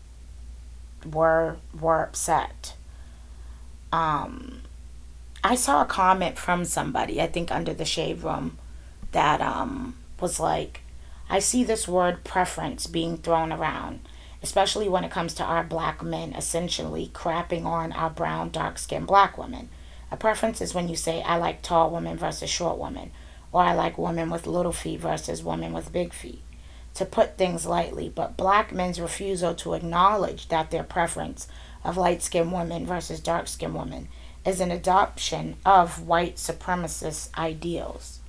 were 1.12 1.58
were 1.80 2.04
upset. 2.04 2.76
Um 3.92 4.62
I 5.44 5.56
saw 5.56 5.82
a 5.82 5.86
comment 5.86 6.38
from 6.38 6.66
somebody, 6.66 7.22
I 7.22 7.28
think 7.28 7.52
under 7.52 7.74
the 7.74 7.86
shade 7.86 8.24
room, 8.24 8.58
that 9.12 9.42
um 9.42 9.96
was 10.20 10.40
like, 10.40 10.82
I 11.30 11.40
see 11.40 11.64
this 11.64 11.88
word 11.88 12.24
preference 12.24 12.88
being 12.88 13.18
thrown 13.18 13.52
around, 13.52 14.00
especially 14.42 14.90
when 14.90 15.04
it 15.04 15.12
comes 15.12 15.34
to 15.36 15.44
our 15.44 15.64
black 15.64 16.02
men 16.02 16.34
essentially 16.34 17.12
crapping 17.14 17.66
on 17.66 17.92
our 17.92 18.10
brown, 18.10 18.50
dark 18.50 18.78
skinned 18.80 19.08
black 19.08 19.38
women. 19.38 19.70
A 20.12 20.18
preference 20.18 20.62
is 20.62 20.74
when 20.74 20.88
you 20.88 20.96
say, 20.96 21.22
I 21.22 21.36
like 21.38 21.62
tall 21.62 21.92
women 21.92 22.18
versus 22.18 22.50
short 22.50 22.78
women, 22.78 23.12
or 23.52 23.62
I 23.62 23.74
like 23.74 23.98
women 23.98 24.30
with 24.30 24.48
little 24.48 24.72
feet 24.72 25.02
versus 25.02 25.44
women 25.44 25.74
with 25.74 25.92
big 25.92 26.14
feet. 26.14 26.42
To 26.96 27.06
put 27.06 27.38
things 27.38 27.66
lightly, 27.66 28.10
but 28.10 28.38
black 28.38 28.74
men's 28.74 29.00
refusal 29.00 29.54
to 29.56 29.74
acknowledge 29.74 30.48
that 30.48 30.72
their 30.72 30.84
preference 30.84 31.48
of 31.84 31.98
light 31.98 32.24
skinned 32.24 32.52
women 32.52 32.86
versus 32.86 33.20
dark 33.20 33.48
skinned 33.48 33.76
women 33.76 34.08
is 34.48 34.62
an 34.62 34.72
adoption 34.72 35.58
of 35.66 36.08
white 36.08 36.38
supremacist 36.38 37.38
ideals. 37.38 38.20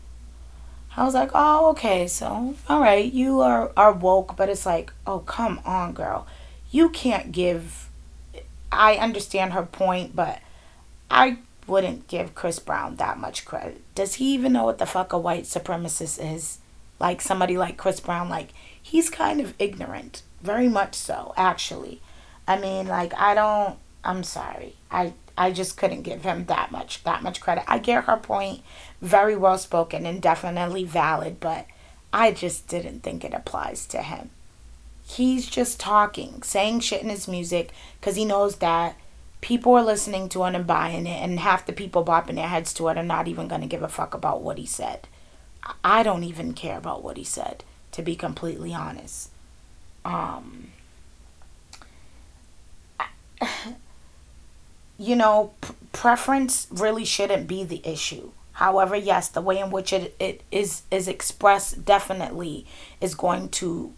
I 0.96 1.04
was 1.04 1.14
like, 1.14 1.30
oh, 1.32 1.70
okay, 1.70 2.08
so, 2.08 2.56
all 2.68 2.80
right, 2.80 3.10
you 3.12 3.40
are, 3.40 3.70
are 3.76 3.92
woke, 3.92 4.36
but 4.36 4.48
it's 4.48 4.66
like, 4.66 4.92
oh, 5.06 5.20
come 5.20 5.60
on, 5.64 5.92
girl. 5.92 6.26
You 6.72 6.88
can't 6.90 7.30
give. 7.30 7.88
I 8.72 8.96
understand 8.96 9.52
her 9.52 9.62
point, 9.62 10.16
but 10.16 10.40
I 11.08 11.38
wouldn't 11.68 12.08
give 12.08 12.34
Chris 12.34 12.58
Brown 12.58 12.96
that 12.96 13.18
much 13.18 13.44
credit. 13.44 13.80
Does 13.94 14.14
he 14.14 14.34
even 14.34 14.52
know 14.52 14.64
what 14.64 14.78
the 14.78 14.86
fuck 14.86 15.12
a 15.12 15.18
white 15.18 15.44
supremacist 15.44 16.18
is? 16.20 16.58
Like 16.98 17.20
somebody 17.20 17.56
like 17.56 17.76
Chris 17.76 18.00
Brown, 18.00 18.28
like, 18.28 18.48
he's 18.82 19.08
kind 19.08 19.40
of 19.40 19.54
ignorant. 19.60 20.22
Very 20.42 20.68
much 20.68 20.96
so, 20.96 21.32
actually. 21.36 22.00
I 22.48 22.58
mean, 22.58 22.88
like, 22.88 23.14
I 23.14 23.34
don't. 23.34 23.78
I'm 24.02 24.24
sorry. 24.24 24.74
I 24.90 25.12
I 25.38 25.52
just 25.52 25.76
couldn't 25.76 26.02
give 26.02 26.22
him 26.22 26.46
that 26.46 26.72
much 26.72 27.04
that 27.04 27.22
much 27.22 27.40
credit. 27.40 27.64
I 27.66 27.78
get 27.78 28.04
her 28.04 28.16
point, 28.16 28.60
very 29.00 29.36
well 29.36 29.56
spoken 29.56 30.04
and 30.04 30.20
definitely 30.20 30.84
valid, 30.84 31.38
but 31.40 31.66
I 32.12 32.32
just 32.32 32.68
didn't 32.68 33.00
think 33.00 33.24
it 33.24 33.32
applies 33.32 33.86
to 33.86 34.02
him. 34.02 34.30
He's 35.06 35.46
just 35.46 35.80
talking, 35.80 36.42
saying 36.42 36.80
shit 36.80 37.02
in 37.02 37.08
his 37.08 37.28
music 37.28 37.70
because 38.00 38.16
he 38.16 38.24
knows 38.24 38.56
that 38.56 38.96
people 39.40 39.74
are 39.74 39.84
listening 39.84 40.28
to 40.30 40.44
it 40.44 40.54
and 40.54 40.66
buying 40.66 41.06
it, 41.06 41.22
and 41.22 41.38
half 41.40 41.64
the 41.64 41.72
people 41.72 42.04
bopping 42.04 42.34
their 42.34 42.48
heads 42.48 42.74
to 42.74 42.88
it 42.88 42.98
are 42.98 43.02
not 43.02 43.28
even 43.28 43.48
going 43.48 43.60
to 43.60 43.66
give 43.66 43.82
a 43.82 43.88
fuck 43.88 44.14
about 44.14 44.42
what 44.42 44.58
he 44.58 44.66
said. 44.66 45.06
I 45.84 46.02
don't 46.02 46.24
even 46.24 46.52
care 46.52 46.78
about 46.78 47.02
what 47.02 47.16
he 47.16 47.24
said, 47.24 47.62
to 47.92 48.02
be 48.02 48.16
completely 48.16 48.74
honest. 48.74 49.30
Um, 50.04 50.72
you 54.98 55.14
know, 55.14 55.52
p- 55.60 55.74
preference 55.92 56.66
really 56.70 57.04
shouldn't 57.04 57.46
be 57.46 57.64
the 57.64 57.80
issue. 57.84 58.30
However, 58.52 58.96
yes, 58.96 59.28
the 59.28 59.40
way 59.40 59.58
in 59.60 59.70
which 59.70 59.92
it, 59.92 60.16
it 60.18 60.42
is 60.50 60.82
is 60.90 61.06
expressed 61.06 61.84
definitely 61.84 62.66
is 63.00 63.14
going 63.14 63.50
to 63.50 63.92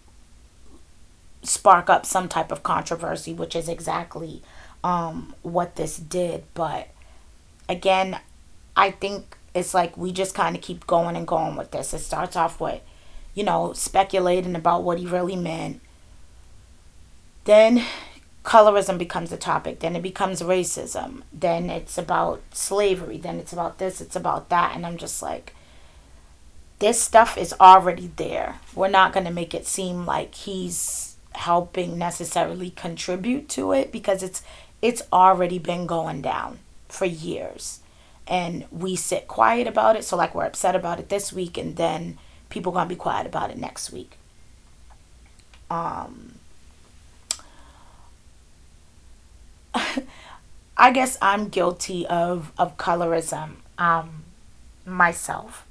spark 1.42 1.88
up 1.88 2.04
some 2.04 2.28
type 2.28 2.52
of 2.52 2.62
controversy, 2.62 3.32
which 3.32 3.56
is 3.56 3.68
exactly 3.68 4.42
um, 4.84 5.34
what 5.42 5.76
this 5.76 5.96
did. 5.96 6.44
But 6.52 6.88
again, 7.70 8.20
I 8.76 8.90
think 8.90 9.38
it's 9.54 9.72
like 9.72 9.96
we 9.96 10.12
just 10.12 10.34
kind 10.34 10.54
of 10.54 10.62
keep 10.62 10.86
going 10.86 11.16
and 11.16 11.26
going 11.26 11.56
with 11.56 11.70
this. 11.70 11.94
It 11.94 12.00
starts 12.00 12.36
off 12.36 12.60
with, 12.60 12.82
you 13.34 13.44
know, 13.44 13.72
speculating 13.72 14.54
about 14.54 14.82
what 14.82 14.98
he 14.98 15.06
really 15.06 15.36
meant. 15.36 15.80
Then 17.44 17.82
colorism 18.44 18.98
becomes 18.98 19.33
a 19.33 19.37
topic. 19.37 19.81
Then 19.81 19.96
it 19.96 20.03
becomes 20.03 20.42
racism. 20.42 21.22
Then 21.33 21.70
it's 21.70 21.98
about 21.98 22.42
slavery. 22.53 23.18
Then 23.18 23.38
it's 23.38 23.53
about 23.53 23.79
this. 23.79 24.00
It's 24.00 24.16
about 24.16 24.48
that. 24.48 24.74
And 24.74 24.87
I'm 24.87 24.96
just 24.96 25.22
like, 25.22 25.55
this 26.79 27.00
stuff 27.00 27.37
is 27.37 27.55
already 27.61 28.11
there. 28.16 28.61
We're 28.74 28.88
not 28.88 29.12
going 29.12 29.26
to 29.26 29.33
make 29.33 29.55
it 29.55 29.66
seem 29.66 30.07
like 30.07 30.35
he's 30.35 31.16
helping 31.35 31.98
necessarily 31.98 32.70
contribute 32.70 33.48
to 33.48 33.72
it 33.72 33.92
because 33.92 34.22
it's 34.22 34.42
it's 34.83 35.03
already 35.12 35.59
been 35.59 35.87
going 35.87 36.20
down 36.20 36.59
for 36.88 37.05
years 37.05 37.81
and 38.26 38.64
we 38.72 38.96
sit 38.96 39.29
quiet 39.29 39.68
about 39.68 39.94
it 39.94 40.03
so 40.03 40.16
like 40.16 40.35
we're 40.35 40.44
upset 40.44 40.74
about 40.74 40.98
it 40.98 41.09
this 41.09 41.33
week 41.33 41.57
and 41.57 41.76
then 41.76 42.18
people 42.48 42.72
gonna 42.72 42.88
be 42.88 42.96
quiet 42.96 43.26
about 43.29 43.48
it 43.48 43.59
next 43.59 43.92
week 43.92 44.18
um 45.70 46.39
I 50.76 50.90
guess 50.92 51.18
I'm 51.20 51.48
guilty 51.48 52.06
of 52.06 52.52
of 52.59 52.76
colorism 52.76 53.56
um 53.78 54.24
myself. 54.87 55.66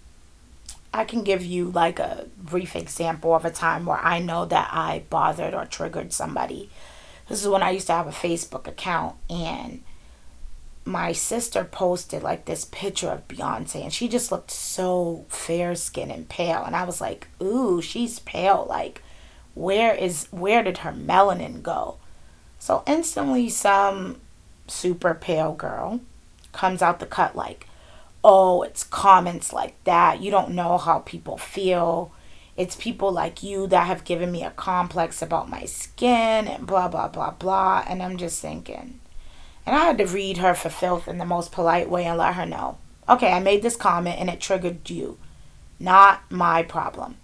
I 0.93 1.03
can 1.03 1.23
give 1.23 1.43
you 1.45 1.69
like 1.69 1.99
a 1.99 2.27
brief 2.37 2.75
example 2.75 3.35
of 3.35 3.45
a 3.45 3.51
time 3.51 3.85
where 3.85 3.99
I 3.99 4.19
know 4.19 4.45
that 4.45 4.69
I 4.71 5.03
bothered 5.09 5.53
or 5.53 5.65
triggered 5.65 6.13
somebody. 6.13 6.69
This 7.27 7.43
is 7.43 7.47
when 7.47 7.61
I 7.61 7.71
used 7.71 7.87
to 7.87 7.93
have 7.93 8.07
a 8.07 8.11
Facebook 8.11 8.67
account 8.67 9.15
and 9.29 9.83
my 10.83 11.11
sister 11.11 11.63
posted 11.63 12.23
like 12.23 12.45
this 12.45 12.65
picture 12.65 13.09
of 13.09 13.27
Beyonce 13.27 13.83
and 13.83 13.93
she 13.93 14.07
just 14.07 14.31
looked 14.31 14.49
so 14.49 15.25
fair 15.29 15.75
skinned 15.75 16.11
and 16.11 16.27
pale 16.27 16.63
and 16.65 16.75
I 16.75 16.85
was 16.85 16.99
like, 16.99 17.27
"Ooh, 17.41 17.81
she's 17.81 18.19
pale. 18.19 18.65
Like 18.67 19.03
where 19.53 19.93
is 19.93 20.27
where 20.31 20.63
did 20.63 20.79
her 20.79 20.91
melanin 20.91 21.61
go?" 21.61 21.97
So 22.59 22.83
instantly 22.85 23.49
some 23.49 24.19
super 24.67 25.15
pale 25.15 25.53
girl 25.53 26.01
comes 26.51 26.81
out 26.81 26.99
the 26.99 27.05
cut 27.05 27.35
like, 27.35 27.67
oh, 28.23 28.61
it's 28.63 28.83
comments 28.83 29.53
like 29.53 29.81
that. 29.85 30.21
You 30.21 30.29
don't 30.29 30.51
know 30.51 30.77
how 30.77 30.99
people 30.99 31.37
feel. 31.37 32.11
It's 32.57 32.75
people 32.75 33.11
like 33.11 33.41
you 33.41 33.67
that 33.67 33.87
have 33.87 34.03
given 34.03 34.31
me 34.31 34.43
a 34.43 34.51
complex 34.51 35.21
about 35.21 35.49
my 35.49 35.63
skin 35.63 36.47
and 36.47 36.67
blah, 36.67 36.89
blah, 36.89 37.07
blah, 37.07 37.31
blah. 37.31 37.85
And 37.87 38.03
I'm 38.03 38.17
just 38.17 38.41
thinking. 38.41 38.99
And 39.65 39.75
I 39.75 39.85
had 39.85 39.97
to 39.99 40.05
read 40.05 40.37
her 40.37 40.53
for 40.53 40.69
filth 40.69 41.07
in 41.07 41.19
the 41.19 41.25
most 41.25 41.53
polite 41.53 41.89
way 41.89 42.03
and 42.03 42.17
let 42.17 42.35
her 42.35 42.45
know. 42.45 42.77
Okay, 43.07 43.31
I 43.31 43.39
made 43.39 43.61
this 43.61 43.77
comment 43.77 44.19
and 44.19 44.29
it 44.29 44.41
triggered 44.41 44.89
you. 44.89 45.17
Not 45.79 46.29
my 46.29 46.63
problem. 46.63 47.15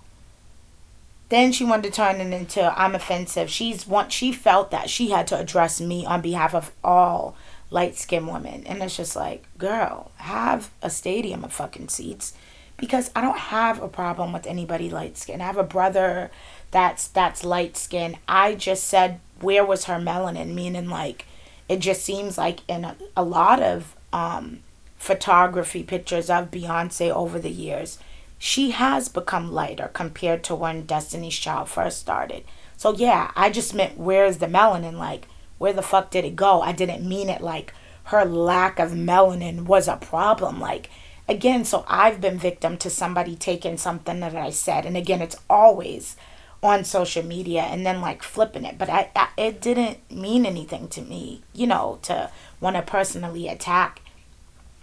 Then 1.30 1.52
she 1.52 1.66
wanted 1.66 1.92
to 1.92 1.96
turn 1.96 2.22
it 2.22 2.34
into 2.34 2.62
I'm 2.80 2.96
offensive. 2.96 3.50
She's 3.50 3.88
want 3.88 4.12
she 4.12 4.32
felt 4.32 4.72
that 4.72 4.90
she 4.90 5.10
had 5.10 5.28
to 5.28 5.40
address 5.40 5.82
me 5.82 6.06
on 6.06 6.22
behalf 6.22 6.54
of 6.54 6.72
all 6.84 7.36
light 7.70 7.96
skinned 7.96 8.28
women. 8.28 8.64
And 8.66 8.82
it's 8.84 8.98
just 8.98 9.16
like, 9.16 9.44
girl, 9.58 10.12
have 10.18 10.70
a 10.82 10.90
stadium 10.90 11.44
of 11.44 11.52
fucking 11.54 11.90
seats. 11.90 12.34
Because 12.78 13.10
I 13.16 13.22
don't 13.22 13.38
have 13.38 13.82
a 13.82 13.88
problem 13.88 14.34
with 14.34 14.46
anybody 14.46 14.90
light 14.90 15.18
skinned. 15.18 15.42
I 15.42 15.46
have 15.46 15.58
a 15.58 15.64
brother 15.64 16.30
that's 16.72 17.08
that's 17.08 17.44
light 17.44 17.78
skinned. 17.78 18.18
I 18.28 18.56
just 18.56 18.84
said 18.84 19.20
where 19.40 19.66
was 19.66 19.86
her 19.86 19.96
melanin? 19.96 20.54
Meaning 20.54 20.90
like 20.90 21.26
it 21.68 21.80
just 21.80 22.04
seems 22.04 22.38
like 22.38 22.60
in 22.68 22.86
a, 22.86 22.96
a 23.16 23.24
lot 23.24 23.62
of 23.62 23.96
um 24.14 24.60
photography 24.98 25.84
pictures 25.84 26.30
of 26.30 26.52
Beyonce 26.52 27.12
over 27.12 27.40
the 27.40 27.50
years, 27.50 28.00
she 28.46 28.70
has 28.70 29.10
become 29.10 29.52
lighter 29.52 29.90
compared 29.92 30.44
to 30.44 30.54
when 30.54 30.86
Destiny's 30.86 31.34
Child 31.34 31.68
first 31.68 31.98
started. 31.98 32.44
So 32.78 32.94
yeah, 32.94 33.32
I 33.36 33.50
just 33.50 33.74
meant 33.74 33.98
where's 33.98 34.38
the 34.38 34.46
melanin? 34.46 35.00
Like, 35.00 35.28
where 35.58 35.74
the 35.74 35.82
fuck 35.82 36.12
did 36.12 36.26
it 36.26 36.36
go? 36.36 36.62
I 36.62 36.72
didn't 36.72 37.10
mean 37.10 37.28
it 37.28 37.42
like 37.42 37.74
her 38.04 38.24
lack 38.24 38.78
of 38.78 38.92
melanin 38.92 39.64
was 39.66 39.88
a 39.88 39.98
problem. 39.98 40.60
Like, 40.60 40.92
again, 41.28 41.66
so 41.66 41.86
I've 41.88 42.22
been 42.22 42.38
victim 42.38 42.78
to 42.78 42.90
somebody 42.92 43.36
taking 43.36 43.78
something 43.78 44.20
that 44.20 44.36
I 44.36 44.52
said, 44.52 44.86
and 44.86 44.96
again, 44.96 45.24
it's 45.24 45.38
always 45.50 46.16
on 46.62 46.84
social 46.84 47.24
media 47.24 47.62
and 47.64 47.84
then 47.84 48.02
like 48.02 48.24
flipping 48.24 48.66
it 48.66 48.76
but 48.78 48.90
I, 48.90 49.12
I 49.16 49.28
it 49.38 49.62
didn't 49.62 50.00
mean 50.10 50.48
anything 50.48 50.88
to 50.88 51.02
me 51.02 51.44
you 51.54 51.68
know 51.68 52.00
to 52.04 52.32
want 52.60 52.76
to 52.76 52.82
personally 52.82 53.48
attack 53.48 54.02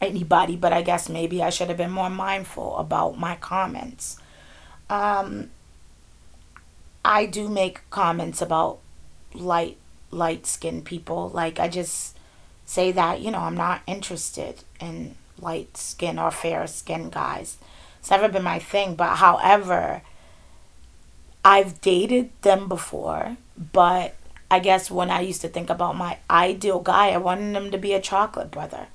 anybody 0.03 0.57
but 0.57 0.73
i 0.73 0.83
guess 0.83 1.09
maybe 1.09 1.43
i 1.43 1.51
should 1.51 1.69
have 1.69 1.77
been 1.77 1.91
more 1.91 2.11
mindful 2.11 2.77
about 2.79 3.19
my 3.19 3.37
comments. 3.37 4.19
Um 4.91 5.51
i 7.05 7.27
do 7.27 7.49
make 7.49 7.89
comments 7.91 8.43
about 8.43 8.79
light 9.35 9.79
light 10.11 10.47
skinned 10.47 10.85
people. 10.85 11.31
Like 11.33 11.59
i 11.59 11.69
just 11.69 12.17
say 12.65 12.93
that 12.93 13.21
you 13.21 13.31
know 13.31 13.41
i'm 13.41 13.57
not 13.57 13.83
interested 13.87 14.63
in 14.81 15.15
light 15.41 15.77
skin 15.77 16.19
or 16.19 16.31
fair 16.31 16.67
skin 16.67 17.11
guys. 17.11 17.59
It's 17.99 18.11
never 18.11 18.29
been 18.29 18.43
my 18.43 18.59
thing 18.59 18.95
but 18.95 19.17
however 19.17 20.03
I've 21.45 21.81
dated 21.81 22.31
them 22.43 22.69
before, 22.69 23.37
but 23.57 24.15
I 24.51 24.61
guess 24.61 24.91
when 24.91 25.11
I 25.11 25.21
used 25.21 25.41
to 25.41 25.49
think 25.49 25.71
about 25.71 25.97
my 25.97 26.19
ideal 26.31 26.79
guy, 26.79 27.11
I 27.11 27.17
wanted 27.17 27.57
him 27.57 27.71
to 27.73 27.79
be 27.79 27.95
a 27.95 28.01
chocolate 28.01 28.51
brother. 28.51 28.87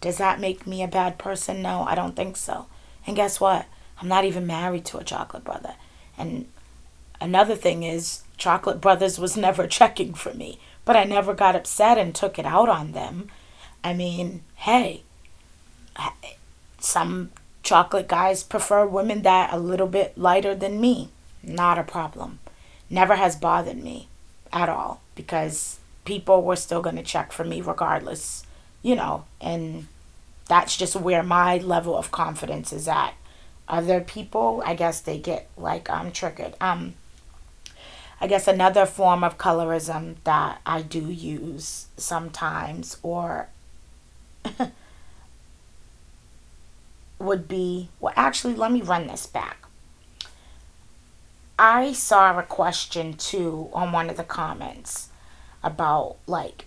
Does 0.00 0.18
that 0.18 0.40
make 0.40 0.66
me 0.66 0.82
a 0.82 0.88
bad 0.88 1.18
person? 1.18 1.62
No, 1.62 1.82
I 1.82 1.94
don't 1.94 2.14
think 2.16 2.36
so. 2.36 2.66
And 3.06 3.16
guess 3.16 3.40
what? 3.40 3.66
I'm 4.00 4.08
not 4.08 4.24
even 4.24 4.46
married 4.46 4.84
to 4.86 4.98
a 4.98 5.04
chocolate 5.04 5.44
brother. 5.44 5.74
And 6.16 6.46
another 7.20 7.56
thing 7.56 7.82
is, 7.82 8.22
chocolate 8.36 8.80
brothers 8.80 9.18
was 9.18 9.36
never 9.48 9.66
checking 9.66 10.14
for 10.14 10.32
me, 10.34 10.58
but 10.84 10.96
I 10.96 11.04
never 11.04 11.34
got 11.34 11.56
upset 11.56 11.98
and 11.98 12.14
took 12.14 12.38
it 12.38 12.46
out 12.46 12.68
on 12.68 12.92
them. 12.92 13.28
I 13.82 13.94
mean, 13.94 14.42
hey, 14.56 15.02
some 16.78 17.30
chocolate 17.62 18.08
guys 18.08 18.42
prefer 18.42 18.86
women 18.86 19.22
that 19.22 19.52
a 19.52 19.58
little 19.58 19.86
bit 19.86 20.16
lighter 20.16 20.54
than 20.54 20.80
me 20.80 21.10
not 21.42 21.78
a 21.78 21.82
problem. 21.82 22.38
Never 22.90 23.16
has 23.16 23.36
bothered 23.36 23.82
me 23.82 24.08
at 24.52 24.68
all 24.68 25.00
because 25.14 25.78
people 26.04 26.42
were 26.42 26.56
still 26.56 26.82
going 26.82 26.96
to 26.96 27.02
check 27.02 27.32
for 27.32 27.44
me 27.44 27.60
regardless, 27.60 28.44
you 28.82 28.96
know, 28.96 29.24
and 29.40 29.86
that's 30.46 30.76
just 30.76 30.96
where 30.96 31.22
my 31.22 31.58
level 31.58 31.96
of 31.96 32.10
confidence 32.10 32.72
is 32.72 32.88
at. 32.88 33.14
Other 33.68 34.00
people, 34.00 34.62
I 34.64 34.74
guess 34.74 35.00
they 35.00 35.18
get 35.18 35.48
like 35.56 35.90
I'm 35.90 36.06
um, 36.06 36.12
triggered. 36.12 36.54
Um 36.60 36.94
I 38.20 38.26
guess 38.26 38.48
another 38.48 38.84
form 38.84 39.22
of 39.22 39.38
colorism 39.38 40.16
that 40.24 40.60
I 40.66 40.82
do 40.82 41.10
use 41.10 41.86
sometimes 41.96 42.96
or 43.02 43.48
would 47.20 47.46
be 47.46 47.90
well 48.00 48.12
actually 48.16 48.54
let 48.54 48.72
me 48.72 48.80
run 48.80 49.06
this 49.06 49.26
back 49.26 49.68
I 51.58 51.92
saw 51.92 52.38
a 52.38 52.44
question 52.44 53.14
too 53.14 53.68
on 53.72 53.90
one 53.90 54.08
of 54.08 54.16
the 54.16 54.22
comments 54.22 55.08
about 55.62 56.16
like, 56.28 56.66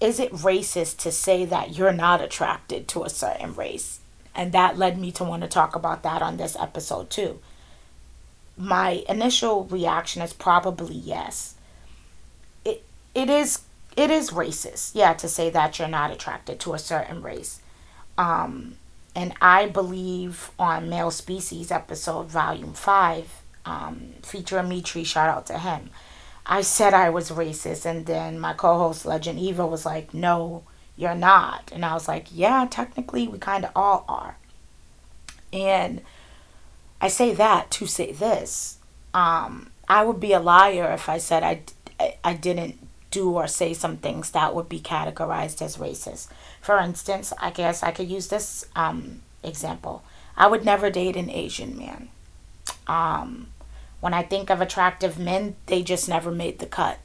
is 0.00 0.18
it 0.18 0.32
racist 0.32 0.96
to 0.98 1.12
say 1.12 1.44
that 1.44 1.76
you're 1.76 1.92
not 1.92 2.22
attracted 2.22 2.88
to 2.88 3.04
a 3.04 3.10
certain 3.10 3.54
race? 3.54 4.00
And 4.34 4.52
that 4.52 4.78
led 4.78 4.98
me 4.98 5.12
to 5.12 5.24
want 5.24 5.42
to 5.42 5.48
talk 5.48 5.76
about 5.76 6.02
that 6.02 6.22
on 6.22 6.36
this 6.36 6.56
episode 6.56 7.10
too. 7.10 7.40
My 8.56 9.04
initial 9.08 9.64
reaction 9.64 10.22
is 10.22 10.32
probably 10.32 10.94
yes. 10.94 11.54
It 12.64 12.84
it 13.14 13.28
is 13.28 13.60
it 13.96 14.10
is 14.10 14.30
racist, 14.30 14.92
yeah, 14.94 15.14
to 15.14 15.28
say 15.28 15.50
that 15.50 15.78
you're 15.78 15.88
not 15.88 16.12
attracted 16.12 16.60
to 16.60 16.74
a 16.74 16.78
certain 16.78 17.22
race. 17.22 17.60
Um, 18.16 18.76
and 19.14 19.34
I 19.40 19.66
believe 19.66 20.50
on 20.58 20.88
Male 20.88 21.10
Species 21.10 21.70
episode 21.70 22.28
volume 22.28 22.74
five, 22.74 23.42
um, 23.66 24.14
feature 24.22 24.58
Amitri, 24.58 25.04
shout 25.04 25.28
out 25.28 25.46
to 25.46 25.58
him. 25.58 25.90
I 26.46 26.62
said 26.62 26.94
I 26.94 27.10
was 27.10 27.30
racist, 27.30 27.86
and 27.86 28.06
then 28.06 28.40
my 28.40 28.54
co 28.54 28.78
host, 28.78 29.06
Legend 29.06 29.38
Eva, 29.38 29.66
was 29.66 29.86
like, 29.86 30.14
No, 30.14 30.64
you're 30.96 31.14
not. 31.14 31.70
And 31.72 31.84
I 31.84 31.94
was 31.94 32.08
like, 32.08 32.26
Yeah, 32.32 32.66
technically, 32.70 33.28
we 33.28 33.38
kind 33.38 33.64
of 33.64 33.72
all 33.76 34.04
are. 34.08 34.36
And 35.52 36.02
I 37.00 37.08
say 37.08 37.34
that 37.34 37.70
to 37.72 37.86
say 37.86 38.12
this. 38.12 38.78
Um, 39.14 39.70
I 39.88 40.04
would 40.04 40.20
be 40.20 40.32
a 40.32 40.40
liar 40.40 40.92
if 40.92 41.08
I 41.08 41.18
said 41.18 41.42
I, 41.42 42.14
I, 42.22 42.34
didn't 42.34 42.78
do 43.10 43.30
or 43.30 43.48
say 43.48 43.74
some 43.74 43.96
things 43.96 44.30
that 44.30 44.54
would 44.54 44.68
be 44.68 44.78
categorized 44.78 45.60
as 45.60 45.78
racist. 45.78 46.28
For 46.60 46.78
instance, 46.78 47.32
I 47.40 47.50
guess 47.50 47.82
I 47.82 47.90
could 47.90 48.08
use 48.08 48.28
this 48.28 48.66
um, 48.76 49.22
example. 49.42 50.04
I 50.36 50.46
would 50.46 50.64
never 50.64 50.90
date 50.90 51.16
an 51.16 51.28
Asian 51.28 51.76
man. 51.76 52.08
Um, 52.86 53.48
when 54.00 54.14
I 54.14 54.22
think 54.22 54.50
of 54.50 54.60
attractive 54.60 55.18
men, 55.18 55.56
they 55.66 55.82
just 55.82 56.08
never 56.08 56.30
made 56.30 56.58
the 56.58 56.66
cut. 56.66 56.98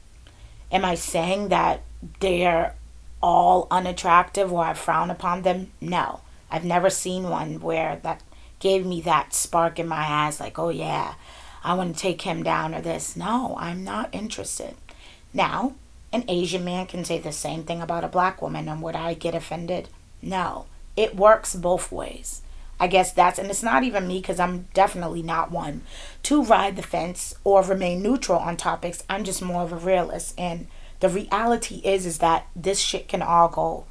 Am 0.72 0.84
I 0.84 0.94
saying 0.94 1.48
that 1.48 1.82
they're 2.20 2.74
all 3.22 3.66
unattractive 3.70 4.52
or 4.52 4.64
I 4.64 4.74
frown 4.74 5.10
upon 5.10 5.42
them? 5.42 5.72
No. 5.80 6.20
I've 6.50 6.64
never 6.64 6.90
seen 6.90 7.24
one 7.24 7.60
where 7.60 8.00
that 8.02 8.22
gave 8.58 8.86
me 8.86 9.00
that 9.02 9.34
spark 9.34 9.78
in 9.78 9.88
my 9.88 10.04
eyes 10.08 10.40
like, 10.40 10.58
oh 10.58 10.70
yeah, 10.70 11.14
I 11.62 11.74
want 11.74 11.94
to 11.94 12.00
take 12.00 12.22
him 12.22 12.42
down 12.42 12.74
or 12.74 12.80
this. 12.80 13.16
No, 13.16 13.56
I'm 13.58 13.84
not 13.84 14.14
interested. 14.14 14.74
Now, 15.34 15.74
an 16.12 16.24
Asian 16.28 16.64
man 16.64 16.86
can 16.86 17.04
say 17.04 17.18
the 17.18 17.32
same 17.32 17.64
thing 17.64 17.82
about 17.82 18.04
a 18.04 18.08
black 18.08 18.40
woman, 18.40 18.68
and 18.68 18.80
would 18.80 18.96
I 18.96 19.14
get 19.14 19.34
offended? 19.34 19.88
No. 20.22 20.66
It 20.96 21.16
works 21.16 21.54
both 21.54 21.92
ways. 21.92 22.40
I 22.78 22.88
guess 22.88 23.12
that's, 23.12 23.38
and 23.38 23.50
it's 23.50 23.62
not 23.62 23.84
even 23.84 24.06
me 24.06 24.20
because 24.20 24.38
I'm 24.38 24.68
definitely 24.74 25.22
not 25.22 25.50
one 25.50 25.82
to 26.24 26.42
ride 26.42 26.76
the 26.76 26.82
fence 26.82 27.34
or 27.42 27.62
remain 27.62 28.02
neutral 28.02 28.38
on 28.38 28.56
topics. 28.56 29.02
I'm 29.08 29.24
just 29.24 29.40
more 29.40 29.62
of 29.62 29.72
a 29.72 29.76
realist. 29.76 30.34
And 30.38 30.66
the 31.00 31.08
reality 31.08 31.76
is, 31.84 32.04
is 32.04 32.18
that 32.18 32.46
this 32.54 32.78
shit 32.78 33.08
can 33.08 33.22
all 33.22 33.48
go, 33.48 33.86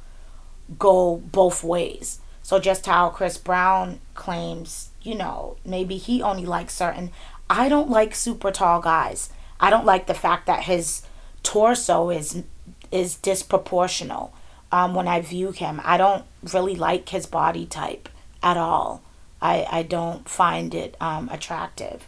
go 0.78 1.16
both 1.16 1.64
ways. 1.64 2.20
So 2.42 2.60
just 2.60 2.86
how 2.86 3.08
Chris 3.10 3.38
Brown 3.38 4.00
claims, 4.14 4.90
you 5.02 5.16
know, 5.16 5.56
maybe 5.64 5.96
he 5.96 6.22
only 6.22 6.46
likes 6.46 6.74
certain. 6.74 7.10
I 7.50 7.68
don't 7.68 7.90
like 7.90 8.14
super 8.14 8.52
tall 8.52 8.80
guys. 8.80 9.30
I 9.58 9.68
don't 9.68 9.84
like 9.84 10.06
the 10.06 10.14
fact 10.14 10.46
that 10.46 10.64
his 10.64 11.02
torso 11.42 12.10
is 12.10 12.44
is 12.92 13.16
disproportional 13.16 14.30
um, 14.70 14.94
when 14.94 15.08
I 15.08 15.20
view 15.20 15.50
him. 15.50 15.80
I 15.84 15.96
don't 15.96 16.24
really 16.52 16.76
like 16.76 17.08
his 17.08 17.26
body 17.26 17.66
type 17.66 18.08
at 18.46 18.56
all. 18.56 19.02
I, 19.42 19.66
I 19.70 19.82
don't 19.82 20.28
find 20.28 20.72
it 20.72 20.96
um, 21.00 21.28
attractive. 21.30 22.06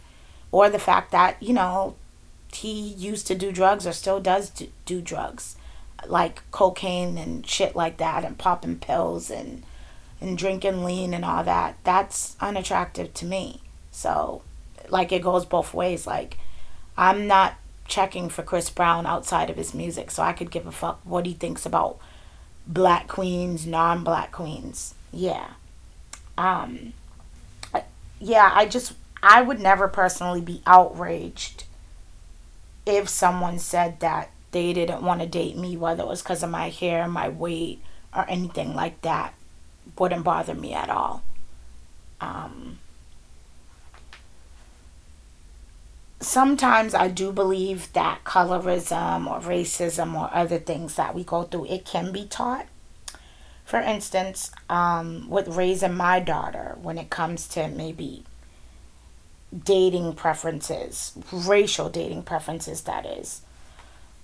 Or 0.51 0.69
the 0.69 0.79
fact 0.79 1.11
that, 1.11 1.41
you 1.43 1.53
know, 1.53 1.95
he 2.53 2.79
used 2.79 3.27
to 3.27 3.35
do 3.35 3.51
drugs 3.51 3.85
or 3.85 3.91
still 3.91 4.21
does 4.21 4.49
do, 4.49 4.69
do 4.85 5.01
drugs, 5.01 5.57
like 6.07 6.49
cocaine 6.51 7.17
and 7.17 7.45
shit 7.45 7.75
like 7.75 7.97
that, 7.97 8.23
and 8.23 8.37
popping 8.37 8.77
pills 8.77 9.29
and, 9.29 9.63
and 10.21 10.37
drinking 10.37 10.85
lean 10.85 11.13
and 11.13 11.25
all 11.25 11.43
that. 11.43 11.75
That's 11.83 12.37
unattractive 12.39 13.13
to 13.15 13.25
me. 13.25 13.61
So, 13.91 14.41
like, 14.87 15.11
it 15.11 15.21
goes 15.21 15.45
both 15.45 15.73
ways. 15.73 16.07
Like, 16.07 16.37
I'm 16.97 17.27
not 17.27 17.55
checking 17.85 18.29
for 18.29 18.43
Chris 18.43 18.69
Brown 18.69 19.05
outside 19.05 19.49
of 19.49 19.57
his 19.57 19.73
music, 19.73 20.09
so 20.09 20.23
I 20.23 20.31
could 20.31 20.51
give 20.51 20.65
a 20.65 20.71
fuck 20.71 21.01
what 21.03 21.25
he 21.25 21.33
thinks 21.33 21.65
about 21.65 21.99
black 22.65 23.09
queens, 23.09 23.67
non 23.67 24.05
black 24.05 24.31
queens. 24.31 24.95
Yeah 25.11 25.49
um 26.39 26.93
yeah 28.19 28.49
i 28.55 28.65
just 28.65 28.93
i 29.21 29.41
would 29.41 29.59
never 29.59 29.87
personally 29.87 30.39
be 30.41 30.61
outraged 30.65 31.65
if 32.85 33.09
someone 33.09 33.59
said 33.59 33.99
that 33.99 34.31
they 34.51 34.71
didn't 34.73 35.03
want 35.03 35.19
to 35.19 35.27
date 35.27 35.57
me 35.57 35.75
whether 35.75 36.03
it 36.03 36.07
was 36.07 36.21
because 36.21 36.41
of 36.41 36.49
my 36.49 36.69
hair 36.69 37.07
my 37.07 37.27
weight 37.27 37.81
or 38.15 38.25
anything 38.29 38.73
like 38.73 39.01
that 39.01 39.33
wouldn't 39.97 40.23
bother 40.23 40.55
me 40.55 40.73
at 40.73 40.89
all 40.89 41.21
um 42.21 42.79
sometimes 46.21 46.93
I 46.93 47.07
do 47.07 47.31
believe 47.31 47.91
that 47.93 48.23
colorism 48.23 49.27
or 49.29 49.39
racism 49.39 50.19
or 50.19 50.29
other 50.33 50.59
things 50.59 50.95
that 50.95 51.15
we 51.15 51.23
go 51.23 51.43
through, 51.43 51.65
it 51.65 51.85
can 51.85 52.11
be 52.11 52.25
taught. 52.25 52.67
For 53.69 53.79
instance, 53.79 54.49
um, 54.67 55.29
with 55.29 55.47
raising 55.47 55.93
my 55.93 56.19
daughter, 56.19 56.75
when 56.81 56.97
it 56.97 57.11
comes 57.11 57.47
to 57.49 57.67
maybe 57.67 58.23
dating 59.55 60.13
preferences, 60.13 61.11
racial 61.31 61.87
dating 61.87 62.23
preferences, 62.23 62.81
that 62.81 63.05
is, 63.05 63.41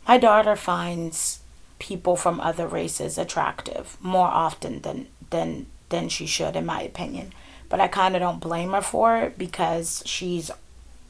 my 0.08 0.18
daughter 0.18 0.56
finds 0.56 1.42
people 1.78 2.16
from 2.16 2.40
other 2.40 2.66
races 2.66 3.20
attractive 3.20 3.98
more 4.02 4.30
often 4.30 4.82
than 4.82 5.10
than 5.30 5.68
than 5.90 6.10
she 6.10 6.26
should 6.26 6.56
in 6.56 6.66
my 6.66 6.82
opinion. 6.82 7.32
But 7.70 7.80
i 7.80 7.88
kind 7.88 8.16
of 8.16 8.22
don't 8.22 8.40
blame 8.40 8.72
her 8.72 8.82
for 8.82 9.16
it 9.18 9.38
because 9.38 10.02
she's 10.08 10.50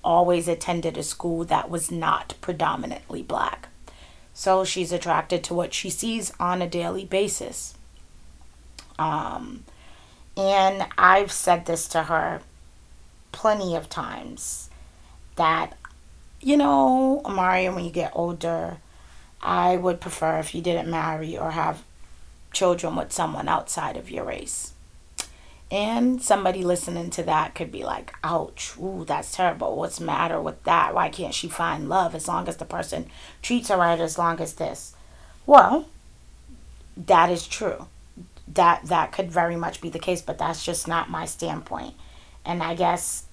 always 0.03 0.49
attended 0.49 0.97
a 0.97 1.03
school 1.03 1.45
that 1.45 1.69
was 1.69 1.89
not 1.89 2.33
predominantly 2.41 3.23
black. 3.23 3.69
So 4.33 4.65
she's 4.65 4.91
attracted 4.91 5.41
to 5.45 5.53
what 5.53 5.73
she 5.73 5.89
sees 5.89 6.33
on 6.37 6.61
a 6.61 6.67
daily 6.67 7.05
basis 7.05 7.75
um, 8.99 9.63
And 10.37 10.85
I've 10.97 11.31
said 11.31 11.65
this 11.65 11.87
to 11.89 12.03
her 12.03 12.41
plenty 13.31 13.75
of 13.75 13.89
times 13.89 14.69
that, 15.35 15.77
you 16.41 16.57
know, 16.57 17.21
Amaria, 17.25 17.73
when 17.73 17.85
you 17.85 17.91
get 17.91 18.11
older, 18.15 18.77
I 19.41 19.77
would 19.77 20.01
prefer 20.01 20.39
if 20.39 20.55
you 20.55 20.61
didn't 20.61 20.89
marry 20.89 21.37
or 21.37 21.51
have 21.51 21.83
children 22.51 22.95
with 22.95 23.11
someone 23.11 23.47
outside 23.47 23.97
of 23.97 24.09
your 24.09 24.25
race. 24.25 24.73
And 25.71 26.21
somebody 26.21 26.63
listening 26.63 27.09
to 27.11 27.23
that 27.23 27.55
could 27.55 27.71
be 27.71 27.83
like, 27.83 28.13
ouch, 28.23 28.77
ooh, 28.77 29.03
that's 29.05 29.35
terrible. 29.35 29.75
What's 29.75 29.97
the 29.97 30.05
matter 30.05 30.39
with 30.39 30.63
that? 30.63 30.93
Why 30.93 31.09
can't 31.09 31.33
she 31.33 31.49
find 31.49 31.89
love 31.89 32.13
as 32.15 32.27
long 32.27 32.47
as 32.47 32.57
the 32.57 32.65
person 32.65 33.07
treats 33.41 33.69
her 33.69 33.77
right, 33.77 33.99
as 33.99 34.17
long 34.17 34.39
as 34.39 34.53
this? 34.53 34.95
Well, 35.45 35.87
that 36.95 37.29
is 37.29 37.47
true. 37.47 37.87
That 38.47 38.85
that 38.85 39.11
could 39.11 39.31
very 39.31 39.55
much 39.55 39.81
be 39.81 39.89
the 39.89 39.99
case, 39.99 40.21
but 40.21 40.37
that's 40.37 40.63
just 40.63 40.87
not 40.87 41.09
my 41.09 41.25
standpoint. 41.25 41.95
And 42.45 42.61
I 42.61 42.75
guess 42.75 43.25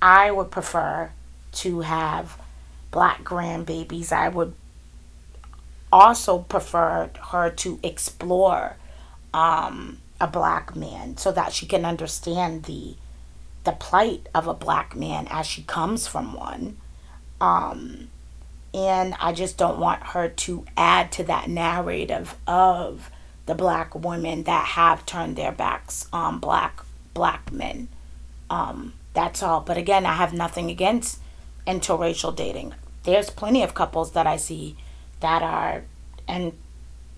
I 0.00 0.30
would 0.30 0.50
prefer 0.50 1.10
to 1.52 1.80
have 1.80 2.38
black 2.90 3.24
grandbabies. 3.24 4.12
I 4.12 4.28
would 4.28 4.54
also 5.92 6.38
prefer 6.38 7.10
her 7.30 7.50
to 7.50 7.78
explore 7.82 8.76
um, 9.32 9.98
a 10.20 10.26
black 10.26 10.76
man 10.76 11.16
so 11.16 11.32
that 11.32 11.52
she 11.52 11.66
can 11.66 11.84
understand 11.84 12.64
the 12.64 12.96
the 13.64 13.72
plight 13.72 14.28
of 14.32 14.46
a 14.46 14.54
black 14.54 14.94
man 14.94 15.26
as 15.28 15.44
she 15.44 15.62
comes 15.64 16.06
from 16.06 16.32
one. 16.34 16.76
Um, 17.40 18.08
and 18.72 19.14
I 19.20 19.32
just 19.32 19.58
don't 19.58 19.78
want 19.78 20.02
her 20.08 20.28
to 20.28 20.64
add 20.76 21.10
to 21.12 21.24
that 21.24 21.48
narrative 21.48 22.36
of 22.46 23.10
the 23.46 23.54
black 23.54 23.94
women 23.94 24.42
that 24.42 24.64
have 24.66 25.06
turned 25.06 25.36
their 25.36 25.52
backs 25.52 26.06
on 26.12 26.38
black 26.38 26.82
black 27.14 27.50
men. 27.50 27.88
Um, 28.50 28.92
that's 29.14 29.42
all. 29.42 29.60
But 29.60 29.78
again, 29.78 30.04
I 30.04 30.14
have 30.14 30.32
nothing 30.32 30.70
against 30.70 31.20
interracial 31.66 32.34
dating. 32.34 32.74
There's 33.04 33.30
plenty 33.30 33.62
of 33.62 33.74
couples 33.74 34.12
that 34.12 34.26
I 34.26 34.36
see 34.36 34.76
that 35.20 35.42
are 35.42 35.84
and 36.28 36.52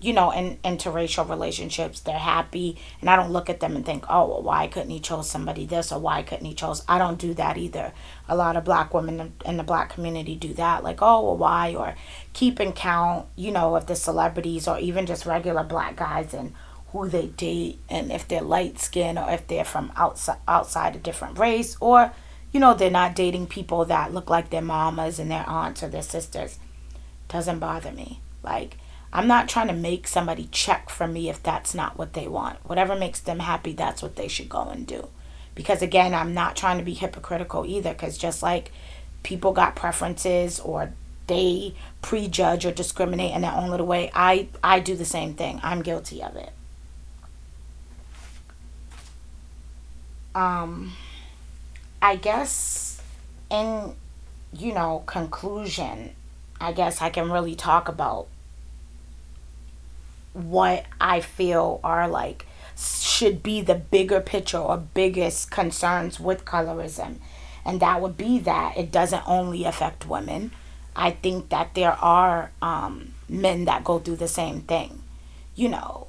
you 0.01 0.13
know, 0.13 0.31
in 0.31 0.57
interracial 0.63 1.29
relationships, 1.29 1.99
they're 1.99 2.17
happy, 2.17 2.77
and 3.01 3.09
I 3.09 3.15
don't 3.15 3.31
look 3.31 3.49
at 3.49 3.59
them 3.59 3.75
and 3.75 3.85
think, 3.85 4.05
oh, 4.09 4.27
well, 4.27 4.41
why 4.41 4.67
couldn't 4.67 4.91
he 4.91 4.99
chose 4.99 5.29
somebody 5.29 5.65
this 5.65 5.91
or 5.91 5.99
why 5.99 6.23
couldn't 6.23 6.45
he 6.45 6.53
chose? 6.53 6.83
I 6.87 6.97
don't 6.97 7.19
do 7.19 7.33
that 7.33 7.57
either. 7.57 7.91
A 8.27 8.35
lot 8.35 8.55
of 8.55 8.63
black 8.63 8.93
women 8.93 9.33
in 9.45 9.57
the 9.57 9.63
black 9.63 9.93
community 9.93 10.35
do 10.35 10.53
that, 10.53 10.83
like, 10.83 11.01
oh, 11.01 11.25
well, 11.25 11.37
why, 11.37 11.75
or 11.75 11.95
keeping 12.33 12.71
count, 12.71 13.27
you 13.35 13.51
know, 13.51 13.75
of 13.75 13.87
the 13.87 13.95
celebrities 13.95 14.67
or 14.67 14.79
even 14.79 15.05
just 15.05 15.25
regular 15.25 15.63
black 15.63 15.97
guys 15.97 16.33
and 16.33 16.53
who 16.91 17.07
they 17.07 17.27
date 17.27 17.79
and 17.89 18.11
if 18.11 18.27
they're 18.27 18.41
light 18.41 18.79
skinned 18.79 19.19
or 19.19 19.29
if 19.29 19.45
they're 19.47 19.65
from 19.65 19.91
outside 19.95 20.37
outside 20.47 20.95
a 20.95 20.99
different 20.99 21.37
race 21.37 21.77
or 21.79 22.11
you 22.51 22.59
know 22.59 22.73
they're 22.73 22.89
not 22.89 23.15
dating 23.15 23.45
people 23.45 23.85
that 23.85 24.13
look 24.13 24.29
like 24.29 24.49
their 24.49 24.61
mamas 24.61 25.19
and 25.19 25.29
their 25.29 25.47
aunts 25.47 25.83
or 25.83 25.87
their 25.87 26.01
sisters 26.01 26.57
doesn't 27.27 27.59
bother 27.59 27.91
me 27.91 28.19
like 28.43 28.77
I'm 29.11 29.27
not 29.27 29.49
trying 29.49 29.67
to 29.67 29.73
make 29.73 30.07
somebody 30.07 30.47
check 30.51 30.89
for 30.89 31.07
me 31.07 31.29
if 31.29 31.41
that's 31.41 31.73
not 31.73 31.97
what 31.97 32.13
they 32.13 32.27
want. 32.27 32.59
Whatever 32.63 32.95
makes 32.95 33.19
them 33.19 33.39
happy, 33.39 33.73
that's 33.73 34.03
what 34.03 34.15
they 34.15 34.27
should 34.27 34.49
go 34.49 34.63
and 34.63 34.85
do. 34.85 35.07
Because 35.55 35.81
again, 35.81 36.13
I'm 36.13 36.33
not 36.33 36.55
trying 36.55 36.77
to 36.77 36.83
be 36.83 36.93
hypocritical 36.93 37.65
either, 37.65 37.93
because 37.93 38.17
just 38.17 38.43
like 38.43 38.71
people 39.23 39.51
got 39.51 39.75
preferences 39.75 40.59
or 40.59 40.93
they 41.27 41.73
prejudge 42.01 42.65
or 42.65 42.71
discriminate 42.71 43.35
in 43.35 43.41
their 43.41 43.51
own 43.51 43.69
little 43.69 43.87
way, 43.87 44.11
I, 44.13 44.47
I 44.63 44.79
do 44.79 44.95
the 44.95 45.05
same 45.05 45.33
thing. 45.33 45.59
I'm 45.63 45.81
guilty 45.81 46.23
of 46.23 46.35
it. 46.35 46.51
Um, 50.35 50.93
I 52.01 52.15
guess 52.15 53.01
in, 53.49 53.95
you 54.53 54.73
know, 54.73 55.03
conclusion, 55.07 56.11
I 56.61 56.71
guess 56.71 57.01
I 57.01 57.09
can 57.09 57.31
really 57.31 57.55
talk 57.55 57.87
about 57.87 58.27
what 60.33 60.85
I 60.99 61.21
feel 61.21 61.79
are 61.83 62.07
like 62.07 62.45
should 62.77 63.43
be 63.43 63.61
the 63.61 63.75
bigger 63.75 64.21
picture 64.21 64.57
or 64.57 64.77
biggest 64.77 65.51
concerns 65.51 66.19
with 66.19 66.45
colorism. 66.45 67.17
And 67.65 67.79
that 67.81 68.01
would 68.01 68.17
be 68.17 68.39
that 68.39 68.77
it 68.77 68.91
doesn't 68.91 69.27
only 69.27 69.65
affect 69.65 70.07
women. 70.07 70.51
I 70.95 71.11
think 71.11 71.49
that 71.49 71.75
there 71.75 71.91
are 71.93 72.51
um, 72.61 73.13
men 73.27 73.65
that 73.65 73.83
go 73.83 73.99
through 73.99 74.17
the 74.17 74.27
same 74.27 74.61
thing. 74.61 75.03
You 75.55 75.69
know, 75.69 76.07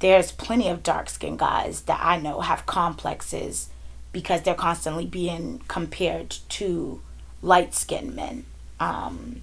there's 0.00 0.30
plenty 0.32 0.68
of 0.68 0.82
dark 0.82 1.08
skinned 1.08 1.40
guys 1.40 1.82
that 1.82 2.00
I 2.02 2.18
know 2.18 2.40
have 2.40 2.66
complexes 2.66 3.68
because 4.12 4.42
they're 4.42 4.54
constantly 4.54 5.06
being 5.06 5.60
compared 5.68 6.30
to 6.30 7.00
light 7.42 7.74
skinned 7.74 8.14
men. 8.14 8.44
Um, 8.80 9.42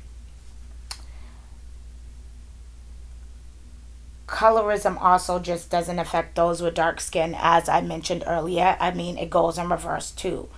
colorism 4.28 5.00
also 5.02 5.40
just 5.40 5.70
doesn't 5.70 6.00
affect 6.00 6.36
those 6.36 6.62
with 6.62 6.74
dark 6.74 7.00
skin 7.00 7.36
as 7.38 7.70
i 7.70 7.80
mentioned 7.82 8.24
earlier. 8.26 8.76
I 8.80 8.92
mean 8.92 9.18
it 9.18 9.30
goes 9.30 9.58
in 9.58 9.70
reverse 9.70 10.12
too. 10.12 10.50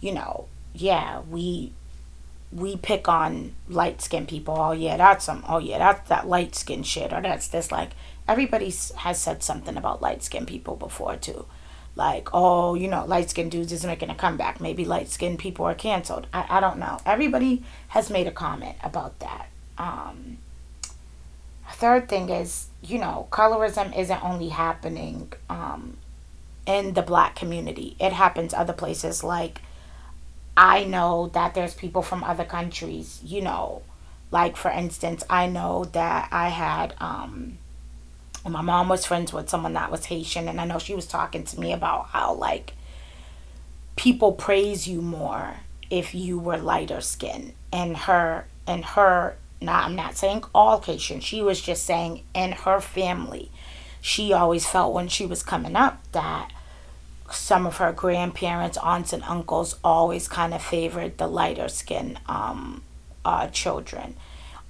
You 0.00 0.14
know 0.14 0.46
yeah 0.74 1.20
we 1.28 1.72
we 2.52 2.76
pick 2.76 3.08
on 3.08 3.54
light 3.68 4.00
skinned 4.00 4.28
people. 4.28 4.56
Oh 4.56 4.72
yeah 4.72 4.96
that's 4.96 5.24
some 5.24 5.44
oh 5.48 5.58
yeah 5.58 5.78
that's 5.78 6.08
that 6.08 6.28
light 6.28 6.54
skin 6.54 6.82
shit 6.82 7.12
or 7.12 7.20
that's 7.20 7.48
this. 7.48 7.72
Like 7.72 7.90
everybody 8.28 8.72
has 8.96 9.18
said 9.20 9.42
something 9.42 9.76
about 9.76 10.02
light 10.02 10.22
skinned 10.22 10.46
people 10.48 10.76
before 10.76 11.16
too. 11.16 11.46
Like 11.96 12.28
oh 12.32 12.74
you 12.74 12.88
know 12.88 13.04
light 13.04 13.30
skinned 13.30 13.50
dudes 13.50 13.72
is 13.72 13.84
making 13.84 14.10
a 14.10 14.14
comeback. 14.14 14.60
Maybe 14.60 14.84
light 14.84 15.08
skinned 15.08 15.40
people 15.40 15.64
are 15.64 15.74
canceled. 15.74 16.28
I, 16.32 16.46
I 16.48 16.60
don't 16.60 16.78
know. 16.78 16.98
Everybody 17.04 17.64
has 17.88 18.08
made 18.10 18.28
a 18.28 18.32
comment 18.32 18.76
about 18.84 19.18
that. 19.18 19.48
Um 19.78 20.38
third 21.76 22.08
thing 22.08 22.30
is, 22.30 22.68
you 22.82 22.98
know, 22.98 23.28
colorism 23.30 23.96
isn't 23.96 24.24
only 24.24 24.48
happening 24.48 25.32
um, 25.50 25.98
in 26.66 26.94
the 26.94 27.02
black 27.02 27.36
community, 27.36 27.96
it 28.00 28.12
happens 28.12 28.54
other 28.54 28.72
places. 28.72 29.22
Like, 29.22 29.60
I 30.56 30.84
know 30.84 31.30
that 31.34 31.54
there's 31.54 31.74
people 31.74 32.02
from 32.02 32.24
other 32.24 32.44
countries, 32.44 33.20
you 33.22 33.42
know, 33.42 33.82
like 34.30 34.56
for 34.56 34.70
instance, 34.70 35.22
I 35.28 35.46
know 35.46 35.84
that 35.92 36.28
I 36.32 36.48
had, 36.48 36.94
um, 36.98 37.58
my 38.48 38.62
mom 38.62 38.88
was 38.88 39.04
friends 39.04 39.32
with 39.32 39.50
someone 39.50 39.74
that 39.74 39.90
was 39.90 40.06
Haitian, 40.06 40.48
and 40.48 40.60
I 40.60 40.64
know 40.64 40.78
she 40.78 40.94
was 40.94 41.06
talking 41.06 41.44
to 41.44 41.60
me 41.60 41.72
about 41.72 42.06
how, 42.06 42.34
like, 42.34 42.72
people 43.96 44.32
praise 44.32 44.86
you 44.88 45.02
more 45.02 45.56
if 45.90 46.14
you 46.14 46.38
were 46.38 46.56
lighter 46.56 47.00
skin. 47.00 47.52
And 47.72 47.96
her 47.96 48.46
and 48.66 48.84
her 48.84 49.36
now, 49.60 49.82
I'm 49.82 49.96
not 49.96 50.16
saying 50.16 50.44
all 50.54 50.80
Haitian. 50.80 51.20
She 51.20 51.42
was 51.42 51.60
just 51.60 51.84
saying 51.84 52.22
in 52.34 52.52
her 52.52 52.80
family, 52.80 53.50
she 54.00 54.32
always 54.32 54.66
felt 54.66 54.92
when 54.92 55.08
she 55.08 55.26
was 55.26 55.42
coming 55.42 55.74
up 55.76 56.00
that 56.12 56.52
some 57.30 57.66
of 57.66 57.78
her 57.78 57.92
grandparents, 57.92 58.78
aunts, 58.78 59.12
and 59.12 59.22
uncles 59.24 59.76
always 59.82 60.28
kind 60.28 60.54
of 60.54 60.62
favored 60.62 61.18
the 61.18 61.26
lighter 61.26 61.68
skin 61.68 62.18
um, 62.26 62.82
uh, 63.24 63.48
children. 63.48 64.14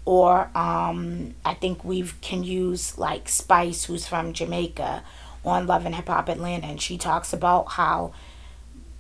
Or 0.05 0.51
um, 0.57 1.35
I 1.45 1.55
think 1.55 1.85
we 1.85 2.05
can 2.21 2.45
use 2.45 2.97
like 2.97 3.29
Spice, 3.29 3.85
who's 3.85 4.07
from 4.07 4.33
Jamaica, 4.33 5.03
on 5.45 5.67
Love 5.67 5.85
and 5.85 5.95
Hip 5.95 6.09
Hop 6.09 6.29
Atlanta, 6.29 6.67
and 6.67 6.81
she 6.81 6.97
talks 6.97 7.33
about 7.33 7.73
how 7.73 8.13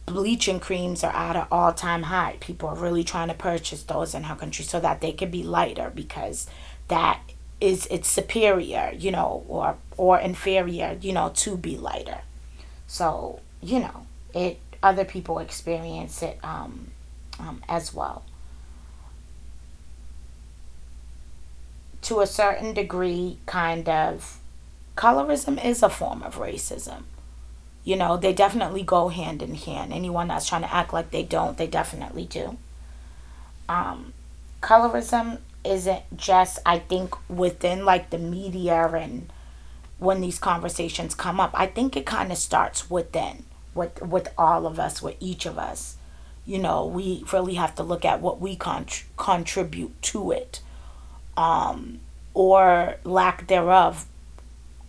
bleaching 0.06 0.60
creams 0.60 1.02
are 1.02 1.14
at 1.14 1.36
an 1.36 1.46
all 1.50 1.72
time 1.72 2.04
high. 2.04 2.36
People 2.40 2.68
are 2.68 2.76
really 2.76 3.04
trying 3.04 3.28
to 3.28 3.34
purchase 3.34 3.82
those 3.82 4.14
in 4.14 4.24
her 4.24 4.36
country 4.36 4.64
so 4.64 4.80
that 4.80 5.00
they 5.00 5.12
can 5.12 5.30
be 5.30 5.42
lighter 5.42 5.92
because 5.94 6.46
that 6.88 7.20
is 7.60 7.86
it's 7.90 8.08
superior, 8.08 8.92
you 8.96 9.10
know, 9.10 9.44
or 9.48 9.76
or 9.96 10.18
inferior, 10.18 10.96
you 11.00 11.12
know, 11.12 11.32
to 11.34 11.56
be 11.56 11.76
lighter. 11.76 12.20
So, 12.86 13.40
you 13.60 13.80
know, 13.80 14.06
it 14.32 14.60
other 14.82 15.04
people 15.04 15.40
experience 15.40 16.22
it 16.22 16.38
um, 16.44 16.92
um, 17.40 17.62
as 17.68 17.92
well. 17.92 18.24
To 22.02 22.20
a 22.20 22.26
certain 22.26 22.72
degree, 22.72 23.38
kind 23.46 23.88
of, 23.88 24.38
colorism 24.96 25.62
is 25.64 25.82
a 25.82 25.90
form 25.90 26.22
of 26.22 26.36
racism 26.36 27.02
you 27.86 27.94
know, 27.94 28.16
they 28.16 28.32
definitely 28.32 28.82
go 28.82 29.08
hand 29.08 29.40
in 29.40 29.54
hand. 29.54 29.92
Anyone 29.92 30.26
that's 30.26 30.48
trying 30.48 30.62
to 30.62 30.74
act 30.74 30.92
like 30.92 31.12
they 31.12 31.22
don't, 31.22 31.56
they 31.56 31.68
definitely 31.68 32.24
do. 32.24 32.58
Um, 33.68 34.12
colorism 34.60 35.38
isn't 35.64 36.02
just, 36.16 36.58
I 36.66 36.80
think, 36.80 37.14
within 37.30 37.84
like 37.84 38.10
the 38.10 38.18
media 38.18 38.88
and 38.88 39.32
when 40.00 40.20
these 40.20 40.40
conversations 40.40 41.14
come 41.14 41.38
up. 41.38 41.52
I 41.54 41.68
think 41.68 41.96
it 41.96 42.04
kind 42.04 42.32
of 42.32 42.38
starts 42.38 42.90
within, 42.90 43.44
with 43.72 44.02
with 44.02 44.30
all 44.36 44.66
of 44.66 44.80
us, 44.80 45.00
with 45.00 45.14
each 45.20 45.46
of 45.46 45.56
us. 45.56 45.96
You 46.44 46.58
know, 46.58 46.84
we 46.86 47.24
really 47.32 47.54
have 47.54 47.76
to 47.76 47.84
look 47.84 48.04
at 48.04 48.20
what 48.20 48.40
we 48.40 48.56
con- 48.56 48.86
contribute 49.16 50.02
to 50.02 50.32
it, 50.32 50.60
um, 51.36 52.00
or 52.34 52.96
lack 53.04 53.46
thereof 53.46 54.06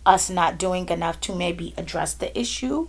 us 0.08 0.30
not 0.30 0.58
doing 0.58 0.88
enough 0.88 1.20
to 1.20 1.34
maybe 1.34 1.74
address 1.76 2.14
the 2.14 2.36
issue 2.38 2.88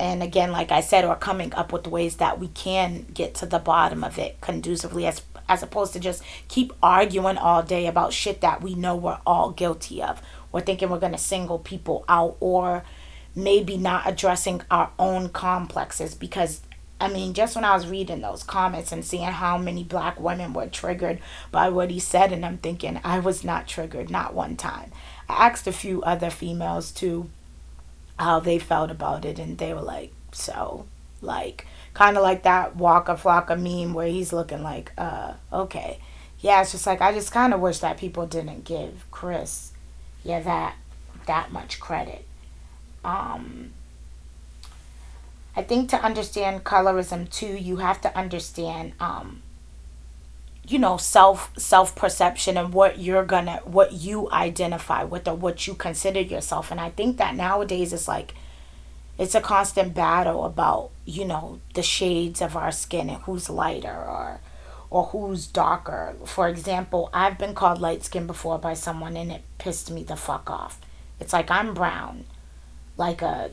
and 0.00 0.22
again, 0.22 0.52
like 0.52 0.70
I 0.70 0.80
said, 0.80 1.04
or 1.04 1.16
coming 1.16 1.52
up 1.54 1.72
with 1.72 1.86
ways 1.86 2.16
that 2.16 2.38
we 2.38 2.48
can 2.48 3.06
get 3.12 3.34
to 3.36 3.46
the 3.46 3.58
bottom 3.58 4.04
of 4.04 4.18
it 4.18 4.40
conducively 4.40 5.06
as 5.06 5.22
as 5.48 5.62
opposed 5.62 5.94
to 5.94 6.00
just 6.00 6.22
keep 6.48 6.72
arguing 6.82 7.38
all 7.38 7.62
day 7.62 7.86
about 7.86 8.12
shit 8.12 8.42
that 8.42 8.60
we 8.60 8.74
know 8.74 8.94
we're 8.94 9.18
all 9.26 9.50
guilty 9.50 10.02
of 10.02 10.20
We're 10.52 10.60
thinking 10.60 10.90
we're 10.90 11.00
to 11.00 11.18
single 11.18 11.58
people 11.58 12.04
out 12.06 12.36
or 12.38 12.84
maybe 13.34 13.78
not 13.78 14.06
addressing 14.06 14.60
our 14.70 14.90
own 14.98 15.30
complexes 15.30 16.14
because 16.14 16.60
I 17.00 17.08
mean, 17.08 17.32
just 17.32 17.54
when 17.54 17.64
I 17.64 17.74
was 17.74 17.86
reading 17.86 18.20
those 18.20 18.42
comments 18.42 18.92
and 18.92 19.04
seeing 19.04 19.22
how 19.22 19.56
many 19.56 19.84
black 19.84 20.20
women 20.20 20.52
were 20.52 20.66
triggered 20.66 21.20
by 21.52 21.68
what 21.68 21.90
he 21.90 22.00
said, 22.00 22.32
and 22.32 22.44
I'm 22.44 22.58
thinking, 22.58 23.00
I 23.04 23.20
was 23.20 23.44
not 23.44 23.68
triggered, 23.68 24.10
not 24.10 24.34
one 24.34 24.56
time. 24.56 24.90
I 25.28 25.48
asked 25.48 25.66
a 25.66 25.72
few 25.72 26.02
other 26.02 26.30
females 26.30 26.90
too 26.90 27.28
how 28.18 28.40
they 28.40 28.58
felt 28.58 28.90
about 28.90 29.24
it, 29.24 29.38
and 29.38 29.58
they 29.58 29.72
were 29.72 29.82
like, 29.82 30.12
so, 30.32 30.86
like, 31.22 31.66
kind 31.94 32.16
of 32.16 32.22
like 32.22 32.42
that 32.42 32.76
Waka 32.76 33.14
Flocka 33.14 33.56
meme 33.56 33.94
where 33.94 34.08
he's 34.08 34.32
looking 34.32 34.62
like, 34.62 34.92
uh, 34.98 35.34
okay. 35.52 35.98
Yeah, 36.40 36.62
it's 36.62 36.72
just 36.72 36.86
like, 36.86 37.00
I 37.00 37.12
just 37.12 37.32
kind 37.32 37.52
of 37.52 37.60
wish 37.60 37.78
that 37.80 37.98
people 37.98 38.26
didn't 38.26 38.64
give 38.64 39.04
Chris, 39.10 39.72
yeah, 40.22 40.40
that, 40.40 40.76
that 41.26 41.52
much 41.52 41.80
credit. 41.80 42.24
Um, 43.04 43.72
I 45.56 45.62
think 45.62 45.90
to 45.90 46.00
understand 46.00 46.62
colorism 46.64 47.28
too, 47.28 47.56
you 47.56 47.78
have 47.78 48.00
to 48.02 48.16
understand, 48.16 48.92
um, 49.00 49.42
you 50.68 50.78
know, 50.78 50.96
self 50.96 51.50
self 51.58 51.96
perception 51.96 52.56
and 52.56 52.72
what 52.72 52.98
you're 52.98 53.24
gonna, 53.24 53.60
what 53.64 53.92
you 53.92 54.30
identify 54.30 55.02
with 55.04 55.26
or 55.26 55.34
what 55.34 55.66
you 55.66 55.74
consider 55.74 56.20
yourself. 56.20 56.70
And 56.70 56.80
I 56.80 56.90
think 56.90 57.16
that 57.16 57.34
nowadays 57.34 57.92
it's 57.92 58.08
like, 58.08 58.34
it's 59.18 59.34
a 59.34 59.40
constant 59.40 59.94
battle 59.94 60.44
about 60.44 60.90
you 61.04 61.24
know 61.24 61.58
the 61.74 61.82
shades 61.82 62.40
of 62.40 62.56
our 62.56 62.70
skin 62.70 63.10
and 63.10 63.22
who's 63.22 63.50
lighter 63.50 63.88
or 63.88 64.40
or 64.90 65.04
who's 65.06 65.46
darker. 65.46 66.14
For 66.24 66.48
example, 66.48 67.10
I've 67.12 67.36
been 67.36 67.54
called 67.54 67.80
light 67.80 68.04
skinned 68.04 68.26
before 68.26 68.58
by 68.58 68.74
someone 68.74 69.16
and 69.16 69.30
it 69.32 69.42
pissed 69.58 69.90
me 69.90 70.02
the 70.02 70.16
fuck 70.16 70.50
off. 70.50 70.80
It's 71.20 71.32
like 71.32 71.50
I'm 71.50 71.74
brown, 71.74 72.24
like 72.96 73.20
a 73.20 73.50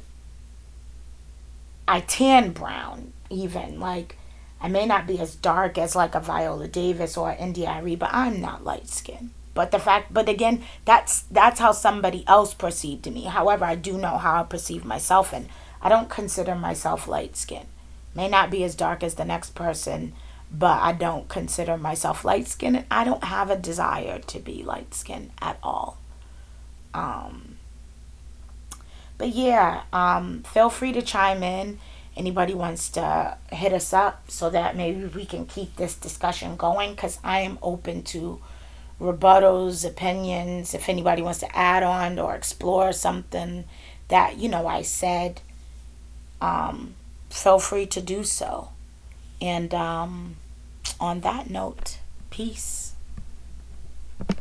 I 1.87 2.01
tan 2.01 2.51
brown 2.51 3.13
even 3.29 3.79
like 3.79 4.17
I 4.65 4.67
may 4.67 4.87
not 4.87 5.05
be 5.05 5.19
as 5.19 5.35
dark 5.35 5.77
as 5.77 5.95
like 5.95 6.15
a 6.15 6.19
Viola 6.19 6.67
Davis 6.67 7.17
or 7.17 7.35
India.Arie, 7.37 7.95
but 7.95 8.09
I'm 8.11 8.41
not 8.41 8.63
light 8.63 8.87
skinned. 8.87 9.29
But 9.53 9.69
the 9.69 9.77
fact, 9.77 10.11
but 10.11 10.27
again, 10.27 10.63
that's 10.85 11.21
that's 11.29 11.59
how 11.59 11.71
somebody 11.71 12.23
else 12.25 12.55
perceived 12.55 13.05
me. 13.13 13.25
However, 13.25 13.63
I 13.63 13.75
do 13.75 13.95
know 13.95 14.17
how 14.17 14.41
I 14.41 14.43
perceive 14.43 14.83
myself, 14.83 15.33
and 15.33 15.49
I 15.83 15.89
don't 15.89 16.09
consider 16.09 16.55
myself 16.55 17.07
light 17.07 17.37
skinned. 17.37 17.67
May 18.15 18.27
not 18.27 18.49
be 18.49 18.63
as 18.63 18.73
dark 18.73 19.03
as 19.03 19.13
the 19.13 19.23
next 19.23 19.53
person, 19.53 20.13
but 20.51 20.81
I 20.81 20.93
don't 20.93 21.29
consider 21.29 21.77
myself 21.77 22.25
light 22.25 22.47
skinned. 22.47 22.77
And 22.77 22.85
I 22.89 23.03
don't 23.03 23.25
have 23.25 23.51
a 23.51 23.55
desire 23.55 24.17
to 24.17 24.39
be 24.39 24.63
light 24.63 24.95
skinned 24.95 25.29
at 25.43 25.59
all. 25.61 25.99
Um, 26.91 27.59
but 29.19 29.29
yeah, 29.29 29.83
um, 29.93 30.41
feel 30.41 30.71
free 30.71 30.91
to 30.93 31.03
chime 31.03 31.43
in. 31.43 31.77
Anybody 32.17 32.53
wants 32.53 32.89
to 32.91 33.37
hit 33.51 33.73
us 33.73 33.91
up 33.91 34.31
so 34.31 34.49
that 34.49 34.75
maybe 34.75 35.05
we 35.05 35.25
can 35.25 35.45
keep 35.45 35.75
this 35.75 35.95
discussion 35.95 36.55
going 36.55 36.91
because 36.91 37.19
I 37.23 37.39
am 37.41 37.59
open 37.61 38.03
to 38.03 38.39
rebuttals, 39.01 39.85
opinions. 39.85 40.73
If 40.73 40.87
anybody 40.87 41.21
wants 41.21 41.39
to 41.39 41.55
add 41.55 41.83
on 41.83 42.17
or 42.17 42.33
explore 42.35 42.93
something 42.93 43.65
that, 44.07 44.37
you 44.37 44.47
know, 44.47 44.67
I 44.67 44.81
said, 44.81 45.41
um, 46.41 46.95
feel 47.29 47.59
free 47.59 47.85
to 47.87 48.01
do 48.01 48.23
so. 48.23 48.69
And 49.41 49.73
um, 49.73 50.37
on 50.99 51.19
that 51.21 51.49
note, 51.49 51.99
peace. 52.29 52.84